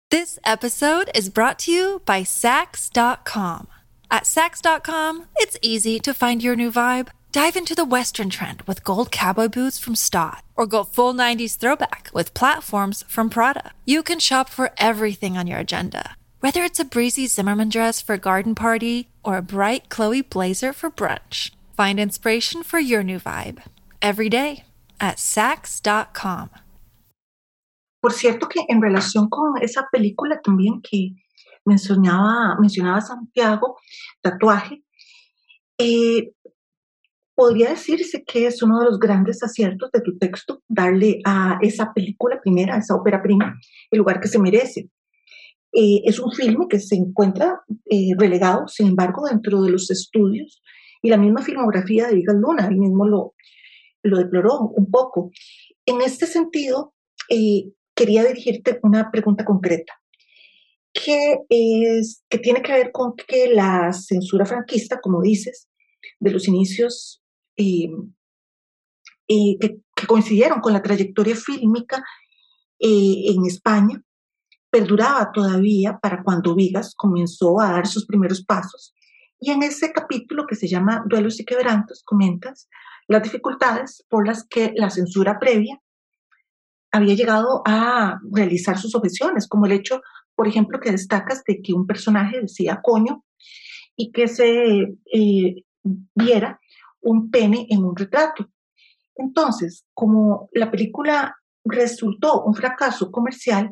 This 0.09 0.39
episode 0.45 1.09
is 1.13 1.29
brought 1.29 1.59
to 1.65 1.71
you 1.71 2.01
by 2.05 2.23
Sax.com. 2.23 3.67
At 4.09 4.25
Sax.com, 4.25 5.25
it's 5.37 5.57
easy 5.61 5.99
to 5.99 6.13
find 6.13 6.41
your 6.41 6.55
new 6.55 6.71
vibe. 6.71 7.09
Dive 7.31 7.57
into 7.57 7.75
the 7.75 7.83
Western 7.83 8.29
trend 8.29 8.61
with 8.61 8.85
gold 8.85 9.11
cowboy 9.11 9.49
boots 9.49 9.77
from 9.77 9.95
Stott, 9.95 10.41
or 10.55 10.65
go 10.65 10.85
full 10.85 11.13
90s 11.13 11.57
throwback 11.57 12.09
with 12.13 12.33
platforms 12.33 13.03
from 13.09 13.29
Prada. 13.29 13.73
You 13.83 14.03
can 14.03 14.19
shop 14.19 14.47
for 14.47 14.71
everything 14.77 15.37
on 15.37 15.45
your 15.45 15.59
agenda, 15.59 16.15
whether 16.45 16.61
it's 16.61 16.79
a 16.79 16.85
breezy 16.85 17.25
Zimmerman 17.25 17.69
dress 17.69 17.99
for 17.99 18.13
a 18.13 18.19
garden 18.19 18.53
party 18.53 19.07
or 19.23 19.37
a 19.37 19.41
bright 19.41 19.89
Chloe 19.89 20.21
blazer 20.21 20.73
for 20.73 20.91
brunch. 20.91 21.49
Find 21.75 21.99
inspiration 21.99 22.61
for 22.61 22.79
your 22.79 23.01
new 23.01 23.17
vibe 23.17 23.63
every 23.99 24.29
day 24.29 24.63
at 24.99 25.17
Sax.com. 25.17 26.51
Por 27.99 28.13
cierto 28.13 28.47
que 28.47 28.63
en 28.69 28.79
relación 28.79 29.27
con 29.27 29.57
esa 29.59 29.87
película 29.91 30.39
también 30.39 30.81
que 30.83 31.15
mencionaba, 31.65 32.55
mencionaba 32.59 33.01
Santiago, 33.01 33.79
tatuaje, 34.21 34.83
eh, 35.79 36.31
podría 37.33 37.71
decirse 37.71 38.23
que 38.23 38.45
es 38.45 38.61
uno 38.61 38.81
de 38.81 38.85
los 38.85 38.99
grandes 38.99 39.41
aciertos 39.41 39.89
de 39.91 40.01
tu 40.01 40.15
texto 40.19 40.61
darle 40.67 41.21
a 41.25 41.57
esa 41.63 41.91
película 41.91 42.39
primera, 42.39 42.75
a 42.75 42.77
esa 42.77 42.93
ópera 42.93 43.23
prima, 43.23 43.57
el 43.89 43.97
lugar 43.97 44.19
que 44.19 44.27
se 44.27 44.37
merece. 44.37 44.91
Eh, 45.75 46.01
es 46.05 46.19
un 46.19 46.31
filme 46.31 46.67
que 46.69 46.79
se 46.79 46.95
encuentra 46.95 47.61
eh, 47.89 48.11
relegado, 48.17 48.67
sin 48.67 48.87
embargo, 48.87 49.27
dentro 49.29 49.61
de 49.61 49.71
los 49.71 49.91
estudios 49.91 50.63
y 51.01 51.09
la 51.09 51.17
misma 51.17 51.41
filmografía 51.41 52.07
de 52.07 52.15
Vigas 52.15 52.37
Luna, 52.37 52.67
él 52.67 52.77
mismo 52.77 53.05
lo, 53.05 53.35
lo 54.03 54.17
deploró 54.17 54.61
un 54.61 54.89
poco. 54.89 55.31
En 55.85 56.01
este 56.01 56.25
sentido, 56.25 56.93
quería 57.95 58.23
dirigirte 58.23 58.79
una 58.83 59.11
pregunta 59.11 59.45
concreta, 59.45 59.93
que, 60.93 61.39
es, 61.49 62.23
que 62.29 62.37
tiene 62.37 62.61
que 62.61 62.71
ver 62.71 62.91
con 62.91 63.15
que 63.15 63.49
la 63.49 63.91
censura 63.93 64.45
franquista, 64.45 64.99
como 65.01 65.21
dices, 65.21 65.67
de 66.19 66.31
los 66.31 66.47
inicios 66.47 67.21
eh, 67.57 67.89
eh, 69.27 69.57
que, 69.59 69.79
coincidieron 70.07 70.59
con 70.59 70.73
la 70.73 70.83
trayectoria 70.83 71.35
fílmica 71.35 72.03
eh, 72.79 73.31
en 73.33 73.45
España, 73.45 74.01
perduraba 74.75 75.31
todavía 75.31 75.97
para 76.01 76.21
cuando 76.21 76.53
Vigas 76.53 76.93
comenzó 76.97 77.61
a 77.61 77.71
dar 77.71 77.87
sus 77.87 78.05
primeros 78.05 78.43
pasos. 78.43 78.93
Y 79.39 79.51
en 79.51 79.63
ese 79.63 79.93
capítulo 79.93 80.45
que 80.45 80.55
se 80.55 80.67
llama 80.67 81.01
Duelos 81.05 81.39
y 81.39 81.45
Quebrantos, 81.45 82.03
comentas 82.03 82.67
las 83.07 83.23
dificultades 83.23 84.03
por 84.09 84.27
las 84.27 84.45
que 84.45 84.73
la 84.75 84.89
censura 84.89 85.39
previa 85.39 85.81
había 86.91 87.15
llegado 87.15 87.61
a 87.65 88.19
realizar 88.33 88.77
sus 88.77 88.95
objeciones, 88.95 89.47
como 89.47 89.65
el 89.65 89.71
hecho, 89.71 90.01
por 90.35 90.45
ejemplo, 90.45 90.81
que 90.81 90.91
destacas 90.91 91.41
de 91.45 91.61
que 91.61 91.71
un 91.71 91.87
personaje 91.87 92.41
decía 92.41 92.81
coño 92.83 93.23
y 93.95 94.11
que 94.11 94.27
se 94.27 94.97
eh, 95.13 95.63
viera 96.13 96.59
un 96.99 97.31
pene 97.31 97.65
en 97.69 97.85
un 97.85 97.95
retrato. 97.95 98.49
Entonces, 99.15 99.85
como 99.93 100.49
la 100.51 100.69
película 100.69 101.37
resultó 101.63 102.43
un 102.43 102.55
fracaso 102.55 103.09
comercial, 103.09 103.71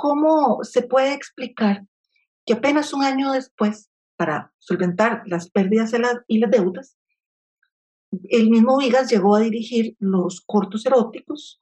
¿cómo 0.00 0.64
se 0.64 0.80
puede 0.80 1.12
explicar 1.12 1.84
que 2.46 2.54
apenas 2.54 2.94
un 2.94 3.04
año 3.04 3.32
después, 3.32 3.90
para 4.16 4.50
solventar 4.56 5.24
las 5.26 5.50
pérdidas 5.50 5.92
y 6.26 6.38
las 6.38 6.50
deudas, 6.50 6.96
el 8.30 8.48
mismo 8.48 8.78
Vigas 8.78 9.10
llegó 9.10 9.36
a 9.36 9.40
dirigir 9.40 9.96
los 9.98 10.40
cortos 10.40 10.86
eróticos 10.86 11.60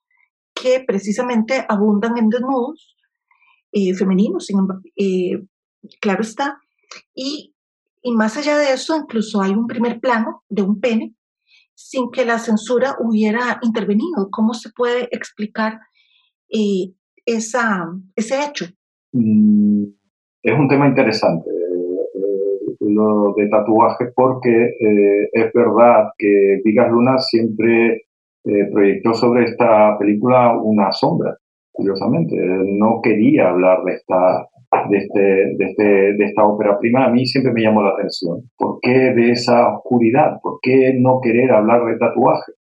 que 0.55 0.85
precisamente 0.87 1.67
abundan 1.69 2.17
en 2.17 2.29
desnudos 2.29 2.97
eh, 3.73 3.93
femeninos, 3.95 4.49
eh, 4.95 5.43
claro 6.01 6.23
está. 6.23 6.61
Y, 7.13 7.57
y 8.03 8.13
más 8.13 8.37
allá 8.37 8.57
de 8.57 8.73
eso, 8.73 8.97
incluso 8.97 9.43
hay 9.43 9.51
un 9.51 9.67
primer 9.67 9.99
plano 9.99 10.45
de 10.49 10.63
un 10.63 10.79
pene 10.81 11.17
sin 11.75 12.13
que 12.13 12.25
la 12.25 12.39
censura 12.39 12.95
hubiera 13.01 13.59
intervenido. 13.63 14.31
¿Cómo 14.31 14.55
se 14.55 14.71
puede 14.71 15.09
explicar 15.11 15.81
eh, 16.51 16.93
esa, 17.37 17.93
ese 18.17 18.35
hecho? 18.45 18.67
Mm, 19.13 19.85
es 20.43 20.59
un 20.59 20.69
tema 20.69 20.89
interesante 20.89 21.51
lo 22.81 23.35
de 23.37 23.49
tatuaje 23.49 24.07
porque 24.15 24.75
es 25.33 25.53
verdad 25.53 26.11
que 26.17 26.61
Vigas 26.65 26.91
Luna 26.91 27.19
siempre 27.19 28.03
eh, 28.45 28.71
proyectó 28.73 29.15
sobre 29.15 29.45
esta 29.45 29.99
película 29.99 30.57
una 30.57 30.91
sombra, 30.93 31.37
curiosamente. 31.71 32.35
no 32.39 33.01
quería 33.03 33.51
hablar 33.51 33.83
de 33.85 33.93
esta, 33.93 34.47
de, 34.89 34.97
este, 34.97 35.21
de, 35.21 35.65
este, 35.67 35.85
de 35.85 36.25
esta 36.25 36.45
ópera 36.45 36.79
prima. 36.79 37.05
A 37.05 37.11
mí 37.11 37.27
siempre 37.27 37.53
me 37.53 37.63
llamó 37.63 37.83
la 37.83 37.91
atención. 37.91 38.43
¿Por 38.57 38.79
qué 38.81 39.13
de 39.15 39.33
esa 39.33 39.75
oscuridad? 39.77 40.39
¿Por 40.43 40.61
qué 40.63 40.95
no 40.99 41.21
querer 41.21 41.51
hablar 41.53 41.85
de 41.85 41.99
tatuaje? 41.99 42.53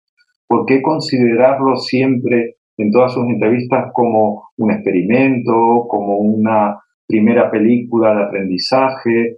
¿Por 0.47 0.65
qué 0.65 0.82
considerarlo 0.82 1.75
siempre 1.77 2.57
en 2.78 2.92
todas 2.92 3.13
sus 3.13 3.26
entrevistas 3.28 3.92
como 3.94 4.50
un 4.58 4.72
experimento, 4.72 5.88
como 5.88 6.18
una 6.18 6.80
primera 7.08 7.50
película 7.50 8.16
de 8.16 8.24
aprendizaje, 8.24 9.38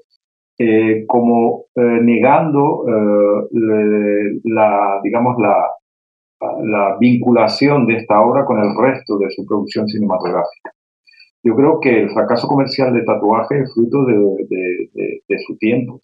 eh, 0.58 1.06
como 1.08 1.65
eh, 1.75 1.82
negando 2.02 2.84
la, 4.43 4.99
digamos, 5.04 5.38
la, 5.39 5.56
la 6.63 6.97
vinculación 6.99 7.86
de 7.88 7.97
esta 7.97 8.21
obra 8.21 8.45
con 8.45 8.60
el 8.60 8.75
resto 8.78 9.17
de 9.17 9.30
su 9.32 9.45
producción 9.45 9.88
cinematográfica. 9.88 10.71
Yo 11.43 11.56
creo 11.56 11.80
que 11.80 12.02
el 12.02 12.10
fracaso 12.10 12.47
comercial 12.47 12.93
de 12.93 13.04
Tatuaje 13.04 13.62
es 13.62 13.73
fruto 13.73 14.06
de, 14.06 15.38
su 15.47 15.58
tiempo. 15.58 15.99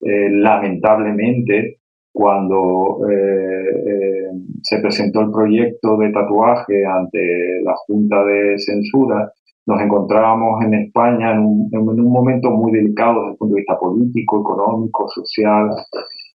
Eh, 0.00 0.30
lamentablemente, 0.30 1.78
cuando 2.18 2.98
eh, 3.08 3.70
eh, 3.86 4.30
se 4.64 4.80
presentó 4.80 5.20
el 5.20 5.30
proyecto 5.30 5.96
de 5.98 6.10
tatuaje 6.10 6.84
ante 6.84 7.62
la 7.62 7.76
Junta 7.86 8.24
de 8.24 8.58
Censura, 8.58 9.32
nos 9.64 9.80
encontrábamos 9.80 10.64
en 10.64 10.74
España 10.74 11.30
en 11.30 11.38
un, 11.38 11.70
en 11.72 11.80
un 11.80 12.10
momento 12.10 12.50
muy 12.50 12.72
delicado 12.72 13.20
desde 13.20 13.30
el 13.30 13.36
punto 13.36 13.54
de 13.54 13.60
vista 13.60 13.78
político, 13.78 14.40
económico, 14.40 15.08
social, 15.10 15.70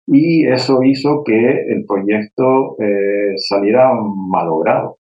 y 0.08 0.48
eso 0.48 0.82
hizo 0.84 1.22
que 1.26 1.50
el 1.68 1.84
proyecto 1.86 2.78
eh, 2.80 3.34
saliera 3.36 3.92
malogrado. 3.94 5.00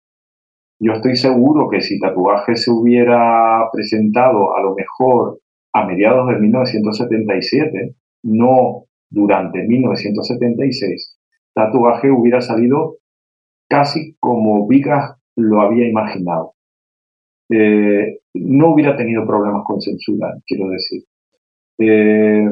Yo 0.79 0.93
estoy 0.93 1.17
seguro 1.17 1.67
que 1.67 1.81
si 1.81 1.99
Tatuaje 1.99 2.55
se 2.55 2.71
hubiera 2.71 3.67
presentado 3.73 4.55
a 4.55 4.61
lo 4.61 4.75
mejor 4.75 5.39
a 5.73 5.85
mediados 5.85 6.29
de 6.29 6.39
1977, 6.39 7.95
no 8.23 8.85
durante 9.09 9.63
1976, 9.63 11.17
Tatuaje 11.53 12.09
hubiera 12.11 12.41
salido 12.41 12.97
casi 13.67 14.15
como 14.19 14.67
Vigas 14.67 15.15
lo 15.35 15.61
había 15.61 15.87
imaginado. 15.87 16.53
Eh, 17.49 18.19
no 18.33 18.73
hubiera 18.73 18.95
tenido 18.95 19.25
problemas 19.25 19.63
con 19.65 19.81
censura, 19.81 20.33
quiero 20.45 20.69
decir. 20.69 21.03
Eh, 21.79 22.47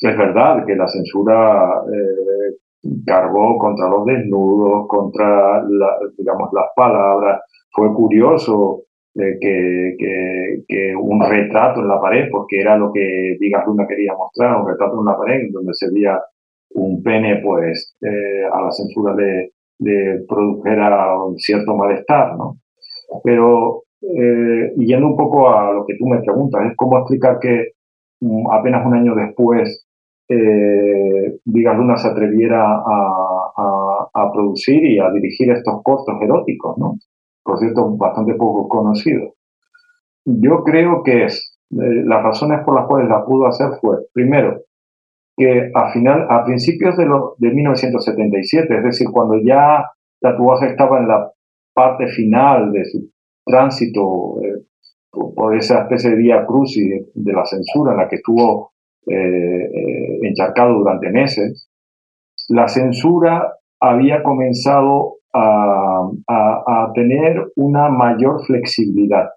es 0.00 0.18
verdad 0.18 0.64
que 0.66 0.76
la 0.76 0.86
censura 0.86 1.82
eh, 1.92 2.90
cargó 3.04 3.58
contra 3.58 3.88
los 3.88 4.04
desnudos, 4.04 4.86
contra 4.88 5.64
digamos, 6.16 6.50
las 6.52 6.66
palabras. 6.76 7.40
Fue 7.70 7.92
curioso 7.94 8.84
que, 9.14 10.94
un 10.96 11.20
retrato 11.22 11.80
en 11.80 11.88
la 11.88 12.00
pared, 12.00 12.28
porque 12.30 12.60
era 12.60 12.76
lo 12.76 12.92
que 12.92 13.36
Vigas 13.38 13.64
Luna 13.66 13.86
quería 13.86 14.14
mostrar, 14.14 14.60
un 14.60 14.68
retrato 14.68 14.98
en 14.98 15.06
la 15.06 15.16
pared 15.16 15.48
donde 15.52 15.72
se 15.74 15.90
veía 15.92 16.20
un 16.70 17.02
pene, 17.02 17.40
pues 17.42 17.96
eh, 18.00 18.44
a 18.52 18.60
la 18.62 18.70
censura 18.72 19.14
le, 19.14 19.52
le, 19.78 20.24
produjera 20.28 21.18
un 21.20 21.38
cierto 21.38 21.76
malestar, 21.76 22.36
¿no? 22.36 22.56
Pero 23.22 23.84
eh, 24.02 24.72
yendo 24.76 25.06
un 25.06 25.16
poco 25.16 25.48
a 25.48 25.72
lo 25.72 25.86
que 25.86 25.96
tú 25.96 26.06
me 26.06 26.20
preguntas, 26.20 26.62
es 26.66 26.76
cómo 26.76 26.98
explicar 26.98 27.38
que 27.40 27.72
mm, 28.20 28.50
apenas 28.50 28.84
un 28.86 28.94
año 28.94 29.14
después 29.14 29.86
eh, 30.28 31.38
Luna 31.44 31.96
se 31.96 32.08
atreviera 32.08 32.64
a, 32.76 34.30
producir 34.32 34.84
y 34.84 34.98
a 34.98 35.10
dirigir 35.10 35.50
estos 35.50 35.82
cortos 35.82 36.16
eróticos, 36.20 36.76
¿no? 36.78 36.96
Por 37.44 37.58
cierto, 37.58 37.96
bastante 37.96 38.34
poco 38.34 38.68
conocidos. 38.68 39.34
Yo 40.24 40.64
creo 40.64 41.02
que 41.02 41.24
es, 41.24 41.58
eh, 41.70 42.02
las 42.04 42.22
razones 42.22 42.60
por 42.64 42.74
las 42.74 42.86
cuales 42.86 43.08
la 43.08 43.24
pudo 43.24 43.46
hacer 43.46 43.68
fue, 43.80 43.98
primero, 44.12 44.62
que 45.36 45.70
a, 45.74 45.92
final, 45.92 46.26
a 46.30 46.44
principios 46.44 46.96
de, 46.96 47.06
lo, 47.06 47.34
de 47.38 47.50
1977, 47.50 48.76
es 48.78 48.84
decir, 48.84 49.08
cuando 49.10 49.38
ya 49.38 49.84
Tatuaje 50.20 50.68
estaba 50.68 50.98
en 50.98 51.08
la 51.08 51.30
parte 51.74 52.06
final 52.08 52.72
de 52.72 52.84
su 52.84 53.10
tránsito 53.44 54.40
eh, 54.42 54.64
por 55.10 55.56
esa 55.56 55.82
especie 55.82 56.10
de 56.10 56.16
vía 56.16 56.46
cruz 56.46 56.76
y 56.76 56.88
de, 56.88 57.32
la 57.32 57.44
censura 57.44 57.92
en 57.92 57.98
la 57.98 58.08
que 58.08 58.16
estuvo 58.16 58.72
eh, 59.06 59.14
eh, 59.14 60.18
encharcado 60.22 60.78
durante 60.78 61.10
meses, 61.10 61.68
la 62.48 62.68
censura 62.68 63.54
había 63.80 64.22
comenzado 64.22 65.16
a, 65.34 66.08
a, 66.28 66.92
tener 66.94 67.44
una 67.56 67.88
mayor 67.88 68.44
flexibilidad. 68.46 69.30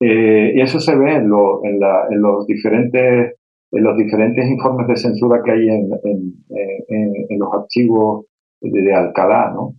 y 0.00 0.60
eso 0.60 0.78
se 0.78 0.94
ve 0.96 1.16
en, 1.16 1.28
los 1.28 2.46
diferentes, 2.46 3.34
en 3.72 3.84
los 3.84 3.96
diferentes 3.96 4.48
informes 4.48 4.86
de 4.86 4.96
censura 4.96 5.42
que 5.44 5.50
hay 5.50 5.68
en, 5.68 5.90
en 6.48 7.38
los 7.38 7.52
archivos 7.52 8.26
de, 8.60 8.82
de 8.82 8.94
Alcalá. 8.94 9.52
¿no? 9.52 9.74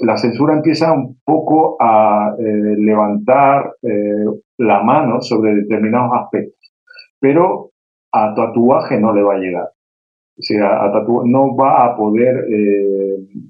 la 0.00 0.16
censura 0.16 0.54
empieza 0.54 0.92
un 0.92 1.18
poco 1.24 1.76
a 1.80 2.34
eh, 2.38 2.76
levantar 2.78 3.74
eh, 3.82 4.24
la 4.58 4.82
mano 4.82 5.20
sobre 5.20 5.54
determinados 5.54 6.12
aspectos, 6.14 6.72
pero 7.20 7.70
a 8.12 8.34
tatuaje 8.34 8.98
no 8.98 9.12
le 9.12 9.22
va 9.22 9.34
a 9.34 9.38
llegar. 9.38 9.68
O 10.38 10.42
sea, 10.42 10.84
a 10.84 11.04
no 11.24 11.56
va 11.56 11.84
a 11.84 11.96
poder, 11.96 12.46
eh, 12.48 12.97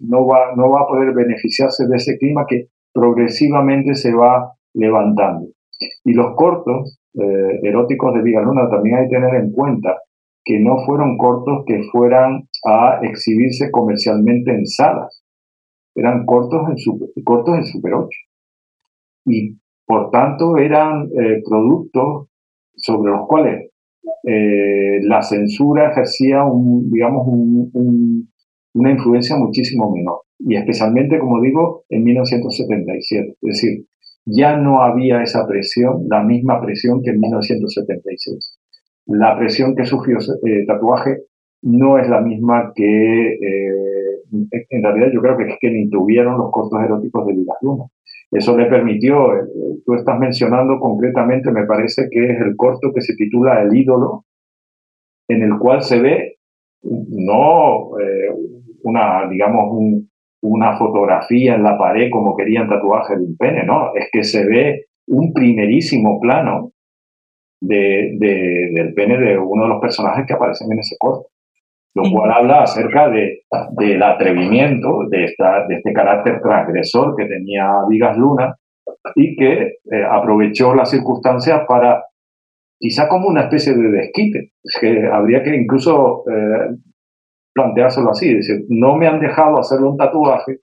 no, 0.01 0.27
va, 0.27 0.55
no 0.57 0.71
va 0.71 0.83
a 0.83 0.87
poder 0.87 1.13
beneficiarse 1.15 1.87
de 1.87 1.97
ese 1.97 2.19
clima 2.19 2.45
que 2.49 2.67
progresivamente 2.93 3.95
se 3.95 4.15
va 4.15 4.53
levantando. 4.75 5.49
Y 6.05 6.13
los 6.13 6.35
cortos 6.35 6.99
eróticos 7.63 8.15
de 8.15 8.21
Luna 8.21 8.69
también 8.71 8.97
hay 8.97 9.09
que 9.09 9.17
tener 9.17 9.35
en 9.35 9.51
cuenta 9.53 9.97
que 10.45 10.61
no 10.61 10.79
fueron 10.87 11.17
cortos 11.19 11.65
que 11.67 11.83
fueran 11.91 12.49
a 12.65 13.01
exhibirse 13.03 13.71
comercialmente 13.71 14.53
en 14.53 14.67
salas 14.67 15.23
eran 15.99 16.25
cortos 16.25 16.69
en, 16.71 16.79
super, 16.79 17.09
cortos 17.25 17.59
en 17.59 17.65
Super 17.65 17.95
8. 17.95 18.09
Y 19.27 19.59
por 19.85 20.11
tanto 20.11 20.57
eran 20.57 21.07
eh, 21.07 21.43
productos 21.45 22.29
sobre 22.77 23.13
los 23.13 23.27
cuales 23.27 23.71
eh, 24.25 25.01
la 25.03 25.23
censura 25.23 25.91
ejercía 25.91 26.45
un, 26.45 26.91
digamos, 26.91 27.27
una 28.79 28.93
influencia 28.93 29.37
muchísimo 29.37 29.93
menor. 29.95 30.21
Y 30.39 30.57
especialmente, 30.57 31.19
como 31.19 31.41
digo, 31.41 31.85
en 31.89 32.05
1977. 32.05 33.29
Es 33.31 33.37
decir, 33.41 33.87
ya 34.25 34.57
no 34.57 34.83
había 34.83 35.23
esa 35.23 35.47
presión, 35.47 36.07
la 36.09 36.23
misma 36.23 36.61
presión 36.61 37.03
que 37.03 37.11
en 37.11 37.21
1976. 37.21 38.59
La 39.07 39.37
presión 39.39 39.75
que 39.75 39.85
sufrió 39.85 40.19
eh, 40.19 40.65
tatuaje 40.67 41.23
no 41.63 41.99
es 41.99 42.09
la 42.09 42.21
misma 42.21 42.73
que 42.75 43.39
en 44.31 44.83
realidad 44.83 45.09
yo 45.13 45.21
creo 45.21 45.37
que 45.37 45.45
es 45.45 45.59
que 45.61 45.71
ni 45.71 45.89
tuvieron 45.89 46.39
los 46.39 46.51
cortos 46.51 46.81
eróticos 46.83 47.27
de 47.27 47.35
Vidas 47.35 47.57
Luna. 47.63 47.85
Eso 48.31 48.57
le 48.57 48.67
permitió, 48.67 49.35
eh, 49.35 49.47
tú 49.87 49.95
estás 49.95 50.19
mencionando 50.19 50.79
concretamente, 50.79 51.51
me 51.51 51.65
parece 51.65 52.09
que 52.11 52.25
es 52.25 52.41
el 52.41 52.57
corto 52.57 52.93
que 52.95 53.01
se 53.01 53.15
titula 53.15 53.63
El 53.63 53.75
ídolo, 53.75 54.25
en 55.29 55.43
el 55.43 55.59
cual 55.59 55.83
se 55.83 56.01
ve 56.01 56.35
no 56.83 57.99
eh, 57.99 58.31
una, 58.83 59.29
digamos, 59.29 60.05
una 60.43 60.77
fotografía 60.79 61.55
en 61.55 61.63
la 61.63 61.77
pared 61.77 62.11
como 62.11 62.37
querían 62.37 62.69
tatuaje 62.69 63.17
de 63.17 63.25
un 63.25 63.37
pene, 63.37 63.65
no, 63.65 63.95
es 63.95 64.09
que 64.13 64.25
se 64.25 64.47
ve 64.47 64.87
un 65.07 65.33
primerísimo 65.33 66.21
plano 66.21 66.73
de, 67.61 68.17
del 68.19 68.95
pene 68.95 69.19
de 69.19 69.39
uno 69.39 69.65
de 69.65 69.69
los 69.69 69.81
personajes 69.81 70.25
que 70.27 70.35
aparecen 70.35 70.73
en 70.73 70.79
ese 70.79 70.97
corto 70.99 71.29
lo 71.99 72.11
cual 72.13 72.31
habla 72.31 72.63
acerca 72.63 73.09
de, 73.09 73.43
del 73.73 74.03
atrevimiento, 74.03 75.07
de, 75.09 75.25
esta, 75.25 75.67
de 75.67 75.77
este 75.77 75.93
carácter 75.93 76.41
transgresor 76.41 77.17
que 77.17 77.27
tenía 77.27 77.71
Vigas 77.89 78.17
Luna 78.17 78.57
y 79.15 79.37
que 79.37 79.63
eh, 79.63 80.05
aprovechó 80.09 80.75
las 80.75 80.91
circunstancias 80.91 81.63
para, 81.67 82.05
quizá 82.79 83.09
como 83.09 83.29
una 83.29 83.43
especie 83.43 83.75
de 83.75 83.91
desquite, 83.91 84.53
que 84.81 85.07
habría 85.13 85.43
que 85.43 85.57
incluso 85.57 86.25
eh, 86.31 86.77
planteárselo 87.53 88.11
así, 88.11 88.35
decir, 88.35 88.65
no 88.69 88.97
me 88.97 89.07
han 89.07 89.21
dejado 89.21 89.59
hacerle 89.59 89.89
un 89.89 89.97
tatuaje, 89.97 90.61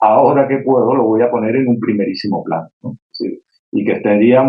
ahora 0.00 0.46
que 0.48 0.58
puedo 0.58 0.94
lo 0.94 1.04
voy 1.04 1.22
a 1.22 1.30
poner 1.30 1.56
en 1.56 1.68
un 1.68 1.80
primerísimo 1.80 2.42
plano. 2.44 2.68
y 3.72 3.84
que 3.84 3.92
estaría, 3.92 4.44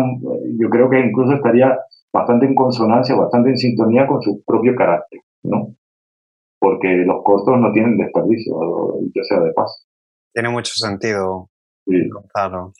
yo 0.58 0.68
creo 0.70 0.88
que 0.88 1.00
incluso 1.00 1.34
estaría 1.34 1.76
bastante 2.12 2.46
en 2.46 2.54
consonancia, 2.54 3.16
bastante 3.16 3.50
en 3.50 3.56
sintonía 3.56 4.06
con 4.06 4.22
su 4.22 4.42
propio 4.44 4.74
carácter. 4.76 5.20
¿no? 5.42 5.76
porque 6.66 6.88
los 7.06 7.22
cortos 7.22 7.58
no 7.60 7.72
tienen 7.72 7.96
desperdicio, 7.96 8.54
ya 9.14 9.22
sea 9.22 9.40
de 9.40 9.52
paso. 9.52 9.84
Tiene 10.32 10.48
mucho 10.48 10.72
sentido, 10.74 11.48
Gonzalo. 11.86 12.72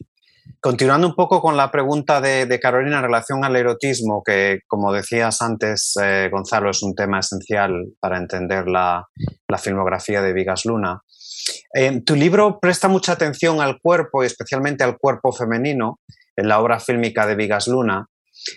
Continuando 0.61 1.07
un 1.07 1.15
poco 1.15 1.41
con 1.41 1.57
la 1.57 1.71
pregunta 1.71 2.21
de, 2.21 2.59
Carolina 2.61 2.97
en 2.97 3.05
relación 3.05 3.45
al 3.45 3.55
erotismo, 3.57 4.23
que 4.25 4.61
como 4.67 4.93
decías 4.93 5.41
antes, 5.41 5.95
eh, 6.03 6.29
Gonzalo, 6.31 6.71
es 6.71 6.83
un 6.83 6.95
tema 6.95 7.21
esencial 7.21 7.73
para 8.01 8.19
entender 8.19 8.67
la, 8.67 9.07
filmografía 9.59 10.23
de 10.23 10.33
Vigas 10.33 10.65
Luna. 10.65 11.01
Eh, 11.73 12.03
tu 12.05 12.15
libro 12.15 12.59
presta 12.61 12.89
mucha 12.89 13.13
atención 13.13 13.61
al 13.61 13.79
cuerpo 13.81 14.23
y 14.23 14.27
especialmente 14.27 14.83
al 14.83 14.99
cuerpo 14.99 15.33
femenino 15.33 16.01
en 16.37 16.49
la 16.49 16.61
obra 16.61 16.81
fílmica 16.81 17.27
de 17.27 17.37
Vigas 17.37 17.69
Luna. 17.69 18.09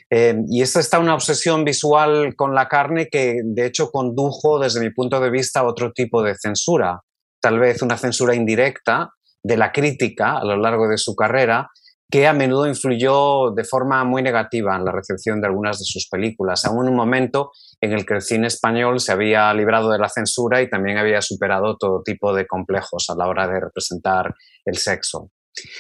Eh, 0.10 0.36
y 0.49 0.62
esta 0.62 0.80
está 0.80 0.99
una 0.99 1.15
obsesión 1.15 1.63
visual 1.63 2.36
con 2.36 2.54
la 2.54 2.67
carne 2.67 3.08
que 3.08 3.41
de 3.43 3.65
hecho 3.65 3.91
condujo 3.91 4.60
desde 4.60 4.82
mi 4.82 4.89
punto 4.89 5.19
de 5.19 5.30
vista 5.30 5.62
a 5.62 5.67
otro 5.67 5.91
tipo 5.91 6.21
de 6.21 6.36
censura, 6.36 7.02
tal 7.39 7.60
vez 7.60 7.82
una 7.82 7.97
censura 7.97 8.36
indirecta 8.36 9.13
de 9.43 9.58
la 9.58 9.71
crítica 9.71 10.38
a 10.38 10.43
lo 10.43 10.58
largo 10.58 10.88
de 10.88 10.97
su 10.97 11.15
carrera, 11.15 11.69
que 12.12 12.28
a 12.28 12.34
menudo 12.34 12.67
influyó 12.67 13.52
de 13.52 13.63
forma 13.63 14.04
muy 14.04 14.24
negativa 14.24 14.76
en 14.76 14.84
la 14.84 14.91
recepción 14.91 15.39
de 15.41 15.48
algunas 15.48 15.78
de 15.78 15.86
sus 15.86 16.08
películas, 16.10 16.65
aún 16.65 16.86
en 16.86 16.91
un 16.91 16.98
momento 16.98 17.52
en 17.80 17.93
el 17.93 18.06
que 18.06 18.15
el 18.15 18.22
cine 18.22 18.48
español 18.48 19.00
se 19.00 19.12
había 19.12 19.54
librado 19.54 19.91
de 19.91 20.00
la 20.00 20.10
censura 20.10 20.62
y 20.62 20.69
también 20.69 20.98
había 20.98 21.22
superado 21.22 21.78
todo 21.78 22.02
tipo 22.04 22.34
de 22.34 22.48
complejos 22.48 23.10
a 23.10 23.15
la 23.15 23.28
hora 23.28 23.48
de 23.48 23.60
representar 23.60 24.34
el 24.65 24.78
sexo. 24.78 25.32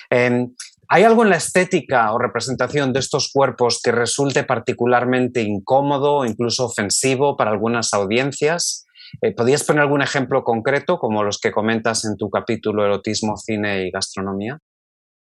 Em, 0.09 0.53
¿Hay 0.91 1.03
algo 1.03 1.23
en 1.23 1.29
la 1.29 1.37
estética 1.37 2.11
o 2.13 2.17
representación 2.17 2.93
de 2.93 2.99
estos 2.99 3.31
cuerpos 3.31 3.79
que 3.83 3.91
resulte 3.91 4.43
particularmente 4.43 5.41
incómodo 5.41 6.17
o 6.17 6.25
incluso 6.25 6.65
ofensivo 6.65 7.37
para 7.37 7.51
algunas 7.51 7.93
audiencias? 7.93 8.85
Eh, 9.21 9.33
¿Podrías 9.35 9.63
poner 9.63 9.83
algún 9.83 10.01
ejemplo 10.01 10.43
concreto, 10.43 10.97
como 10.97 11.23
los 11.23 11.39
que 11.39 11.51
comentas 11.51 12.05
en 12.05 12.17
tu 12.17 12.31
capítulo 12.31 12.83
Erotismo, 12.83 13.37
Cine 13.37 13.85
y 13.85 13.91
Gastronomía? 13.91 14.59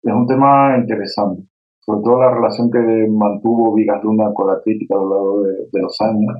Es 0.03 0.15
un 0.15 0.27
tema 0.27 0.77
interesante, 0.79 1.43
sobre 1.81 2.03
todo 2.03 2.21
la 2.21 2.35
relación 2.35 2.71
que 2.71 3.07
mantuvo 3.11 3.75
Vigas 3.75 4.03
Luna 4.03 4.33
con 4.33 4.47
la 4.47 4.61
crítica 4.63 4.95
a 4.95 4.99
lo 4.99 5.11
largo 5.11 5.43
de, 5.43 5.81
los 5.81 6.01
años, 6.01 6.37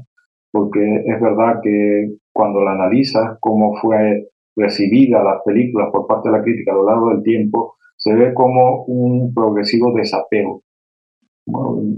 porque 0.51 1.05
es 1.07 1.21
verdad 1.21 1.61
que 1.63 2.17
cuando 2.33 2.63
la 2.63 2.73
analizas, 2.73 3.37
cómo 3.41 3.75
fue 3.77 4.29
recibida 4.57 5.23
las 5.23 5.43
películas 5.45 5.91
por 5.93 6.07
parte 6.07 6.31
de 6.31 6.39
la 6.39 6.43
crítica 6.43 6.73
a 6.73 6.77
lo 6.77 6.87
largo 6.87 7.11
del 7.11 7.23
tiempo, 7.23 7.75
se 7.97 8.15
ve 8.15 8.33
como 8.33 8.85
un 8.85 9.35
progresivo 9.35 9.93
desapego. 9.95 10.63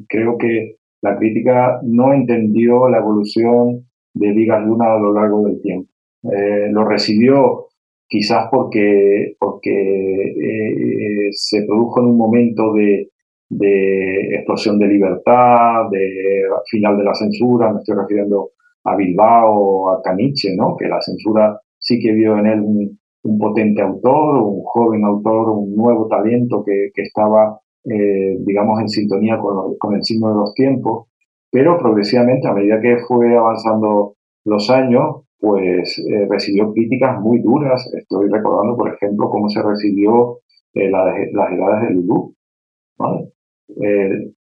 creo 0.09 0.37
que 0.39 0.77
la 1.01 1.17
crítica 1.17 1.81
no 1.83 2.13
entendió 2.13 2.89
la 2.89 2.99
evolución 2.99 3.87
de 4.15 4.33
Vigas 4.33 4.65
Luna 4.65 4.95
a 4.95 4.99
lo 4.99 5.13
largo 5.13 5.47
del 5.47 5.61
tiempo. 5.61 5.89
Eh, 6.25 6.69
lo 6.71 6.85
recibió 6.85 7.67
quizás 8.13 8.49
porque, 8.51 9.37
porque 9.41 9.71
eh, 9.73 11.29
se 11.31 11.65
produjo 11.65 12.01
en 12.01 12.09
un 12.09 12.19
momento 12.19 12.75
de, 12.75 13.09
de, 13.49 14.35
explosión 14.35 14.79
de 14.79 14.87
libertad, 14.87 15.89
de 15.91 16.43
final 16.71 16.99
de 16.99 17.05
la 17.05 17.15
censura, 17.15 17.73
me 17.73 17.79
estoy 17.79 17.97
refiriendo 17.97 18.51
a 18.85 18.97
Bilbao, 18.97 19.89
a 19.89 20.03
Caniche, 20.03 20.55
¿no? 20.55 20.77
que 20.77 20.89
la 20.89 21.01
censura 21.01 21.59
sí 21.79 21.99
que 22.01 22.13
vio 22.13 22.37
en 22.37 22.47
él 22.49 22.61
un, 22.61 22.99
un 23.23 23.39
potente 23.39 23.81
autor, 23.81 24.43
un 24.43 24.63
joven 24.63 25.05
autor, 25.05 25.49
un 25.49 25.75
nuevo 25.75 26.07
talento 26.07 26.63
que, 26.67 26.91
que 26.93 27.03
estaba, 27.05 27.61
eh, 27.85 28.37
digamos, 28.45 28.79
en 28.83 28.91
sintonía 28.91 29.39
con, 29.39 29.79
con, 29.79 29.95
el 29.95 30.05
signo 30.05 30.29
de 30.29 30.35
los 30.35 30.53
tiempos, 30.53 31.09
pero 31.51 31.79
progresivamente, 31.79 32.47
a 32.47 32.53
medida 32.53 32.79
que 32.79 32.99
fue 33.09 33.35
avanzando 33.35 34.17
los 34.45 34.69
años, 34.69 35.22
pues 35.43 35.99
eh, 35.99 36.27
recibió 36.31 36.73
críticas 36.73 37.21
muy 37.21 37.41
duras. 37.41 37.93
Estoy 37.99 38.31
recordando, 38.31 38.77
por 38.77 38.95
ejemplo, 38.95 39.29
cómo 39.29 39.49
se 39.49 39.61
recibió 39.61 40.39
eh, 40.73 40.89
las 40.89 41.53
edades 41.53 41.89
de 41.89 41.95
Lulú. 41.95 42.37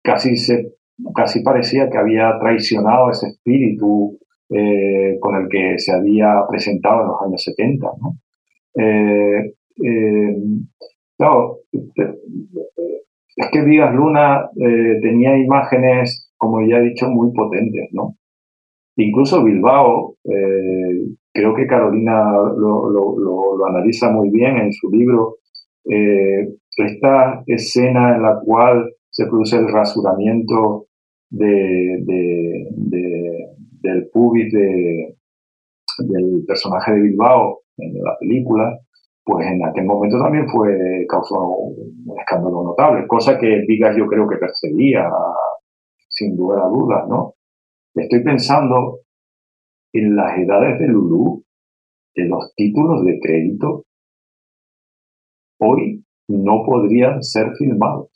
casi, 0.03 0.35
se, 0.35 0.73
casi 1.15 1.41
parecía 1.41 1.89
que 1.89 1.97
había 1.97 2.37
traicionado 2.41 3.11
ese 3.11 3.27
espíritu 3.27 4.19
con 5.21 5.35
el 5.35 5.47
que 5.47 5.77
se 5.77 5.93
había 5.93 6.43
presentado 6.49 7.01
en 7.01 7.07
los 7.07 7.21
años 7.21 7.43
70. 7.43 7.87
¿no? 8.01 8.17
claro, 11.17 11.59
es 11.71 13.47
que 13.53 13.63
Díaz 13.63 13.93
Luna 13.93 14.49
tenía 15.01 15.37
imágenes, 15.37 16.33
como 16.35 16.61
ya 16.67 16.77
he 16.77 16.89
dicho, 16.89 17.07
muy 17.09 17.31
potentes, 17.31 17.87
¿no? 17.93 18.18
Incluso 18.95 19.43
Bilbao, 19.43 20.15
eh, 20.25 21.15
creo 21.31 21.55
que 21.55 21.67
Carolina 21.67 22.31
lo, 22.57 23.65
analiza 23.65 24.11
muy 24.11 24.29
bien 24.29 24.57
en 24.57 24.73
su 24.73 24.89
libro, 24.89 25.35
eh, 25.85 26.49
esta 26.77 27.43
escena 27.45 28.15
en 28.15 28.23
la 28.23 28.39
cual 28.43 28.93
se 29.09 29.25
produce 29.25 29.57
el 29.57 29.67
rasuramiento 29.67 30.87
de, 31.29 32.03
del 33.81 34.09
pubis 34.11 34.51
del 34.53 35.15
personaje 36.47 36.93
de 36.93 37.01
Bilbao 37.01 37.59
en 37.77 38.01
la 38.01 38.17
película, 38.19 38.79
pues 39.23 39.45
en 39.45 39.63
aquel 39.65 39.85
momento 39.85 40.17
también 40.19 40.47
fue 40.49 41.05
causó 41.07 41.39
un 41.39 42.19
escándalo 42.19 42.63
notable, 42.63 43.07
cosa 43.07 43.37
que 43.37 43.63
Vigas 43.67 43.95
yo 43.97 44.07
creo 44.07 44.27
que 44.27 44.37
perseguía, 44.37 45.09
sin 46.07 46.35
duda 46.35 46.63
a 46.63 46.67
dudas, 46.67 47.07
¿no? 47.07 47.35
Estoy 47.95 48.23
pensando 48.23 48.99
en 49.93 50.15
las 50.15 50.37
edades 50.37 50.79
de 50.79 50.87
Lulú, 50.87 51.43
en 52.15 52.29
los 52.29 52.53
títulos 52.55 53.03
de 53.03 53.19
crédito, 53.19 53.85
hoy 55.59 56.03
no 56.27 56.63
podrían 56.65 57.23
ser 57.23 57.51
filmados. 57.57 58.09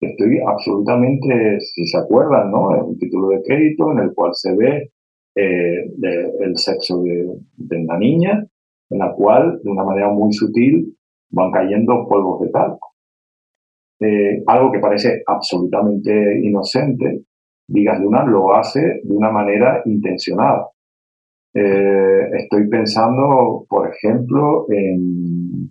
Estoy 0.00 0.40
absolutamente, 0.44 1.60
si 1.60 1.86
se 1.86 1.98
acuerdan, 1.98 2.50
¿no? 2.50 2.74
Es 2.74 2.82
un 2.82 2.98
título 2.98 3.28
de 3.28 3.42
crédito 3.42 3.92
en 3.92 3.98
el 4.00 4.14
cual 4.14 4.32
se 4.34 4.56
ve 4.56 4.90
eh, 5.36 5.92
el 6.40 6.56
sexo 6.56 7.02
de, 7.02 7.76
una 7.76 7.98
niña, 7.98 8.44
en 8.90 8.98
la 8.98 9.12
cual, 9.12 9.60
de 9.62 9.70
una 9.70 9.84
manera 9.84 10.08
muy 10.10 10.32
sutil, 10.32 10.96
van 11.30 11.52
cayendo 11.52 12.06
polvos 12.08 12.40
de 12.40 12.50
talco. 12.50 12.88
Eh, 14.00 14.42
algo 14.46 14.72
que 14.72 14.80
parece 14.80 15.22
absolutamente 15.26 16.40
inocente, 16.42 17.24
Vigas 17.72 18.00
Luna 18.00 18.24
lo 18.24 18.54
hace 18.54 19.00
de 19.02 19.14
una 19.14 19.30
manera 19.30 19.82
intencionada. 19.86 20.68
Eh, 21.54 22.28
estoy 22.38 22.68
pensando, 22.68 23.64
por 23.68 23.88
ejemplo, 23.88 24.66
en, 24.68 25.70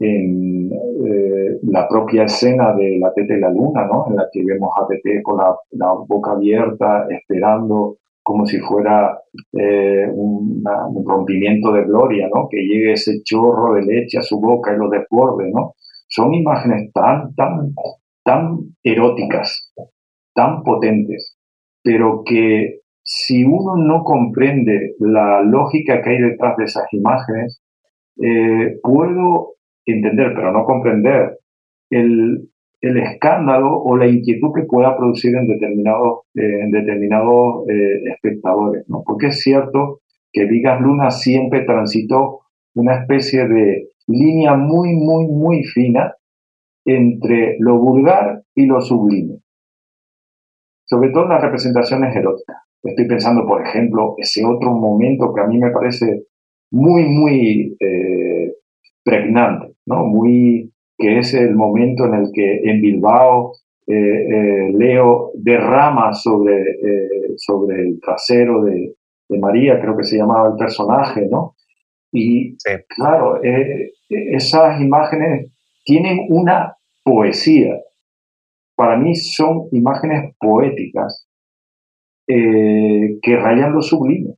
eh, 0.00 1.58
la 1.64 1.86
propia 1.88 2.24
escena 2.24 2.74
de 2.74 2.98
La 2.98 3.12
Tete 3.12 3.36
y 3.36 3.40
la 3.40 3.50
Luna, 3.50 3.86
¿no? 3.86 4.06
en 4.08 4.16
la 4.16 4.28
que 4.32 4.42
vemos 4.44 4.70
a 4.76 4.86
Tete 4.86 5.22
con 5.22 5.38
la, 5.38 5.92
boca 6.08 6.32
abierta, 6.32 7.06
esperando 7.10 7.96
como 8.22 8.46
si 8.46 8.58
fuera 8.60 9.18
eh, 9.52 10.08
un 10.12 10.62
rompimiento 11.04 11.72
de 11.72 11.84
gloria, 11.84 12.28
¿no? 12.32 12.48
que 12.48 12.58
llegue 12.58 12.92
ese 12.92 13.22
chorro 13.24 13.74
de 13.74 13.82
leche 13.82 14.18
a 14.18 14.22
su 14.22 14.40
boca 14.40 14.72
y 14.72 14.78
lo 14.78 14.88
desborde. 14.88 15.50
¿no? 15.50 15.74
Son 16.08 16.32
imágenes 16.34 16.92
tan, 16.92 17.34
tan, 17.34 17.74
tan 18.24 18.58
eróticas, 18.82 19.72
tan 20.34 20.62
potentes, 20.62 21.36
pero 21.82 22.22
que 22.24 22.80
si 23.02 23.44
uno 23.44 23.76
no 23.76 24.04
comprende 24.04 24.94
la 24.98 25.42
lógica 25.42 26.00
que 26.02 26.10
hay 26.10 26.18
detrás 26.20 26.56
de 26.56 26.64
esas 26.64 26.84
imágenes, 26.92 27.60
eh, 28.22 28.78
puedo 28.82 29.54
entender, 29.86 30.32
pero 30.34 30.52
no 30.52 30.64
comprender, 30.64 31.38
el, 31.90 32.48
escándalo 32.80 33.76
o 33.82 33.96
la 33.96 34.06
inquietud 34.06 34.52
que 34.54 34.62
pueda 34.62 34.96
producir 34.96 35.34
en 35.34 35.46
determinados, 35.46 36.20
eh, 36.34 36.60
en 36.62 36.74
eh, 36.74 38.10
espectadores. 38.14 38.84
¿no? 38.88 39.02
Porque 39.04 39.28
es 39.28 39.40
cierto 39.40 40.00
que 40.32 40.46
Vigas 40.46 40.80
Luna 40.80 41.10
siempre 41.10 41.62
transitó 41.62 42.40
una 42.74 43.00
especie 43.00 43.48
de 43.48 43.88
línea 44.06 44.54
muy, 44.54 44.94
muy, 44.94 45.26
muy 45.26 45.64
fina 45.64 46.14
entre 46.84 47.56
lo 47.58 47.78
vulgar 47.78 48.42
y 48.54 48.66
lo 48.66 48.80
sublime 48.80 49.40
sobre 50.90 51.10
todo 51.10 51.22
en 51.22 51.28
las 51.28 51.42
representaciones 51.42 52.16
eróticas. 52.16 52.56
Estoy 52.82 53.06
pensando, 53.06 53.46
por 53.46 53.64
ejemplo, 53.64 54.16
ese 54.18 54.44
otro 54.44 54.72
momento 54.72 55.32
que 55.32 55.40
a 55.40 55.46
mí 55.46 55.56
me 55.56 55.70
parece 55.70 56.24
muy, 56.72 57.04
muy 57.04 57.76
eh, 57.78 58.54
pregnante, 59.04 59.74
¿no? 59.86 60.04
Muy, 60.06 60.72
que 60.98 61.18
es 61.18 61.32
el 61.34 61.54
momento 61.54 62.06
en 62.06 62.14
el 62.14 62.30
que 62.34 62.62
en 62.64 62.80
Bilbao 62.80 63.52
eh, 63.86 63.94
eh, 63.94 64.72
Leo 64.76 65.30
derrama 65.34 66.12
sobre, 66.12 66.64
sobre 67.36 67.82
el 67.82 68.00
trasero 68.00 68.64
de, 68.64 68.94
María, 69.38 69.80
creo 69.80 69.96
que 69.96 70.02
se 70.02 70.16
llamaba 70.16 70.48
el 70.48 70.56
personaje, 70.56 71.28
¿no? 71.30 71.54
Y 72.10 72.56
claro, 72.88 73.40
esas 74.08 74.80
imágenes 74.80 75.52
tienen 75.84 76.26
una 76.28 76.74
poesía, 77.04 77.78
para 78.80 78.96
mí 78.96 79.14
son 79.14 79.68
imágenes 79.72 80.34
poéticas 80.40 81.28
eh, 82.26 83.18
que 83.20 83.36
rayan 83.36 83.74
lo 83.74 83.82
sublime. 83.82 84.36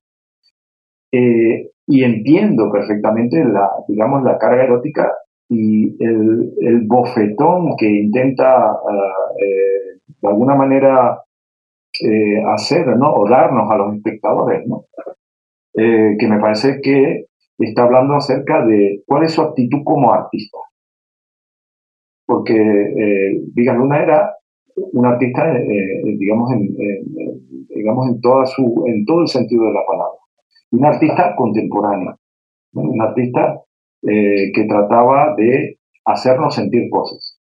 Eh, 1.12 1.70
y 1.86 2.02
entiendo 2.02 2.68
perfectamente 2.72 3.44
la, 3.44 3.70
digamos, 3.86 4.24
la 4.24 4.38
carga 4.38 4.64
erótica 4.64 5.12
y 5.48 5.94
el, 6.04 6.80
bofetón 6.88 7.76
que 7.78 7.88
intenta 7.88 8.72
eh, 9.38 10.00
de 10.20 10.28
alguna 10.28 10.56
manera 10.56 11.22
hacer, 12.52 12.88
¿no? 12.96 13.14
O 13.14 13.28
darnos 13.28 13.70
a 13.70 13.76
los 13.76 13.94
espectadores, 13.94 14.66
¿no? 14.66 14.86
que 15.74 16.28
me 16.28 16.40
parece 16.40 16.80
que 16.82 17.26
está 17.58 17.84
hablando 17.84 18.14
acerca 18.14 18.66
de 18.66 19.02
cuál 19.06 19.22
es 19.22 19.32
su 19.32 19.40
actitud 19.40 19.82
como 19.84 20.12
artista 20.12 20.58
porque 22.26 22.54
eh, 22.54 23.72
Luna 23.74 24.02
era 24.02 24.34
un 24.74 25.06
artista, 25.06 25.54
eh, 25.54 25.64
eh, 25.64 26.16
digamos, 26.18 26.52
en, 26.52 26.74
digamos 27.68 28.08
en, 28.08 28.20
toda 28.20 28.46
su, 28.46 28.84
en 28.86 29.04
todo 29.04 29.22
el 29.22 29.28
sentido 29.28 29.64
de 29.66 29.72
la 29.72 29.84
palabra. 29.86 30.18
Un 30.70 30.84
artista 30.84 31.34
contemporáneo, 31.36 32.16
un 32.72 33.00
artista 33.00 33.60
que 34.02 34.66
trataba 34.68 35.34
de 35.36 35.78
hacernos 36.04 36.54
sentir 36.56 36.90
cosas, 36.90 37.38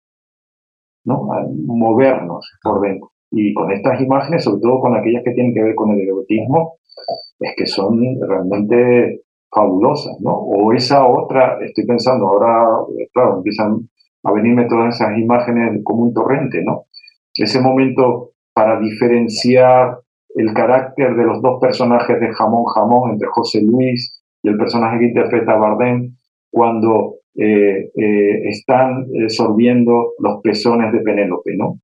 ¿no? 1.04 1.28
movernos 1.66 2.50
por 2.62 2.80
dentro. 2.80 3.12
Y 3.30 3.52
con 3.54 3.70
estas 3.70 4.00
imágenes, 4.00 4.42
sobre 4.42 4.62
todo 4.62 4.80
con 4.80 4.96
aquellas 4.96 5.22
que 5.22 5.32
tienen 5.32 5.54
que 5.54 5.62
ver 5.62 5.74
con 5.74 5.90
el 5.90 6.00
erotismo, 6.00 6.78
es 7.38 7.54
que 7.56 7.66
son 7.66 8.00
realmente 8.20 9.22
fabulosas, 9.50 10.18
¿no? 10.20 10.34
O 10.34 10.72
esa 10.72 11.06
otra, 11.06 11.58
estoy 11.64 11.86
pensando, 11.86 12.26
ahora, 12.26 12.66
claro, 13.12 13.36
empiezan 13.36 13.88
a 14.24 14.32
venirme 14.32 14.66
todas 14.66 14.94
esas 14.94 15.16
imágenes 15.18 15.80
como 15.84 16.02
un 16.04 16.14
torrente, 16.14 16.62
¿no? 16.64 16.86
Ese 17.34 17.60
momento 17.60 18.32
para 18.52 18.80
diferenciar 18.80 19.98
el 20.34 20.52
carácter 20.52 21.14
de 21.16 21.24
los 21.24 21.40
dos 21.42 21.60
personajes 21.60 22.20
de 22.20 22.32
Jamón 22.32 22.64
Jamón 22.64 23.12
entre 23.12 23.28
José 23.28 23.62
Luis 23.62 24.22
y 24.42 24.48
el 24.48 24.56
personaje 24.56 24.98
que 24.98 25.06
interpreta 25.06 25.56
Bardem 25.56 26.16
cuando 26.50 27.16
eh, 27.34 27.90
eh, 27.94 28.48
están 28.48 29.06
eh, 29.14 29.28
sorbiendo 29.28 30.12
los 30.18 30.40
pezones 30.42 30.92
de 30.92 31.00
Penélope, 31.00 31.56
¿no? 31.56 31.80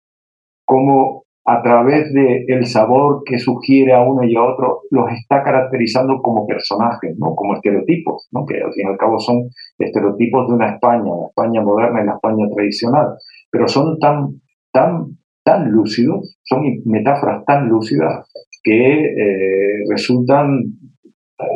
Como 0.65 1.24
a 1.47 1.63
través 1.63 2.13
del 2.13 2.45
el 2.49 2.67
sabor 2.67 3.23
que 3.25 3.39
sugiere 3.39 3.93
a 3.93 4.03
uno 4.03 4.25
y 4.25 4.35
a 4.35 4.43
otro, 4.43 4.81
los 4.91 5.11
está 5.13 5.43
caracterizando 5.43 6.23
como 6.23 6.47
personajes, 6.47 7.17
¿no? 7.19 7.35
como 7.35 7.55
estereotipos, 7.55 8.29
¿no? 8.33 8.47
que 8.47 8.63
al 8.63 8.73
fin 8.73 8.87
y 8.87 8.91
al 8.91 8.97
cabo 8.97 9.19
son 9.19 9.51
estereotipos 9.79 10.49
de 10.49 10.55
una 10.55 10.71
España, 10.71 11.05
la 11.05 11.27
España 11.29 11.63
moderna 11.63 12.03
y 12.03 12.07
la 12.07 12.15
España 12.15 12.47
tradicional, 12.55 13.09
pero 13.51 13.69
son 13.69 13.99
tan, 13.99 14.41
tan, 14.73 15.19
tan 15.45 15.71
lúcidos, 15.71 16.39
son 16.45 16.63
metáforas 16.87 17.45
tan 17.45 17.69
lúcidas 17.69 18.27
que 18.63 19.05
eh, 19.05 19.85
resultan 19.91 20.63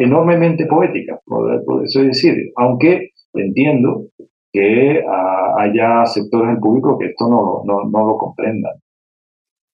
enormemente 0.00 0.66
poéticas, 0.66 1.18
por, 1.24 1.62
eso 1.82 2.02
decir, 2.02 2.34
aunque 2.56 3.10
entiendo 3.32 4.08
que 4.52 5.02
ah, 5.08 5.54
haya 5.58 6.04
sectores 6.04 6.48
del 6.48 6.58
público 6.58 6.98
que 6.98 7.06
esto 7.06 7.26
no, 7.28 7.62
no, 7.64 7.88
no 7.88 8.06
lo 8.06 8.18
comprendan. 8.18 8.74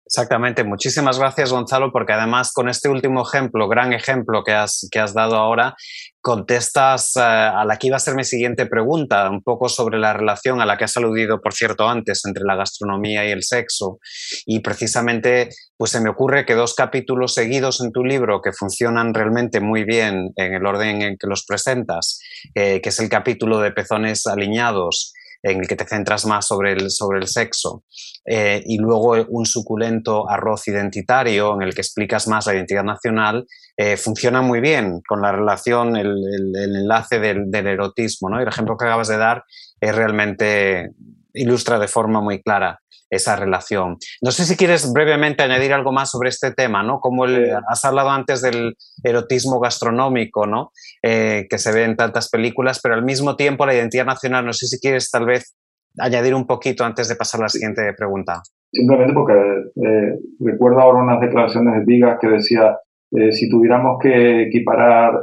Exactamente, 0.07 0.65
muchísimas 0.65 1.19
gracias 1.19 1.51
Gonzalo, 1.51 1.91
porque 1.91 2.13
además 2.13 2.53
con 2.53 2.69
este 2.69 2.91
último 2.91 3.23
ejemplo, 3.27 3.69
gran 3.69 3.95
ejemplo 3.95 4.45
que 4.45 4.53
has, 4.53 4.87
que 4.91 4.99
has 4.99 5.15
dado 5.15 5.37
ahora, 5.37 5.75
contestas 6.21 7.17
eh, 7.17 7.21
a 7.21 7.65
la 7.65 7.79
que 7.79 7.87
iba 7.87 7.97
a 7.97 8.01
ser 8.01 8.15
mi 8.15 8.25
siguiente 8.25 8.67
pregunta, 8.67 9.31
un 9.31 9.43
poco 9.43 9.71
sobre 9.71 9.99
la 9.99 10.13
relación 10.13 10.61
a 10.61 10.67
la 10.67 10.77
que 10.77 10.85
has 10.85 10.97
aludido, 10.99 11.41
por 11.41 11.55
cierto, 11.55 11.89
antes 11.89 12.23
entre 12.27 12.45
la 12.45 12.55
gastronomía 12.55 13.27
y 13.27 13.31
el 13.31 13.43
sexo. 13.43 13.99
Y 14.45 14.61
precisamente, 14.61 15.49
pues 15.77 15.91
se 15.93 16.01
me 16.01 16.11
ocurre 16.11 16.45
que 16.45 16.55
dos 16.55 16.75
capítulos 16.75 17.33
seguidos 17.33 17.81
en 17.81 17.91
tu 17.91 18.05
libro 18.05 18.43
que 18.43 18.53
funcionan 18.53 19.15
realmente 19.15 19.61
muy 19.61 19.85
bien 19.85 20.33
en 20.37 20.53
el 20.53 20.67
orden 20.67 21.01
en 21.01 21.17
que 21.19 21.27
los 21.27 21.47
presentas, 21.47 22.19
eh, 22.55 22.83
que 22.83 22.91
es 22.91 22.99
el 23.01 23.09
capítulo 23.09 23.59
de 23.59 23.73
pezones 23.73 24.27
alineados 24.27 25.15
en 25.45 25.61
el 25.61 25.69
que 25.69 25.77
te 25.77 25.85
centras 25.85 26.25
más 26.25 26.47
sobre 26.47 26.73
el, 26.73 26.91
sobre 26.91 27.21
el 27.21 27.29
sexo, 27.29 27.85
eh, 28.25 28.63
y 28.65 28.79
luego 28.79 29.15
un 29.29 29.45
suculento 29.45 30.29
arroz 30.29 30.67
identitario 30.69 31.55
en 31.55 31.63
el 31.63 31.75
que 31.75 31.83
explicas 31.83 32.27
más 32.27 32.47
la 32.47 32.55
identidad 32.55 32.83
nacional, 32.83 33.47
eh, 33.77 33.99
funciona 33.99 34.41
muy 34.41 34.61
bien 34.61 35.03
con 35.07 35.21
la 35.21 35.33
relación, 35.33 35.97
el, 35.97 36.17
enlace 36.57 37.21
del, 37.21 37.55
erotismo. 37.55 38.31
¿no? 38.31 38.41
El 38.41 38.49
ejemplo 38.49 38.77
que 38.77 38.87
acabas 38.87 39.09
de 39.09 39.19
dar 39.19 39.45
es 39.81 39.95
realmente 39.95 40.91
ilustra 41.35 41.79
de 41.79 41.89
forma 41.89 42.23
muy 42.23 42.43
clara 42.43 42.81
esa 43.11 43.37
relación. 43.37 43.97
No 44.23 44.31
sé 44.31 44.45
si 44.45 44.57
quieres 44.57 44.93
brevemente 44.93 45.43
añadir 45.43 45.73
algo 45.73 45.93
más 45.93 46.11
sobre 46.11 46.29
este 46.29 46.53
tema, 46.53 46.83
¿no? 46.83 47.01
Como 47.01 47.25
has 47.25 47.85
hablado 47.85 48.11
antes 48.11 48.43
del 48.43 48.75
erotismo 49.03 49.61
gastronómico, 49.61 50.47
¿no? 50.47 50.71
Eh, 51.03 51.47
que 51.49 51.59
se 51.59 51.73
ve 51.73 51.85
en 51.85 51.97
tantas 51.97 52.29
películas, 52.31 52.81
pero 52.83 52.95
al 52.95 53.05
mismo 53.05 53.37
tiempo 53.37 53.67
la 53.67 53.75
identidad 53.75 54.07
nacional, 54.07 54.45
no 54.45 54.53
sé 54.53 54.67
si 54.67 54.81
quieres 54.81 55.11
tal 55.11 55.27
vez 55.27 55.55
añadir 55.99 56.35
un 56.35 56.47
poquito 56.47 56.85
antes 56.85 57.09
de 57.09 57.17
pasar 57.17 57.41
a 57.41 57.45
la 57.45 57.49
siguiente 57.49 57.83
pregunta. 57.97 58.43
Simplemente 58.73 59.13
porque 59.13 59.35
eh, 59.35 60.19
recuerdo 60.41 60.81
ahora 60.81 61.03
unas 61.03 61.21
declaraciones 61.21 61.75
de 61.75 61.85
Vigas 61.87 62.19
que 62.21 62.27
decía, 62.27 62.77
eh, 63.13 63.31
si 63.31 63.49
tuviéramos 63.49 63.99
que 64.03 64.43
equiparar 64.43 65.15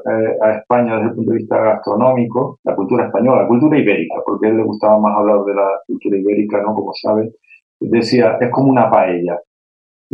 a 0.42 0.52
España 0.54 0.96
desde 0.96 1.10
el 1.10 1.16
punto 1.16 1.32
de 1.32 1.38
vista 1.40 1.62
gastronómico, 1.62 2.60
la 2.64 2.74
cultura 2.74 3.08
española, 3.08 3.42
la 3.42 3.48
cultura 3.50 3.78
ibérica, 3.78 4.16
porque 4.26 4.48
a 4.48 4.50
él 4.52 4.58
le 4.58 4.64
gustaba 4.64 4.98
más 4.98 5.18
hablar 5.18 5.44
de 5.44 5.56
la 5.56 5.68
cultura 5.86 6.18
ibérica, 6.18 6.62
¿no? 6.62 6.74
Como 6.74 6.94
sabe, 6.94 7.34
decía, 7.82 8.38
es 8.40 8.50
como 8.52 8.70
una 8.70 8.90
paella, 8.90 9.40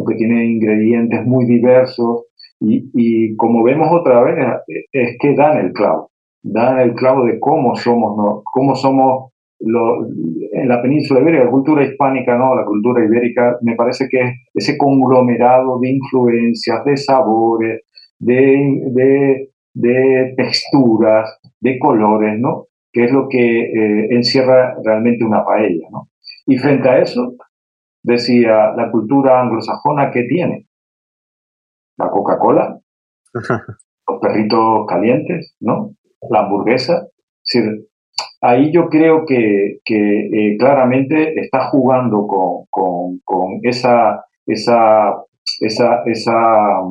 que 0.05 0.15
tiene 0.15 0.45
ingredientes 0.45 1.25
muy 1.25 1.45
diversos 1.45 2.25
y, 2.59 3.35
como 3.35 3.63
vemos 3.63 3.89
otra 3.91 4.23
vez, 4.23 4.35
es 4.91 5.17
que 5.19 5.35
dan 5.35 5.57
el 5.59 5.73
clavo, 5.73 6.11
dan 6.41 6.79
el 6.79 6.93
clavo 6.95 7.25
de 7.25 7.39
cómo 7.39 7.75
somos, 7.75 8.17
¿no? 8.17 8.41
cómo 8.43 8.75
somos 8.75 9.31
en 9.59 10.67
la 10.67 10.81
península 10.81 11.19
ibérica, 11.19 11.45
la 11.45 11.51
cultura 11.51 11.83
hispánica, 11.83 12.37
no, 12.37 12.55
la 12.55 12.65
cultura 12.65 13.03
ibérica, 13.03 13.57
me 13.61 13.75
parece 13.75 14.07
que 14.07 14.19
es 14.19 14.33
ese 14.53 14.77
conglomerado 14.77 15.79
de 15.79 15.89
influencias, 15.89 16.83
de 16.85 16.97
sabores, 16.97 17.81
de, 18.19 19.49
de, 19.73 20.33
texturas, 20.35 21.39
de 21.59 21.79
colores, 21.79 22.39
¿no? 22.39 22.65
Que 22.91 23.05
es 23.05 23.11
lo 23.11 23.27
que 23.29 23.61
eh, 23.61 24.07
encierra 24.11 24.75
realmente 24.83 25.25
una 25.25 25.43
paella, 25.43 25.87
¿no? 25.91 26.09
Y 26.45 26.57
frente 26.57 26.89
a 26.89 26.99
eso, 26.99 27.33
decía 28.07 28.71
la 28.75 28.89
cultura 28.89 29.41
anglosajona 29.41 30.11
que 30.11 30.23
tiene 30.23 30.65
la 31.97 32.09
Coca-Cola, 32.09 32.79
los 33.33 34.19
perritos 34.21 34.85
calientes, 34.87 35.55
¿no? 35.59 35.95
La 36.29 36.41
hamburguesa. 36.41 37.07
ahí 38.41 38.71
yo 38.71 38.87
creo 38.87 39.25
que, 39.25 39.79
eh, 39.89 40.57
claramente 40.57 41.39
está 41.39 41.69
jugando 41.69 42.27
con, 42.27 43.59
esa, 43.63 44.23
esa, 44.45 45.23
esa, 45.59 46.03
esa, 46.05 46.81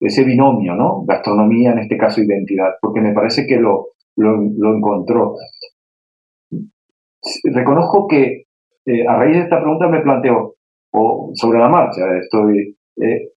ese 0.00 0.24
binomio, 0.24 0.74
¿no? 0.74 1.04
Gastronomía, 1.04 1.72
en 1.72 1.80
este 1.80 1.98
caso 1.98 2.22
identidad, 2.22 2.74
porque 2.80 3.00
me 3.00 3.12
parece 3.12 3.46
que 3.46 3.56
lo, 3.56 3.88
lo 4.16 4.76
encontró. 4.76 5.34
Reconozco 7.44 8.06
que 8.06 8.47
eh, 8.88 9.06
a 9.06 9.16
raíz 9.16 9.36
de 9.36 9.42
esta 9.42 9.60
pregunta 9.60 9.86
me 9.86 10.00
planteo, 10.00 10.54
o 10.92 11.30
sobre 11.34 11.58
la 11.58 11.68
marcha, 11.68 12.00
estoy... 12.18 12.74
Eh, 12.96 13.28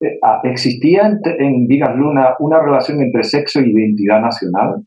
eh, 0.00 0.18
ah, 0.22 0.40
¿Existía 0.42 1.06
en, 1.06 1.20
en 1.38 1.68
Luna 1.96 2.34
una 2.40 2.60
relación 2.60 3.00
entre 3.02 3.22
sexo 3.22 3.60
e 3.60 3.68
identidad 3.68 4.20
nacional? 4.20 4.82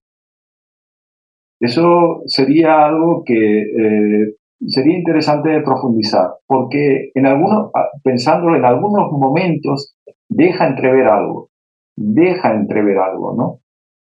Eso 1.61 2.21
sería 2.25 2.85
algo 2.85 3.23
que 3.25 4.33
sería 4.67 4.97
interesante 4.97 5.61
profundizar, 5.61 6.31
porque 6.45 7.11
en 7.13 7.25
algunos, 7.25 7.71
ah, 7.75 7.87
pensándolo 8.03 8.57
en 8.57 8.65
algunos 8.65 9.09
momentos, 9.11 9.95
deja 10.27 10.67
entrever 10.67 11.07
algo, 11.07 11.49
deja 11.95 12.53
entrever 12.53 12.97
algo, 12.97 13.35
¿no? 13.35 13.59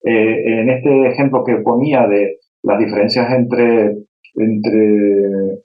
en 0.09 0.71
este 0.71 1.09
ejemplo 1.09 1.43
que 1.43 1.57
ponía 1.57 2.07
de 2.07 2.37
las 2.63 2.79
diferencias 2.79 3.29
entre 3.33 4.06
entre 4.37 5.63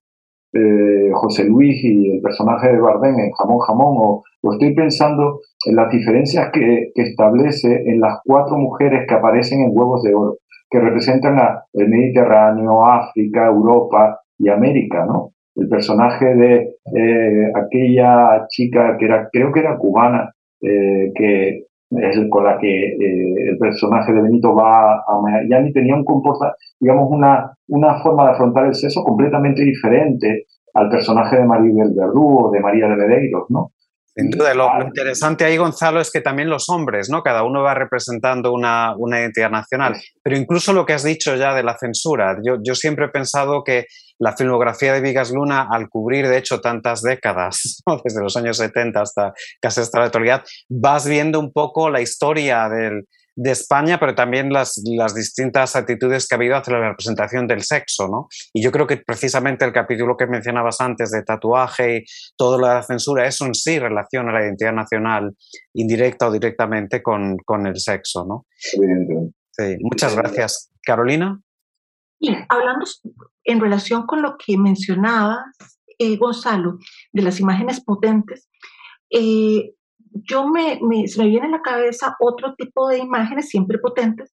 eh, 0.54 1.12
José 1.14 1.46
Luis 1.46 1.82
y 1.84 2.16
el 2.16 2.22
personaje 2.22 2.74
de 2.74 2.80
Bardem 2.80 3.18
en 3.20 3.32
Jamón 3.32 3.60
Jamón, 3.60 3.96
o, 3.98 4.24
estoy 4.52 4.74
pensando 4.74 5.40
en 5.66 5.76
las 5.76 5.90
diferencias 5.92 6.50
que, 6.52 6.92
establece 6.96 7.84
en 7.86 8.02
las 8.02 8.20
cuatro 8.26 8.58
mujeres 8.58 9.06
que 9.08 9.16
aparecen 9.16 9.62
en 9.62 9.72
Huevos 9.72 10.04
de 10.04 10.14
Oro, 10.14 10.38
que 10.70 10.80
representan 10.80 11.38
a 11.40 11.64
el 11.74 11.88
Mediterráneo, 11.88 12.86
África, 12.86 13.48
Europa 13.48 14.20
y 14.38 14.50
América, 14.50 15.06
¿no? 15.06 15.32
El 15.56 15.68
personaje 15.68 16.26
de 16.34 16.76
eh, 16.96 17.52
aquella 17.54 18.46
chica 18.50 18.98
que 18.98 19.06
era, 19.06 19.30
creo 19.32 19.52
que 19.52 19.60
era 19.60 19.78
cubana, 19.78 20.32
eh, 20.62 21.12
que 21.14 21.66
es 22.00 22.20
con 22.30 22.44
la 22.46 22.58
que 22.58 22.86
eh, 22.86 23.50
el 23.50 23.58
personaje 23.58 24.14
de 24.14 24.22
Benito 24.22 24.56
va 24.56 24.96
a 24.96 25.22
Miami, 25.22 25.74
tenía 25.74 25.96
un 25.96 26.06
comporta, 26.06 26.56
digamos, 26.80 27.10
una, 27.10 27.52
una 27.68 28.02
forma 28.02 28.26
de 28.26 28.32
afrontar 28.32 28.66
el 28.66 28.76
sexo 28.76 29.04
completamente 29.04 29.64
diferente 29.64 30.46
al 30.74 30.90
personaje 30.90 31.38
de 31.38 31.46
Maribel 31.46 31.94
Verdú 31.94 32.46
o 32.46 32.52
de 32.52 32.60
María 32.62 32.88
de 32.88 32.96
Medeiros, 32.96 33.44
¿no? 33.50 33.72
Sin 34.14 34.30
duda, 34.30 34.54
lo, 34.54 34.70
interesante 34.82 35.46
ahí, 35.46 35.56
Gonzalo, 35.56 36.02
es 36.02 36.12
que 36.12 36.20
también 36.20 36.50
los 36.50 36.68
hombres, 36.70 37.10
¿no? 37.10 37.24
Cada 37.24 37.44
uno 37.44 37.64
va 37.64 37.74
representando 37.74 38.52
una, 38.52 38.94
una 38.98 39.22
identidad 39.22 39.50
nacional. 39.50 39.96
Pero 40.22 40.38
incluso 40.38 40.74
lo 40.74 40.86
que 40.86 40.94
has 40.94 41.04
dicho 41.04 41.36
ya 41.36 41.54
de 41.54 41.64
la 41.64 41.78
censura, 41.78 42.38
yo, 42.44 42.58
yo 42.62 42.76
siempre 42.76 43.06
he 43.06 43.10
pensado 43.10 43.64
que 43.64 43.86
la 44.20 44.36
filmografía 44.36 44.94
de 44.94 45.02
Vigas 45.02 45.32
Luna, 45.32 45.68
al 45.72 45.90
cubrir 45.90 46.28
de 46.28 46.38
hecho 46.38 46.60
tantas 46.60 47.02
décadas, 47.02 47.82
desde 48.04 48.22
los 48.22 48.36
años 48.36 48.58
70 48.58 49.02
hasta 49.02 49.34
casi 49.62 49.80
hasta 49.80 50.00
la 50.00 50.06
actualidad, 50.06 50.44
vas 50.70 51.08
viendo 51.08 51.40
un 51.40 51.54
poco 51.54 51.90
la 51.90 52.02
historia 52.02 52.68
del, 52.68 53.08
de 53.36 53.52
España, 53.52 54.00
pero 54.00 54.14
también 54.14 54.52
las, 54.52 54.82
las, 54.86 55.16
distintas 55.16 55.76
actitudes 55.76 56.28
que 56.28 56.36
ha 56.36 56.38
habido 56.38 56.56
hacia 56.56 56.74
la 56.74 56.90
representación 56.90 57.48
del 57.48 57.64
sexo. 57.64 58.08
¿no? 58.08 58.28
Y 58.54 58.62
yo 58.62 58.72
creo 58.72 58.88
que 58.88 58.98
precisamente 58.98 59.66
el 59.66 59.72
capítulo 59.72 60.18
que 60.18 60.28
mencionabas 60.28 60.82
antes 60.82 61.12
de 61.12 61.24
tatuaje 61.24 61.98
y 61.98 62.04
toda 62.36 62.60
la 62.60 62.84
censura, 62.84 63.28
eso 63.28 63.46
en 63.46 63.56
sí 63.56 63.80
relaciona 63.80 64.34
la 64.34 64.44
identidad 64.44 64.74
nacional 64.74 65.36
indirecta 65.74 66.28
o 66.28 66.32
directamente 66.32 67.02
con, 67.02 67.38
con 67.46 67.66
el 67.68 67.80
sexo. 67.80 68.26
¿no? 68.26 68.46
Sí, 68.58 69.78
muchas 69.80 70.16
gracias. 70.16 70.72
Carolina. 70.84 71.40
Bien, 72.20 72.46
hablando 72.50 72.86
en 73.44 73.60
relación 73.60 74.06
con 74.06 74.22
lo 74.22 74.36
que 74.38 74.58
mencionaba 74.58 75.44
eh, 75.98 76.18
Gonzalo, 76.18 76.78
de 77.12 77.22
las 77.22 77.40
imágenes 77.40 77.84
potentes, 77.84 78.50
eh, 79.10 79.74
yo 80.14 80.48
me, 80.48 80.80
me, 80.82 81.06
me 81.18 81.28
viene 81.28 81.48
a 81.48 81.52
la 81.52 81.62
cabeza 81.62 82.16
otro 82.20 82.56
tipo 82.56 82.88
de 82.88 83.00
imágenes, 83.00 83.50
siempre 83.50 83.80
potentes, 83.80 84.34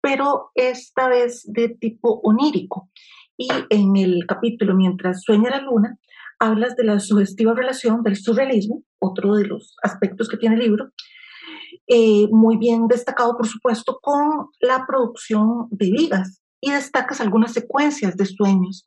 pero 0.00 0.50
esta 0.54 1.08
vez 1.08 1.42
de 1.46 1.70
tipo 1.70 2.20
onírico. 2.22 2.90
Y 3.36 3.48
en 3.70 3.96
el 3.96 4.24
capítulo 4.26 4.74
Mientras 4.74 5.22
sueña 5.22 5.50
la 5.50 5.60
luna, 5.60 5.98
hablas 6.38 6.76
de 6.76 6.84
la 6.84 7.00
sugestiva 7.00 7.54
relación 7.54 8.02
del 8.02 8.16
surrealismo, 8.16 8.82
otro 8.98 9.34
de 9.34 9.46
los 9.46 9.76
aspectos 9.82 10.28
que 10.28 10.36
tiene 10.36 10.56
el 10.56 10.62
libro, 10.62 10.90
eh, 11.86 12.26
muy 12.30 12.56
bien 12.56 12.88
destacado, 12.88 13.36
por 13.36 13.46
supuesto, 13.46 13.98
con 14.02 14.48
la 14.60 14.86
producción 14.86 15.68
de 15.70 15.90
vigas, 15.90 16.40
y 16.60 16.70
destacas 16.70 17.20
algunas 17.20 17.52
secuencias 17.52 18.16
de 18.16 18.26
sueños. 18.26 18.86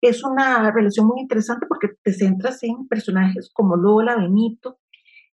Es 0.00 0.24
una 0.24 0.70
relación 0.72 1.06
muy 1.06 1.20
interesante 1.20 1.66
porque 1.68 1.88
te 2.02 2.12
centras 2.12 2.62
en 2.62 2.88
personajes 2.88 3.50
como 3.52 3.76
Lola, 3.76 4.16
Benito, 4.16 4.78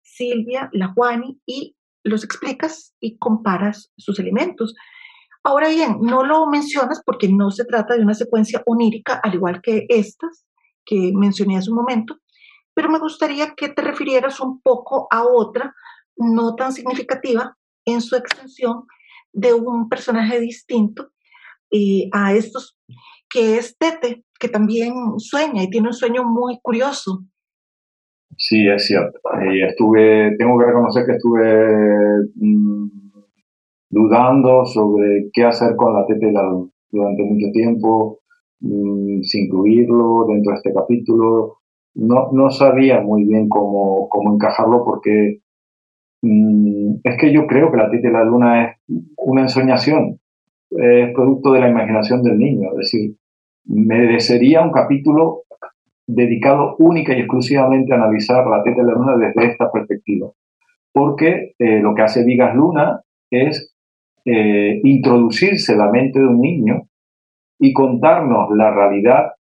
Silvia, 0.06 0.70
la 0.72 0.92
Juani 0.94 1.40
y 1.44 1.76
los 2.04 2.24
explicas 2.24 2.94
y 3.00 3.18
comparas 3.18 3.92
sus 3.96 4.18
elementos. 4.18 4.74
Ahora 5.42 5.68
bien, 5.68 5.98
no 6.00 6.24
lo 6.24 6.46
mencionas 6.46 7.02
porque 7.04 7.28
no 7.28 7.50
se 7.50 7.64
trata 7.64 7.94
de 7.94 8.02
una 8.02 8.14
secuencia 8.14 8.62
onírica, 8.66 9.20
al 9.22 9.34
igual 9.34 9.60
que 9.60 9.86
estas 9.88 10.44
que 10.84 11.12
mencioné 11.14 11.58
hace 11.58 11.70
un 11.70 11.76
momento, 11.76 12.18
pero 12.72 12.88
me 12.88 13.00
gustaría 13.00 13.54
que 13.54 13.68
te 13.68 13.82
refirieras 13.82 14.38
un 14.40 14.60
poco 14.60 15.08
a 15.10 15.24
otra, 15.24 15.74
no 16.16 16.54
tan 16.54 16.72
significativa 16.72 17.56
en 17.84 18.00
su 18.00 18.16
extensión, 18.16 18.86
de 19.32 19.52
un 19.52 19.88
personaje 19.88 20.40
distinto 20.40 21.10
a 22.12 22.32
estos, 22.32 22.78
que 23.28 23.58
es 23.58 23.76
Tete, 23.76 24.24
que 24.38 24.48
también 24.48 24.94
sueña 25.18 25.62
y 25.62 25.70
tiene 25.70 25.88
un 25.88 25.94
sueño 25.94 26.24
muy 26.24 26.58
curioso. 26.62 27.24
Sí, 28.38 28.68
es 28.68 28.86
cierto. 28.86 29.18
Estuve, 29.66 30.36
tengo 30.36 30.58
que 30.58 30.66
reconocer 30.66 31.06
que 31.06 31.12
estuve 31.12 32.28
mm, 32.34 32.88
dudando 33.90 34.64
sobre 34.66 35.30
qué 35.32 35.44
hacer 35.44 35.74
con 35.76 35.94
la 35.94 36.04
luna 36.06 36.70
durante 36.90 37.22
mucho 37.24 37.46
tiempo, 37.52 38.20
mm, 38.60 39.22
sin 39.22 39.46
incluirlo 39.46 40.26
dentro 40.28 40.52
de 40.52 40.56
este 40.56 40.72
capítulo. 40.74 41.58
No, 41.94 42.30
no 42.32 42.50
sabía 42.50 43.00
muy 43.00 43.24
bien 43.24 43.48
cómo, 43.48 44.08
cómo 44.10 44.34
encajarlo 44.34 44.84
porque 44.84 45.40
mm, 46.22 46.96
es 47.04 47.16
que 47.18 47.32
yo 47.32 47.46
creo 47.46 47.70
que 47.70 47.78
la 47.78 47.90
teta 47.90 48.08
y 48.08 48.12
la 48.12 48.24
luna 48.24 48.64
es 48.64 48.76
una 49.16 49.42
ensoñación, 49.42 50.20
es 50.70 51.14
producto 51.14 51.52
de 51.52 51.60
la 51.60 51.70
imaginación 51.70 52.22
del 52.22 52.38
niño. 52.38 52.70
Es 52.72 52.78
decir, 52.78 53.16
merecería 53.64 54.62
un 54.62 54.72
capítulo 54.72 55.45
dedicado 56.06 56.76
única 56.78 57.14
y 57.14 57.20
exclusivamente 57.20 57.92
a 57.92 57.96
analizar 57.96 58.46
la 58.46 58.62
teta 58.62 58.82
de 58.82 58.86
la 58.86 58.94
luna 58.94 59.16
desde 59.16 59.52
esta 59.52 59.70
perspectiva. 59.70 60.30
Porque 60.92 61.54
eh, 61.58 61.80
lo 61.80 61.94
que 61.94 62.02
hace 62.02 62.24
Vigas 62.24 62.54
Luna 62.54 63.00
es 63.30 63.74
eh, 64.24 64.80
introducirse 64.82 65.76
la 65.76 65.90
mente 65.90 66.18
de 66.18 66.26
un 66.26 66.40
niño 66.40 66.88
y 67.58 67.72
contarnos 67.72 68.48
la 68.56 68.70
realidad 68.72 69.32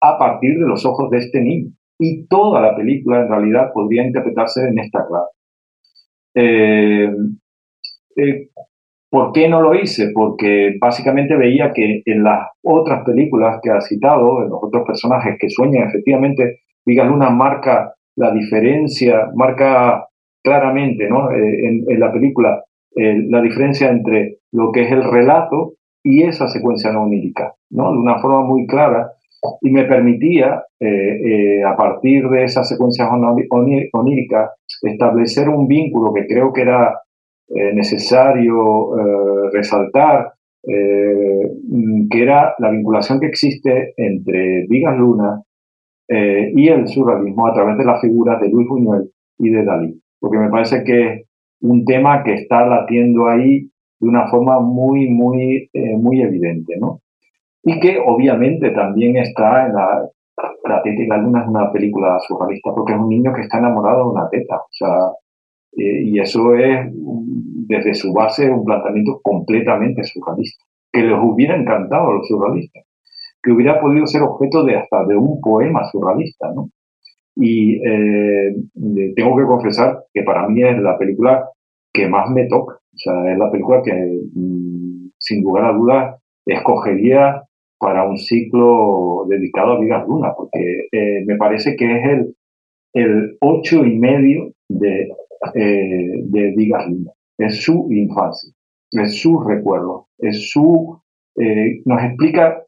a 0.00 0.18
partir 0.18 0.58
de 0.58 0.66
los 0.66 0.84
ojos 0.84 1.10
de 1.10 1.18
este 1.18 1.40
niño. 1.40 1.70
Y 1.98 2.26
toda 2.26 2.60
la 2.60 2.76
película 2.76 3.22
en 3.22 3.28
realidad 3.28 3.72
podría 3.72 4.06
interpretarse 4.06 4.68
en 4.68 4.78
esta 4.78 5.04
clave. 5.06 5.26
Eh, 6.34 7.10
¿Por 9.10 9.32
qué 9.32 9.48
no 9.48 9.62
lo 9.62 9.74
hice? 9.74 10.10
Porque 10.12 10.76
básicamente 10.78 11.34
veía 11.34 11.72
que 11.72 12.02
en 12.04 12.22
las 12.22 12.48
otras 12.62 13.04
películas 13.04 13.58
que 13.62 13.70
ha 13.70 13.80
citado, 13.80 14.42
en 14.42 14.50
los 14.50 14.58
otros 14.62 14.84
personajes 14.86 15.36
que 15.38 15.48
sueñan, 15.48 15.88
efectivamente, 15.88 16.60
Vigas 16.84 17.08
Luna 17.08 17.30
marca 17.30 17.94
la 18.16 18.32
diferencia, 18.32 19.30
marca 19.34 20.06
claramente 20.42 21.08
¿no? 21.08 21.30
Eh, 21.30 21.84
en, 21.88 22.00
la 22.00 22.12
película 22.12 22.64
eh, 22.96 23.24
la 23.28 23.40
diferencia 23.40 23.90
entre 23.90 24.38
lo 24.52 24.72
que 24.72 24.82
es 24.82 24.92
el 24.92 25.04
relato 25.04 25.74
y 26.02 26.22
esa 26.22 26.48
secuencia 26.48 26.92
no 26.92 27.04
onírica, 27.04 27.54
¿no? 27.70 27.92
de 27.92 27.98
una 27.98 28.18
forma 28.18 28.42
muy 28.42 28.66
clara, 28.66 29.12
y 29.60 29.70
me 29.70 29.84
permitía, 29.84 30.62
eh, 30.80 31.62
a 31.64 31.76
partir 31.76 32.28
de 32.28 32.44
esas 32.44 32.68
secuencias 32.68 33.08
oníricas, 33.92 34.50
establecer 34.82 35.48
un 35.48 35.68
vínculo 35.68 36.12
que 36.12 36.26
creo 36.26 36.52
que 36.52 36.62
era 36.62 36.92
eh, 37.48 37.72
necesario 37.74 38.98
eh, 38.98 39.50
resaltar, 39.52 40.32
eh, 40.62 41.50
que 42.10 42.22
era 42.22 42.54
la 42.58 42.70
vinculación 42.70 43.20
que 43.20 43.26
existe 43.26 43.94
entre 43.96 44.66
Vigas 44.68 44.98
Luna 44.98 45.42
y 46.10 46.68
el 46.68 46.88
surrealismo 46.88 47.46
a 47.46 47.52
través 47.52 47.76
de 47.76 47.84
las 47.84 48.00
figuras 48.00 48.40
de 48.40 48.48
Luis 48.48 48.66
Buñuel 48.66 49.10
y 49.38 49.50
de 49.50 49.62
Dalí, 49.62 50.00
porque 50.18 50.38
me 50.38 50.48
parece 50.48 50.82
que 50.82 51.12
es 51.12 51.26
un 51.60 51.84
tema 51.84 52.24
que 52.24 52.32
está 52.32 52.66
latiendo 52.66 53.28
ahí 53.28 53.70
de 54.00 54.08
una 54.08 54.26
forma 54.28 54.58
muy, 54.58 55.10
muy, 55.10 55.68
muy 55.98 56.22
evidente, 56.22 56.76
¿no? 56.80 57.00
Y 57.62 57.78
que 57.78 57.98
obviamente 57.98 58.70
también 58.70 59.18
está 59.18 59.66
en 59.66 59.74
la, 59.74 60.08
la 60.64 60.82
teta 60.82 61.02
y 61.02 61.06
la 61.06 61.18
luna 61.18 61.42
es 61.42 61.48
una 61.48 61.70
película 61.72 62.18
surrealista, 62.26 62.72
porque 62.74 62.94
es 62.94 62.98
un 62.98 63.08
niño 63.08 63.32
que 63.34 63.42
está 63.42 63.58
enamorado 63.58 64.04
de 64.04 64.10
una 64.10 64.28
teta. 64.30 64.56
O 64.56 64.68
sea, 64.70 65.12
eh, 65.76 66.02
y 66.04 66.20
eso 66.20 66.54
es, 66.54 66.90
desde 66.92 67.94
su 67.94 68.12
base, 68.12 68.50
un 68.50 68.64
planteamiento 68.64 69.20
completamente 69.22 70.02
surrealista, 70.04 70.64
que 70.92 71.02
les 71.02 71.18
hubiera 71.20 71.56
encantado 71.56 72.10
a 72.10 72.14
los 72.14 72.28
surrealistas, 72.28 72.84
que 73.42 73.52
hubiera 73.52 73.80
podido 73.80 74.06
ser 74.06 74.22
objeto 74.22 74.64
de 74.64 74.76
hasta 74.76 75.04
de 75.04 75.16
un 75.16 75.40
poema 75.40 75.84
surrealista, 75.90 76.52
¿no? 76.52 76.70
Y 77.36 77.76
eh, 77.86 78.56
tengo 79.14 79.36
que 79.36 79.44
confesar 79.44 80.04
que 80.12 80.22
para 80.22 80.48
mí 80.48 80.62
es 80.62 80.78
la 80.78 80.98
película 80.98 81.48
que 81.92 82.08
más 82.08 82.28
me 82.30 82.46
toca, 82.48 82.74
o 82.74 82.98
sea, 82.98 83.32
es 83.32 83.38
la 83.38 83.50
película 83.50 83.82
que, 83.82 83.92
mm, 83.92 85.10
sin 85.18 85.42
lugar 85.42 85.66
a 85.66 85.72
dudas, 85.72 86.20
escogería 86.46 87.42
para 87.78 88.08
un 88.08 88.18
ciclo 88.18 89.26
dedicado 89.28 89.72
a 89.72 89.80
Vigas 89.80 90.06
Luna, 90.08 90.32
porque 90.36 90.88
eh, 90.90 91.24
me 91.26 91.36
parece 91.36 91.76
que 91.76 91.98
es 91.98 92.04
el, 92.08 92.34
el 92.94 93.36
ocho 93.40 93.84
y 93.84 93.96
medio 93.96 94.50
de 94.68 95.08
eh, 95.54 96.22
de 96.24 96.54
Vigas 96.56 96.86
Luna. 96.88 97.12
Es 97.38 97.62
su 97.62 97.88
infancia, 97.90 98.52
es 98.90 99.20
su 99.20 99.40
recuerdo, 99.40 100.08
es 100.18 100.50
su, 100.50 101.00
eh, 101.36 101.80
nos 101.84 102.02
explica 102.02 102.62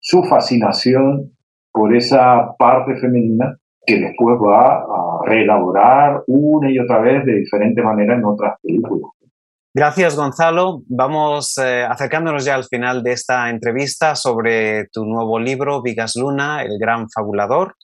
su 0.00 0.22
fascinación 0.22 1.32
por 1.72 1.94
esa 1.94 2.56
parte 2.58 2.96
femenina 2.96 3.58
que 3.84 3.98
después 4.00 4.36
va 4.36 4.78
a 4.78 5.20
reelaborar 5.26 6.22
una 6.26 6.70
y 6.70 6.78
otra 6.78 7.00
vez 7.00 7.24
de 7.24 7.36
diferente 7.36 7.82
manera 7.82 8.14
en 8.14 8.24
otras 8.24 8.58
películas. 8.62 9.10
Gracias, 9.78 10.16
Gonzalo. 10.16 10.82
Vamos 10.88 11.56
eh, 11.56 11.84
acercándonos 11.88 12.44
ya 12.44 12.56
al 12.56 12.64
final 12.64 13.04
de 13.04 13.12
esta 13.12 13.48
entrevista 13.48 14.16
sobre 14.16 14.88
tu 14.88 15.04
nuevo 15.04 15.38
libro, 15.38 15.82
Vigas 15.82 16.16
Luna, 16.16 16.64
el 16.64 16.80
gran 16.80 17.08
fabulador. 17.08 17.76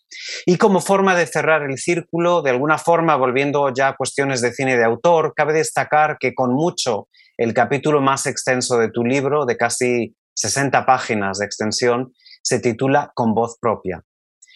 Y 0.45 0.57
como 0.57 0.81
forma 0.81 1.15
de 1.15 1.25
cerrar 1.29 1.63
el 1.63 1.79
círculo, 1.79 2.43
de 2.43 2.51
alguna 2.51 2.79
forma, 2.79 3.15
volviendo 3.15 3.73
ya 3.73 3.87
a 3.87 3.97
cuestiones 3.97 4.41
de 4.41 4.53
cine 4.53 4.77
de 4.77 4.85
autor, 4.85 5.35
cabe 5.37 5.53
destacar 5.53 6.17
que 6.19 6.35
con 6.35 6.53
mucho 6.53 7.07
el 7.39 7.55
capítulo 7.55 8.01
más 8.01 8.27
extenso 8.27 8.77
de 8.79 8.91
tu 8.91 9.05
libro, 9.05 9.47
de 9.47 9.57
casi 9.57 10.17
60 10.35 10.85
páginas 10.87 11.39
de 11.39 11.47
extensión, 11.47 12.13
se 12.43 12.59
titula 12.59 13.13
Con 13.15 13.35
voz 13.35 13.57
propia. 13.61 14.03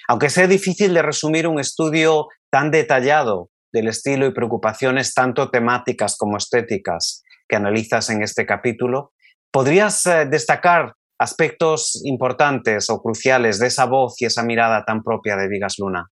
Aunque 0.09 0.28
sea 0.28 0.49
difícil 0.49 0.93
de 0.93 1.03
resumir 1.03 1.47
un 1.47 1.61
estudio 1.61 2.26
tan 2.51 2.72
detallado 2.72 3.51
del 3.72 3.86
estilo 3.86 4.26
y 4.26 4.34
preocupaciones 4.34 5.14
tanto 5.14 5.51
temáticas 5.51 6.16
como 6.16 6.36
estéticas 6.36 7.22
que 7.49 7.57
analizas 7.57 8.11
en 8.11 8.22
este 8.22 8.46
capítulo. 8.46 9.12
¿Podrías 9.51 10.05
eh, 10.07 10.26
destacar 10.30 10.92
aspectos 11.18 12.01
importantes 12.05 12.90
o 12.90 13.01
cruciales 13.01 13.59
de 13.59 13.66
esa 13.66 13.86
voz 13.86 14.20
y 14.20 14.26
esa 14.26 14.44
mirada 14.44 14.84
tan 14.84 15.03
propia 15.03 15.36
de 15.36 15.49
Vigas 15.49 15.76
Luna? 15.78 16.07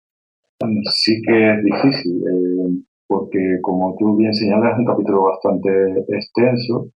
Sí 0.89 1.21
que 1.21 1.51
es 1.51 1.63
difícil, 1.63 2.23
eh, 2.23 2.83
porque 3.07 3.59
como 3.61 3.95
tú 3.99 4.15
bien 4.15 4.33
señalas, 4.33 4.73
es 4.73 4.79
un 4.79 4.85
capítulo 4.85 5.23
bastante 5.23 5.69
extenso 6.07 6.89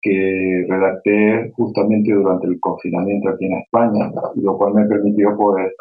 que 0.00 0.64
redacté 0.68 1.50
justamente 1.56 2.12
durante 2.12 2.46
el 2.46 2.60
confinamiento 2.60 3.30
aquí 3.30 3.46
en 3.46 3.58
España, 3.58 4.12
lo 4.36 4.56
cual 4.56 4.74
me 4.74 4.86
permitió 4.86 5.36
poder 5.36 5.74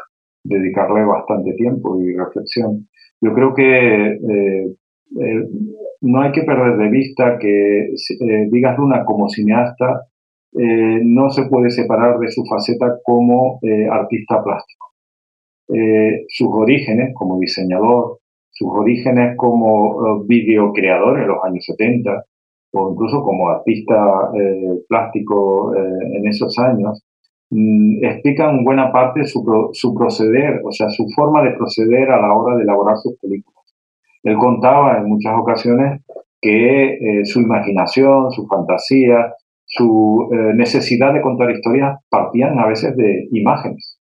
dedicarle 0.44 1.06
bastante 1.06 1.54
tiempo 1.54 2.02
y 2.02 2.16
reflexión. 2.16 2.88
Yo 3.22 3.34
creo 3.34 3.54
que 3.54 4.14
eh, 4.14 4.76
no 6.06 6.22
hay 6.22 6.32
que 6.32 6.44
perder 6.44 6.78
de 6.78 6.90
vista 6.90 7.38
que 7.40 7.88
eh, 7.88 8.48
Vigas 8.52 8.78
Luna 8.78 9.04
como 9.06 9.28
cineasta 9.28 10.08
eh, 10.54 11.02
no 11.04 11.30
se 11.30 11.48
puede 11.48 11.72
separar 11.72 12.20
de 12.20 12.30
su 12.30 12.46
faceta 12.46 12.98
como 13.04 13.60
eh, 13.64 13.88
artista 13.90 14.42
plástico. 14.44 14.86
sus 16.28 16.50
orígenes 16.52 17.12
como 17.16 17.40
diseñador, 17.40 18.20
sus 18.52 18.70
orígenes 18.72 19.36
como 19.36 20.24
videocreador 20.26 21.22
en 21.22 21.28
los 21.28 21.44
años 21.44 21.66
70 21.66 22.24
o 22.74 22.92
incluso 22.92 23.24
como 23.24 23.50
artista 23.50 23.98
plástico 24.88 25.74
en 25.76 26.28
esos 26.28 26.58
años, 26.60 27.04
mm, 27.50 28.06
explican 28.06 28.64
buena 28.64 28.92
parte 28.92 29.24
su, 29.26 29.40
su 29.74 29.96
proceder, 29.96 30.62
o 30.64 30.72
sea, 30.72 30.90
su 30.90 31.06
forma 31.16 31.42
de 31.44 31.56
proceder 31.58 32.12
a 32.12 32.22
la 32.22 32.34
hora 32.34 32.58
de 32.58 32.64
elaborar 32.64 32.98
sus 32.98 33.18
películas. 33.20 33.55
Él 34.26 34.38
contaba 34.38 34.98
en 34.98 35.08
muchas 35.08 35.34
ocasiones 35.38 36.02
que 36.42 36.94
eh, 36.94 37.26
su 37.26 37.42
imaginación, 37.42 38.32
su 38.32 38.46
fantasía, 38.48 39.34
su 39.66 40.30
eh, 40.32 40.54
necesidad 40.56 41.14
de 41.14 41.22
contar 41.22 41.52
historias 41.52 42.00
partían 42.10 42.60
a 42.60 42.68
veces 42.68 42.96
de 42.98 43.28
imágenes. 43.32 44.00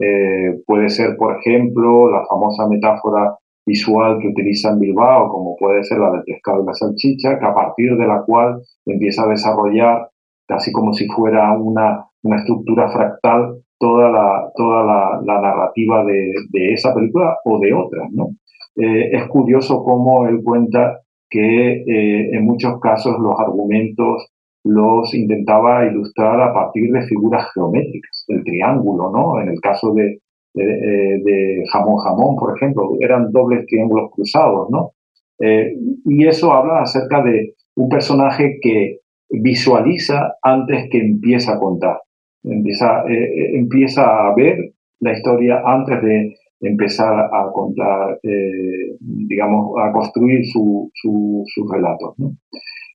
Eh, 0.00 0.60
puede 0.66 0.88
ser, 0.88 1.16
por 1.16 1.38
ejemplo, 1.38 2.10
la 2.10 2.24
famosa 2.26 2.66
metáfora 2.68 3.36
visual 3.66 4.18
que 4.20 4.28
utiliza 4.28 4.70
en 4.70 4.78
Bilbao, 4.78 5.28
como 5.28 5.56
puede 5.56 5.84
ser 5.84 5.98
la 5.98 6.10
del 6.12 6.22
pescado 6.24 6.62
y 6.62 6.66
la 6.66 6.74
salchicha, 6.74 7.38
que 7.38 7.44
a 7.44 7.54
partir 7.54 7.96
de 7.96 8.06
la 8.06 8.22
cual 8.22 8.62
empieza 8.86 9.24
a 9.24 9.28
desarrollar, 9.28 10.08
casi 10.46 10.72
como 10.72 10.92
si 10.92 11.06
fuera 11.08 11.56
una, 11.58 12.06
una 12.22 12.36
estructura 12.38 12.88
fractal, 12.90 13.56
toda 13.78 14.10
la, 14.10 14.50
toda 14.54 14.84
la, 14.84 15.20
la 15.24 15.40
narrativa 15.40 16.04
de, 16.04 16.32
de, 16.50 16.72
esa 16.72 16.94
película 16.94 17.36
o 17.44 17.58
de 17.58 17.72
otras, 17.72 18.08
¿no? 18.12 18.28
Eh, 18.76 19.10
es 19.12 19.26
curioso 19.28 19.82
cómo 19.82 20.26
él 20.26 20.40
cuenta 20.42 21.00
que 21.28 21.82
eh, 21.82 22.30
en 22.32 22.44
muchos 22.44 22.80
casos 22.80 23.18
los 23.18 23.38
argumentos 23.38 24.28
los 24.64 25.12
intentaba 25.14 25.84
ilustrar 25.86 26.40
a 26.40 26.54
partir 26.54 26.90
de 26.92 27.02
figuras 27.02 27.46
geométricas, 27.52 28.24
el 28.28 28.44
triángulo, 28.44 29.10
¿no? 29.10 29.40
En 29.40 29.48
el 29.48 29.60
caso 29.60 29.92
de, 29.92 30.20
de, 30.54 31.64
jamón 31.72 31.96
jamón, 31.96 32.36
por 32.36 32.56
ejemplo, 32.56 32.90
eran 33.00 33.32
dobles 33.32 33.66
triángulos 33.66 34.10
cruzados, 34.12 34.70
¿no? 34.70 34.92
Eh, 35.40 35.74
y 36.04 36.26
eso 36.26 36.52
habla 36.52 36.82
acerca 36.82 37.22
de 37.22 37.54
un 37.74 37.88
personaje 37.88 38.58
que 38.62 38.98
visualiza 39.30 40.34
antes 40.42 40.88
que 40.90 40.98
empieza 40.98 41.54
a 41.54 41.58
contar, 41.58 41.98
empieza, 42.44 43.02
empieza 43.08 44.28
a 44.28 44.34
ver 44.34 44.74
la 45.00 45.12
historia 45.12 45.62
antes 45.64 46.00
de, 46.02 46.36
empezar 46.62 47.28
a 47.32 47.50
contar, 47.52 48.18
eh, 48.22 48.96
digamos, 49.00 49.72
a 49.82 49.92
construir 49.92 50.46
sus 50.46 50.90
su, 50.94 51.44
su 51.46 51.68
relatos. 51.68 52.14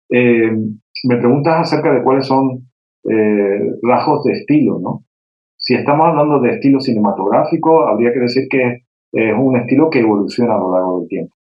Eh, 0.09 0.51
me 1.03 1.17
preguntas 1.17 1.61
acerca 1.61 1.93
de 1.93 2.01
cuáles 2.01 2.25
son 2.25 2.69
eh, 3.09 3.59
rasgos 3.81 4.23
de 4.23 4.33
estilo, 4.33 4.79
¿no? 4.79 5.03
Si 5.57 5.75
estamos 5.75 6.07
hablando 6.07 6.39
de 6.39 6.51
estilo 6.51 6.79
cinematográfico, 6.79 7.87
habría 7.87 8.13
que 8.13 8.19
decir 8.19 8.47
que 8.49 8.83
es 9.11 9.33
un 9.37 9.57
estilo 9.57 9.89
que 9.89 9.99
evoluciona 9.99 10.55
a 10.55 10.59
lo 10.59 10.71
largo 10.71 10.99
del 10.99 11.07
tiempo. 11.09 11.35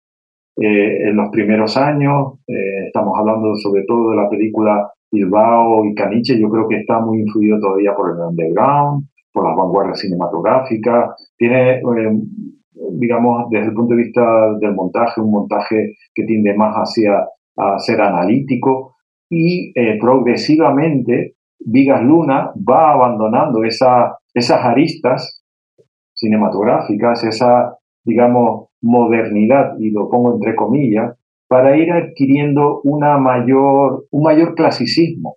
en 0.56 1.16
los 1.16 1.30
primeros 1.30 1.76
años, 1.76 2.38
estamos 2.86 3.18
hablando 3.18 3.56
sobre 3.56 3.84
todo 3.84 4.10
de 4.10 4.16
la 4.16 4.28
película 4.28 4.92
Bilbao 5.10 5.84
y 5.86 5.94
Caniche, 5.94 6.38
yo 6.38 6.48
creo 6.50 6.68
que 6.68 6.76
está 6.76 7.00
muy 7.00 7.20
influido 7.20 7.58
todavía 7.58 7.94
por 7.94 8.10
el 8.10 8.20
underground, 8.20 9.06
por 9.32 9.48
las 9.48 9.56
vanguardias 9.56 10.00
cinematográficas, 10.00 11.32
tiene, 11.36 11.78
eh, 11.78 11.82
digamos, 12.92 13.48
desde 13.50 13.68
el 13.68 13.74
punto 13.74 13.94
de 13.94 14.02
vista 14.02 14.22
del 14.60 14.74
montaje, 14.74 15.20
un 15.20 15.30
montaje 15.30 15.94
que 16.14 16.24
tiende 16.24 16.54
más 16.54 16.74
hacia 16.74 17.26
a 17.56 17.78
ser 17.78 18.00
analítico 18.00 18.96
y 19.28 19.72
eh, 19.78 19.98
progresivamente 20.00 21.34
Vigas 21.58 22.02
Luna 22.02 22.52
va 22.68 22.92
abandonando 22.92 23.64
esa, 23.64 24.18
esas 24.34 24.64
aristas 24.64 25.42
cinematográficas, 26.14 27.24
esa, 27.24 27.76
digamos, 28.04 28.68
modernidad, 28.80 29.78
y 29.78 29.90
lo 29.90 30.08
pongo 30.10 30.34
entre 30.34 30.56
comillas, 30.56 31.16
para 31.48 31.76
ir 31.76 31.92
adquiriendo 31.92 32.80
una 32.82 33.18
mayor, 33.18 34.06
un 34.10 34.22
mayor 34.22 34.54
clasicismo. 34.54 35.36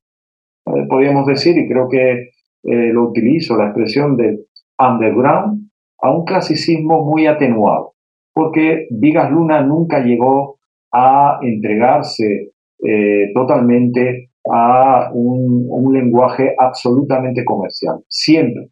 Eh, 0.65 0.85
podríamos 0.89 1.25
decir, 1.25 1.57
y 1.57 1.67
creo 1.67 1.87
que 1.89 2.29
eh, 2.65 2.91
lo 2.91 3.09
utilizo, 3.09 3.55
la 3.57 3.65
expresión 3.65 4.17
de 4.17 4.39
underground, 4.79 5.69
a 6.01 6.11
un 6.11 6.25
clasicismo 6.25 7.05
muy 7.05 7.27
atenuado, 7.27 7.93
porque 8.33 8.87
Vigas 8.89 9.31
Luna 9.31 9.61
nunca 9.61 10.03
llegó 10.03 10.57
a 10.91 11.39
entregarse 11.41 12.53
eh, 12.83 13.31
totalmente 13.33 14.29
a 14.51 15.11
un, 15.13 15.93
lenguaje 15.93 16.55
absolutamente 16.57 17.45
comercial. 17.45 17.99
Siempre 18.09 18.69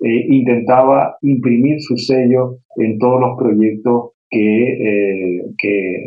eh, 0.00 0.26
intentaba 0.28 1.16
imprimir 1.22 1.80
su 1.80 1.96
sello 1.96 2.58
en 2.76 2.98
todos 2.98 3.20
los 3.20 3.36
proyectos 3.36 4.12
que, 4.30 5.40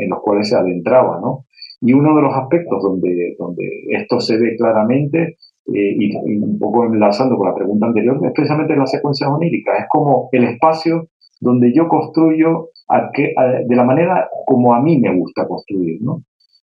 en 0.03 0.09
los 0.09 0.19
cuales 0.21 0.49
se 0.49 0.55
adentraba. 0.55 1.19
¿no? 1.21 1.45
Y 1.81 1.93
uno 1.93 2.15
de 2.15 2.21
los 2.21 2.33
aspectos 2.33 2.81
donde, 2.81 3.35
donde 3.37 3.69
esto 3.89 4.19
se 4.19 4.37
ve 4.37 4.55
claramente 4.57 5.35
eh, 5.73 5.95
y, 5.97 6.15
un 6.15 6.59
poco 6.59 6.85
enlazando 6.85 7.35
con 7.37 7.47
la 7.47 7.55
pregunta 7.55 7.87
anterior, 7.87 8.19
es 8.23 8.31
precisamente 8.33 8.75
la 8.75 8.85
secuencia 8.85 9.29
onírica. 9.29 9.77
Es 9.77 9.85
como 9.89 10.29
el 10.31 10.43
espacio 10.45 11.07
donde 11.41 11.73
yo 11.73 11.87
construyo 11.87 12.69
de 13.17 13.75
la 13.75 13.83
manera 13.83 14.29
como 14.45 14.73
a 14.75 14.81
mí 14.81 14.99
me 14.99 15.15
gusta 15.17 15.47
construir, 15.47 16.01
¿no? 16.01 16.21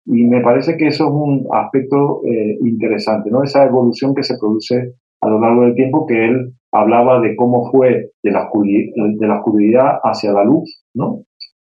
Y 0.06 0.26
me 0.26 0.42
parece 0.42 0.78
que 0.78 0.88
eso 0.88 1.06
es 1.06 1.12
un 1.12 1.48
aspecto 1.52 2.22
eh, 2.26 2.58
interesante, 2.62 3.32
¿no? 3.32 3.44
Esa 3.44 3.66
evolución 3.66 4.14
que 4.14 4.24
se 4.24 4.38
produce 4.38 4.94
a 5.22 5.30
lo 5.30 5.40
largo 5.40 5.64
del 5.64 5.76
tiempo 5.76 6.06
que 6.06 6.26
él 6.26 6.54
hablaba 6.72 7.22
de 7.22 7.36
cómo 7.36 7.72
fue 7.72 8.12
de 8.22 8.32
la, 8.32 8.50
de 8.54 9.28
la 9.28 9.38
oscuridad 9.38 10.00
hacia 10.04 10.34
la 10.34 10.44
luz, 10.44 10.84
¿no? 10.94 11.24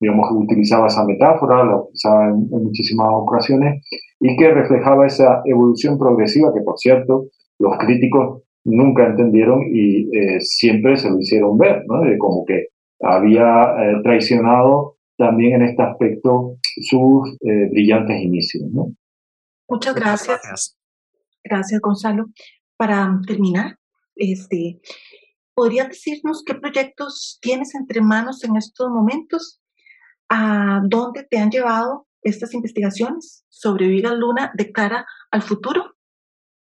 Digamos, 0.01 0.29
que 0.29 0.35
utilizaba 0.35 0.87
esa 0.87 1.05
metáfora, 1.05 1.63
la 1.63 1.77
utilizaba 1.77 2.29
en, 2.29 2.49
muchísimas 2.49 3.07
ocasiones, 3.11 3.85
y 4.19 4.35
que 4.35 4.51
reflejaba 4.51 5.05
esa 5.05 5.41
evolución 5.45 5.97
progresiva 5.97 6.51
que, 6.53 6.61
por 6.61 6.77
cierto, 6.77 7.27
los 7.59 7.77
críticos 7.77 8.41
nunca 8.63 9.05
entendieron 9.05 9.61
y 9.71 10.09
eh, 10.17 10.41
siempre 10.41 10.97
se 10.97 11.09
lo 11.09 11.19
hicieron 11.19 11.57
ver, 11.57 11.83
¿no? 11.87 12.01
De 12.01 12.17
como 12.17 12.43
que 12.45 12.67
había 12.99 13.73
eh, 13.77 14.01
traicionado 14.03 14.97
también 15.17 15.61
en 15.61 15.69
este 15.69 15.83
aspecto 15.83 16.57
sus 16.81 17.37
eh, 17.41 17.69
brillantes 17.69 18.21
inicios, 18.21 18.63
¿no? 18.71 18.87
Muchas 19.69 19.93
gracias. 19.95 20.77
gracias. 21.43 21.79
Gonzalo. 21.79 22.25
Para 22.75 23.19
terminar, 23.27 23.77
este, 24.15 24.79
¿podrías 25.53 25.89
decirnos 25.89 26.43
qué 26.43 26.55
proyectos 26.55 27.37
tienes 27.41 27.75
entre 27.75 28.01
manos 28.01 28.43
en 28.43 28.57
estos 28.57 28.89
momentos 28.89 29.60
a 30.33 30.81
dónde 30.87 31.27
te 31.29 31.37
han 31.37 31.51
llevado 31.51 32.05
estas 32.23 32.53
investigaciones 32.53 33.45
sobre 33.49 33.87
Vida 33.87 34.15
Luna 34.15 34.51
de 34.55 34.71
cara 34.71 35.05
al 35.29 35.41
futuro? 35.41 35.83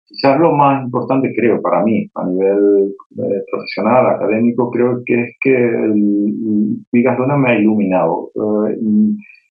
Quizás 0.03 0.37
lo 0.39 0.51
más 0.51 0.83
importante, 0.83 1.33
creo, 1.35 1.61
para 1.61 1.81
mí, 1.81 2.07
a 2.13 2.25
nivel 2.25 2.93
eh, 3.17 3.43
profesional, 3.49 4.07
académico, 4.07 4.69
creo 4.69 5.01
que 5.05 5.21
es 5.21 5.35
que 5.39 5.55
el, 5.55 6.85
Vigas 6.91 7.17
Luna 7.17 7.37
me 7.37 7.51
ha 7.51 7.59
iluminado. 7.59 8.29
Eh, 8.35 8.77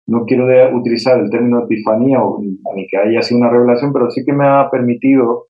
no 0.08 0.26
quiero 0.26 0.46
utilizar 0.76 1.20
el 1.20 1.30
término 1.30 1.64
epifanía 1.64 2.22
o, 2.22 2.42
ni 2.42 2.88
que 2.88 2.98
haya 2.98 3.22
sido 3.22 3.40
una 3.40 3.52
revelación, 3.52 3.94
pero 3.94 4.10
sí 4.10 4.24
que 4.26 4.34
me 4.34 4.48
ha 4.48 4.70
permitido 4.70 5.46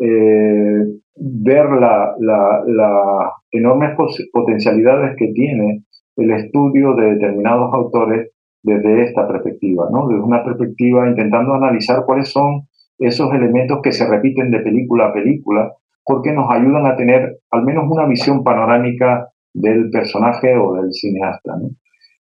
eh, 0.00 0.84
ver 1.16 1.66
las 1.78 2.18
la, 2.18 3.32
enormes 3.52 3.96
potencialidades 4.32 5.16
que 5.16 5.28
tiene 5.32 5.84
el 6.20 6.30
estudio 6.32 6.94
de 6.94 7.14
determinados 7.14 7.72
autores 7.72 8.30
desde 8.62 9.02
esta 9.04 9.26
perspectiva, 9.26 9.88
¿no? 9.90 10.06
desde 10.08 10.22
una 10.22 10.44
perspectiva 10.44 11.08
intentando 11.08 11.54
analizar 11.54 12.04
cuáles 12.04 12.28
son 12.28 12.68
esos 12.98 13.32
elementos 13.32 13.80
que 13.82 13.92
se 13.92 14.06
repiten 14.06 14.50
de 14.50 14.60
película 14.60 15.06
a 15.06 15.12
película, 15.12 15.72
porque 16.04 16.32
nos 16.32 16.50
ayudan 16.50 16.86
a 16.86 16.96
tener 16.96 17.38
al 17.50 17.64
menos 17.64 17.84
una 17.88 18.06
visión 18.06 18.44
panorámica 18.44 19.28
del 19.54 19.90
personaje 19.90 20.56
o 20.56 20.74
del 20.74 20.92
cineasta. 20.92 21.54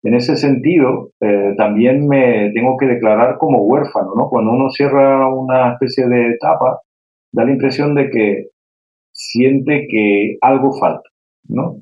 En 0.03 0.13
ese 0.13 0.37
sentido, 0.37 1.11
eh, 1.19 1.53
también 1.57 2.07
me 2.07 2.51
tengo 2.53 2.77
que 2.77 2.85
declarar 2.85 3.37
como 3.37 3.63
huérfano. 3.63 4.13
¿no? 4.15 4.29
Cuando 4.29 4.51
uno 4.51 4.69
cierra 4.69 5.27
una 5.33 5.73
especie 5.73 6.07
de 6.07 6.31
etapa, 6.31 6.79
da 7.33 7.43
la 7.43 7.51
impresión 7.51 7.95
de 7.95 8.09
que 8.09 8.45
siente 9.11 9.87
que 9.89 10.37
algo 10.41 10.71
falta. 10.79 11.09
¿no? 11.49 11.81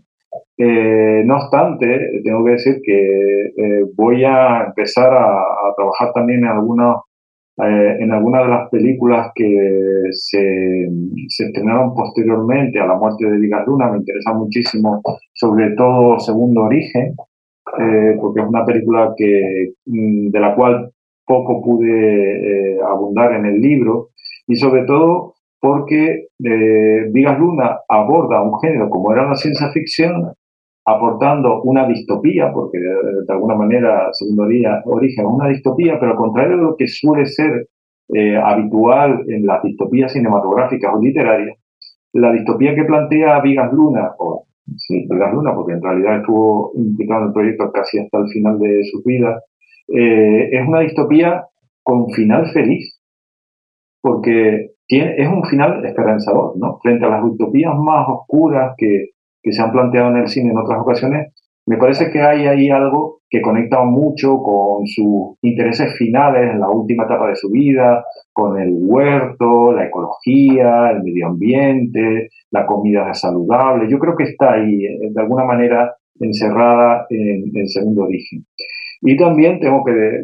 Eh, 0.60 1.22
no 1.24 1.36
obstante, 1.36 2.22
tengo 2.24 2.44
que 2.46 2.52
decir 2.52 2.82
que 2.84 3.46
eh, 3.56 3.84
voy 3.96 4.24
a 4.24 4.66
empezar 4.66 5.14
a, 5.14 5.44
trabajar 5.76 6.12
también 6.14 6.40
en 6.40 6.48
algunas 6.48 6.98
eh, 7.58 7.98
en 8.00 8.12
algunas 8.12 8.44
de 8.44 8.50
las 8.50 8.70
películas 8.70 9.32
que 9.36 9.46
se, 10.12 10.88
se, 11.28 11.46
estrenaron 11.46 11.94
posteriormente 11.94 12.80
a 12.80 12.88
la 12.88 12.96
muerte 12.96 13.30
de 13.30 13.38
Vigas 13.38 13.66
Luna. 13.68 13.92
Me 13.92 13.98
interesa 13.98 14.34
muchísimo, 14.34 15.02
sobre 15.34 15.72
todo 15.76 16.20
Segundo 16.20 16.64
Origen, 16.64 17.16
porque 18.20 18.42
es 18.42 18.48
una 18.48 18.66
película 18.66 19.14
que, 19.16 19.74
mm, 19.86 20.30
de 20.30 20.40
la 20.40 20.56
cual 20.56 20.92
poco 21.26 21.62
pude 21.62 22.80
abundar 22.82 23.34
en 23.34 23.46
el 23.46 23.62
libro 23.62 24.10
y 24.48 24.56
sobre 24.56 24.86
todo 24.86 25.34
porque 25.60 26.28
Vigas 26.40 27.40
Luna 27.40 27.80
aborda 27.90 28.42
un 28.42 28.60
género 28.60 28.90
como 28.90 29.12
era 29.14 29.28
la 29.28 29.36
ciencia 29.36 29.70
ficción 29.72 30.34
aportando 30.88 31.64
una 31.64 31.86
distopía, 31.86 32.50
porque 32.54 32.80
de, 32.80 33.34
alguna 33.34 33.56
manera, 33.56 34.08
segundo 34.14 34.48
día, 34.48 34.82
origen 34.86 35.26
una 35.26 35.50
distopía, 35.50 36.00
pero 36.00 36.14
al 36.14 36.18
contrario 36.18 36.56
de 36.56 36.64
lo 36.64 36.78
que 36.78 36.88
suele 36.88 37.26
ser 37.26 37.68
eh, 38.14 38.38
habitual 38.38 39.26
en 39.28 39.46
las 39.46 39.62
distopías 39.64 40.14
cinematográficas 40.14 40.94
o 40.96 41.02
literarias, 41.02 41.58
la 42.14 42.32
distopía 42.32 42.74
que 42.74 42.86
plantea 42.86 43.42
Vigas 43.42 43.74
Luna, 43.74 44.12
o 44.18 44.46
sí, 44.78 45.06
Vigas 45.10 45.34
Luna, 45.34 45.54
porque 45.54 45.74
en 45.74 45.82
realidad 45.82 46.20
estuvo 46.22 46.72
implicado 46.76 47.24
en 47.24 47.28
el 47.28 47.34
proyecto 47.34 47.72
casi 47.74 48.00
hasta 48.00 48.20
el 48.20 48.30
final 48.30 48.58
de 48.58 48.82
su 48.86 49.04
vida, 49.04 49.42
eh, 49.94 50.50
es 50.54 50.66
una 50.66 50.80
distopía 50.80 51.48
con 51.84 52.10
final 52.12 52.48
feliz, 52.54 52.98
porque 54.02 54.72
tiene, 54.88 55.16
es 55.18 55.28
un 55.28 55.44
final 55.44 55.86
esperanzador, 55.86 56.54
¿no? 56.58 56.80
Frente 56.82 57.06
a 57.06 57.10
las 57.10 57.26
utopías 57.26 57.76
más 57.76 58.08
oscuras 58.08 58.74
que, 58.78 59.17
que 59.48 59.54
se 59.54 59.62
han 59.62 59.72
planteado 59.72 60.10
en 60.10 60.18
el 60.18 60.28
cine 60.28 60.52
en 60.52 60.58
otras 60.58 60.82
ocasiones, 60.82 61.34
me 61.66 61.78
parece 61.78 62.12
que 62.12 62.22
hay 62.22 62.46
ahí 62.48 62.70
algo 62.70 63.22
que 63.30 63.42
conecta 63.42 63.84
mucho 63.84 64.42
con 64.42 64.86
sus 64.88 65.38
intereses 65.42 65.94
finales 65.98 66.52
en 66.52 66.60
la 66.60 66.70
última 66.70 67.06
etapa 67.06 67.30
de 67.30 67.36
su 67.36 67.50
vida, 67.50 68.04
con 68.34 68.60
el 68.60 68.72
huerto, 68.74 69.74
la 69.74 69.86
ecología, 69.86 70.92
el 70.92 71.04
medio 71.04 71.28
ambiente, 71.28 72.30
la 72.52 72.66
comida 72.66 73.14
saludable. 73.14 73.90
Yo 73.90 74.00
creo 74.00 74.16
que 74.16 74.24
está 74.24 74.54
ahí, 74.54 74.86
eh, 74.86 75.10
de 75.12 75.22
alguna 75.22 75.44
manera, 75.44 75.94
encerrada 76.20 77.06
en 77.10 77.52
el 77.54 77.70
segundo 77.70 78.04
origen. 78.04 78.46
Y 79.02 79.16
también 79.16 79.60
tengo 79.60 79.84
que, 79.86 80.24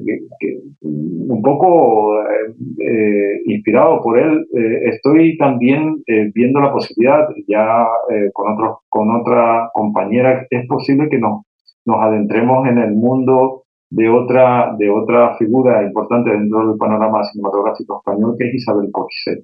un 0.82 1.42
poco 1.42 2.22
eh, 2.22 2.54
eh, 2.80 3.42
inspirado 3.46 4.02
por 4.02 4.18
él, 4.18 4.46
eh, 4.56 4.90
estoy 4.94 5.38
también 5.38 6.04
viendo 6.34 6.60
la 6.60 6.72
posibilidad, 6.72 7.28
ya 7.48 7.86
con, 8.34 8.54
otros, 8.54 8.78
con 8.90 9.16
otra 9.16 9.70
compañera, 9.74 10.46
es 10.50 10.68
posible 10.68 11.08
que 11.10 11.20
nos, 11.20 11.44
nos 11.86 11.98
adentremos 11.98 12.68
en 12.68 12.80
el 12.80 12.94
mundo 12.94 13.64
de 13.90 14.10
otra, 14.10 14.76
de 14.78 14.90
otra 14.90 15.36
figura 15.38 15.84
importante 15.84 16.32
dentro 16.32 16.68
del 16.68 16.78
panorama 16.78 17.24
cinematográfico 17.26 18.00
español, 18.00 18.36
que 18.38 18.48
es 18.48 18.56
Isabel 18.56 18.90
Coixet. 18.92 19.44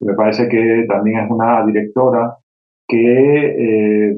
Me 0.00 0.14
parece 0.14 0.48
que 0.48 0.84
también 0.86 1.20
es 1.20 1.30
una 1.30 1.64
directora 1.64 2.36
que 2.86 4.16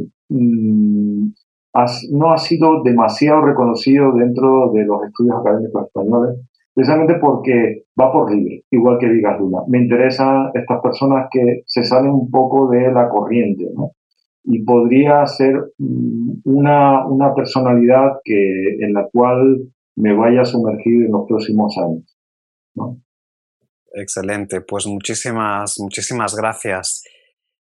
no 2.11 2.33
ha 2.33 2.39
sido 2.39 2.83
demasiado 2.83 3.43
reconocido 3.43 4.13
dentro 4.13 4.71
de 4.73 4.85
los 4.85 5.05
estudios 5.05 5.37
académicos 5.41 5.87
españoles, 5.87 6.41
precisamente 6.75 7.15
porque 7.21 7.85
va 7.99 8.13
por 8.13 8.33
libre, 8.35 8.65
igual 8.71 8.99
que 8.99 9.09
Vigas 9.09 9.39
Luna. 9.39 9.59
Me 9.69 9.79
interesan 9.79 10.51
estas 10.55 10.81
personas 10.81 11.29
que 11.31 11.63
se 11.67 11.85
salen 11.85 12.13
un 12.13 12.31
poco 12.31 12.69
de 12.69 12.93
la 12.93 13.09
corriente, 13.09 13.67
¿no? 13.75 13.93
Y 14.45 14.63
podría 14.63 15.27
ser 15.27 15.73
mm, 15.79 16.41
una, 16.45 17.07
una 17.07 17.35
personalidad 17.35 18.21
que, 18.23 18.77
en 18.81 18.93
la 18.93 19.09
cual 19.13 19.59
me 19.97 20.15
vaya 20.15 20.43
a 20.43 20.45
sumergir 20.45 21.07
en 21.07 21.13
los 21.13 21.27
próximos 21.27 21.77
años. 21.79 22.17
¿no? 22.75 23.01
Excelente, 23.93 24.61
pues 24.61 24.87
muchísimas, 24.87 25.77
muchísimas 25.81 26.37
gracias. 26.37 27.03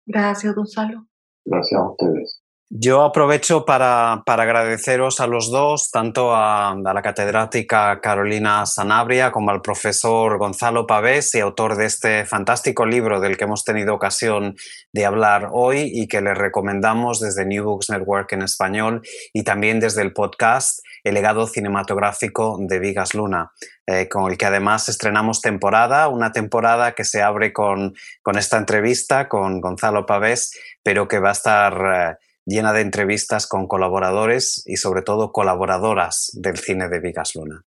Gracias, 0.06 0.54
Gonzalo. 0.54 1.06
Gracias 1.44 1.80
a 1.80 1.90
ustedes. 1.90 2.45
Yo 2.68 3.04
aprovecho 3.04 3.64
para, 3.64 4.24
agradeceros 4.26 5.20
a 5.20 5.28
los 5.28 5.52
dos, 5.52 5.92
tanto 5.92 6.34
a, 6.34 6.76
la 6.82 7.00
catedrática 7.00 8.00
Carolina 8.00 8.66
Sanabria 8.66 9.30
como 9.30 9.52
al 9.52 9.62
profesor 9.62 10.36
Gonzalo 10.36 10.84
Pavés 10.84 11.32
y 11.36 11.40
autor 11.40 11.76
de 11.76 11.86
este 11.86 12.26
fantástico 12.26 12.84
libro 12.84 13.20
del 13.20 13.36
que 13.36 13.44
hemos 13.44 13.62
tenido 13.62 13.94
ocasión 13.94 14.56
de 14.92 15.06
hablar 15.06 15.50
hoy 15.52 15.92
y 15.94 16.08
que 16.08 16.20
les 16.20 16.36
recomendamos 16.36 17.20
desde 17.20 17.46
New 17.46 17.62
Books 17.62 17.88
Network 17.88 18.32
en 18.32 18.42
español 18.42 19.02
y 19.32 19.44
también 19.44 19.78
desde 19.78 20.02
el 20.02 20.12
podcast 20.12 20.80
El 21.04 21.14
legado 21.14 21.46
cinematográfico 21.46 22.58
de 22.60 22.80
Vigas 22.80 23.14
Luna. 23.14 23.52
Eh, 23.86 24.08
con 24.08 24.28
el 24.28 24.36
que 24.36 24.46
además 24.46 24.88
estrenamos 24.88 25.40
temporada, 25.40 26.08
una 26.08 26.32
temporada 26.32 26.96
que 26.96 27.04
se 27.04 27.22
abre 27.22 27.52
con, 27.52 27.94
con 28.20 28.36
esta 28.36 28.58
entrevista 28.58 29.28
con 29.28 29.60
Gonzalo 29.60 30.04
Pavés, 30.04 30.50
pero 30.82 31.06
que 31.06 31.20
va 31.20 31.28
a 31.28 31.32
estar 31.32 32.18
eh, 32.18 32.25
llena 32.46 32.72
de 32.72 32.80
entrevistas 32.80 33.46
con 33.46 33.66
colaboradores 33.66 34.62
y 34.64 34.76
sobre 34.76 35.02
todo 35.02 35.32
colaboradoras 35.32 36.30
del 36.32 36.56
cine 36.56 36.88
de 36.88 37.00
Vigas 37.00 37.34
Luna. 37.34 37.64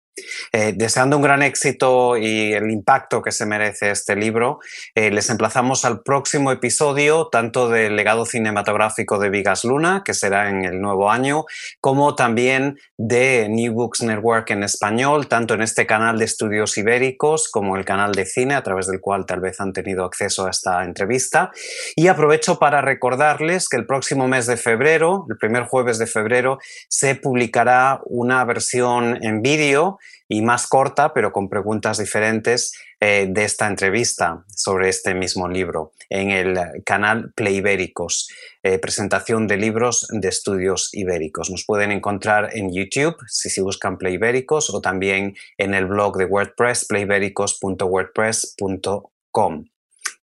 Eh, 0.51 0.73
deseando 0.75 1.17
un 1.17 1.23
gran 1.23 1.41
éxito 1.43 2.17
y 2.17 2.53
el 2.53 2.69
impacto 2.71 3.21
que 3.21 3.31
se 3.31 3.45
merece 3.45 3.91
este 3.91 4.15
libro, 4.15 4.59
eh, 4.95 5.11
les 5.11 5.29
emplazamos 5.29 5.85
al 5.85 6.01
próximo 6.01 6.51
episodio, 6.51 7.27
tanto 7.31 7.69
del 7.69 7.95
legado 7.95 8.25
cinematográfico 8.25 9.19
de 9.19 9.29
Vigas 9.29 9.63
Luna, 9.63 10.01
que 10.03 10.13
será 10.13 10.49
en 10.49 10.65
el 10.65 10.81
nuevo 10.81 11.11
año, 11.11 11.45
como 11.79 12.15
también 12.15 12.77
de 12.97 13.47
New 13.49 13.73
Books 13.73 14.01
Network 14.01 14.49
en 14.51 14.63
español, 14.63 15.27
tanto 15.27 15.53
en 15.53 15.61
este 15.61 15.85
canal 15.85 16.17
de 16.19 16.25
estudios 16.25 16.77
ibéricos 16.77 17.49
como 17.49 17.77
el 17.77 17.85
canal 17.85 18.13
de 18.13 18.25
cine, 18.25 18.55
a 18.55 18.63
través 18.63 18.87
del 18.87 18.99
cual 18.99 19.25
tal 19.25 19.39
vez 19.39 19.59
han 19.59 19.73
tenido 19.73 20.05
acceso 20.05 20.47
a 20.47 20.49
esta 20.49 20.83
entrevista. 20.83 21.51
Y 21.95 22.07
aprovecho 22.07 22.59
para 22.59 22.81
recordarles 22.81 23.69
que 23.69 23.77
el 23.77 23.85
próximo 23.85 24.27
mes 24.27 24.47
de 24.47 24.57
febrero, 24.57 25.25
el 25.29 25.37
primer 25.37 25.63
jueves 25.63 25.99
de 25.99 26.07
febrero, 26.07 26.59
se 26.87 27.15
publicará 27.15 28.01
una 28.05 28.43
versión 28.45 29.23
en 29.23 29.41
vídeo 29.41 29.98
y 30.27 30.41
más 30.41 30.67
corta, 30.67 31.13
pero 31.13 31.31
con 31.31 31.49
preguntas 31.49 31.97
diferentes 31.97 32.73
eh, 32.99 33.27
de 33.29 33.45
esta 33.45 33.67
entrevista 33.67 34.43
sobre 34.47 34.89
este 34.89 35.13
mismo 35.13 35.47
libro 35.47 35.93
en 36.09 36.31
el 36.31 36.59
canal 36.85 37.31
Play 37.33 37.57
Ibéricos, 37.57 38.29
eh, 38.61 38.77
presentación 38.77 39.47
de 39.47 39.55
libros 39.57 40.07
de 40.11 40.27
estudios 40.27 40.89
ibéricos. 40.93 41.49
Nos 41.49 41.65
pueden 41.65 41.91
encontrar 41.91 42.49
en 42.53 42.73
YouTube 42.73 43.15
si, 43.27 43.49
si 43.49 43.61
buscan 43.61 43.97
Play 43.97 44.15
Ibéricos 44.15 44.69
o 44.69 44.81
también 44.81 45.35
en 45.57 45.73
el 45.73 45.85
blog 45.85 46.17
de 46.17 46.25
WordPress 46.25 46.85
playibéricos.wordpress.com. 46.85 49.65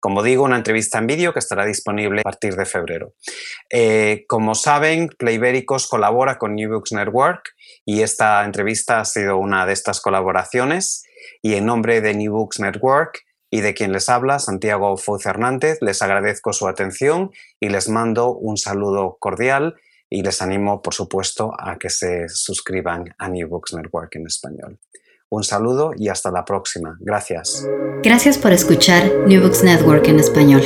Como 0.07 0.23
digo, 0.23 0.45
una 0.45 0.59
entrevista 0.59 0.99
en 0.99 1.09
vídeo 1.09 1.33
que 1.33 1.41
estará 1.41 1.67
disponible 1.67 2.21
a 2.21 2.23
partir 2.23 2.55
de 2.55 2.65
febrero. 2.65 3.15
Eh, 3.69 4.25
como 4.29 4.55
saben, 4.55 5.09
Playbéricos 5.09 5.89
colabora 5.89 6.39
con 6.39 6.55
New 6.55 6.71
Books 6.71 6.93
Network 6.93 7.57
y 7.85 8.03
esta 8.03 8.45
entrevista 8.45 9.01
ha 9.01 9.05
sido 9.05 9.37
una 9.37 9.67
de 9.67 9.73
estas 9.73 10.01
colaboraciones. 10.01 11.03
Y 11.43 11.55
en 11.55 11.67
nombre 11.67 12.01
de 12.03 12.15
New 12.15 12.33
Books 12.33 12.61
Network 12.61 13.25
y 13.51 13.63
de 13.63 13.75
quien 13.75 13.91
les 13.91 14.09
habla, 14.09 14.39
Santiago 14.39 14.97
Foz 14.97 15.27
Hernández, 15.27 15.79
les 15.81 16.01
agradezco 16.01 16.53
su 16.53 16.69
atención 16.69 17.33
y 17.59 17.69
les 17.71 17.89
mando 17.89 18.33
un 18.33 18.59
saludo 18.59 19.17
cordial 19.19 19.75
y 20.09 20.23
les 20.23 20.41
animo, 20.41 20.83
por 20.83 20.95
supuesto, 20.95 21.53
a 21.59 21.79
que 21.79 21.91
se 21.91 22.29
suscriban 22.29 23.13
a 23.19 23.29
New 23.29 23.49
Books 23.49 23.75
Network 23.75 24.15
en 24.15 24.27
español. 24.29 24.79
Un 25.31 25.43
saludo 25.43 25.93
y 25.97 26.09
hasta 26.09 26.31
la 26.31 26.45
próxima. 26.45 26.97
Gracias. 27.01 27.66
Gracias 28.03 28.39
por 28.39 28.53
escuchar 28.53 29.11
New 29.27 29.43
Books 29.43 29.64
Network 29.64 30.07
en 30.09 30.20
español. 30.20 30.62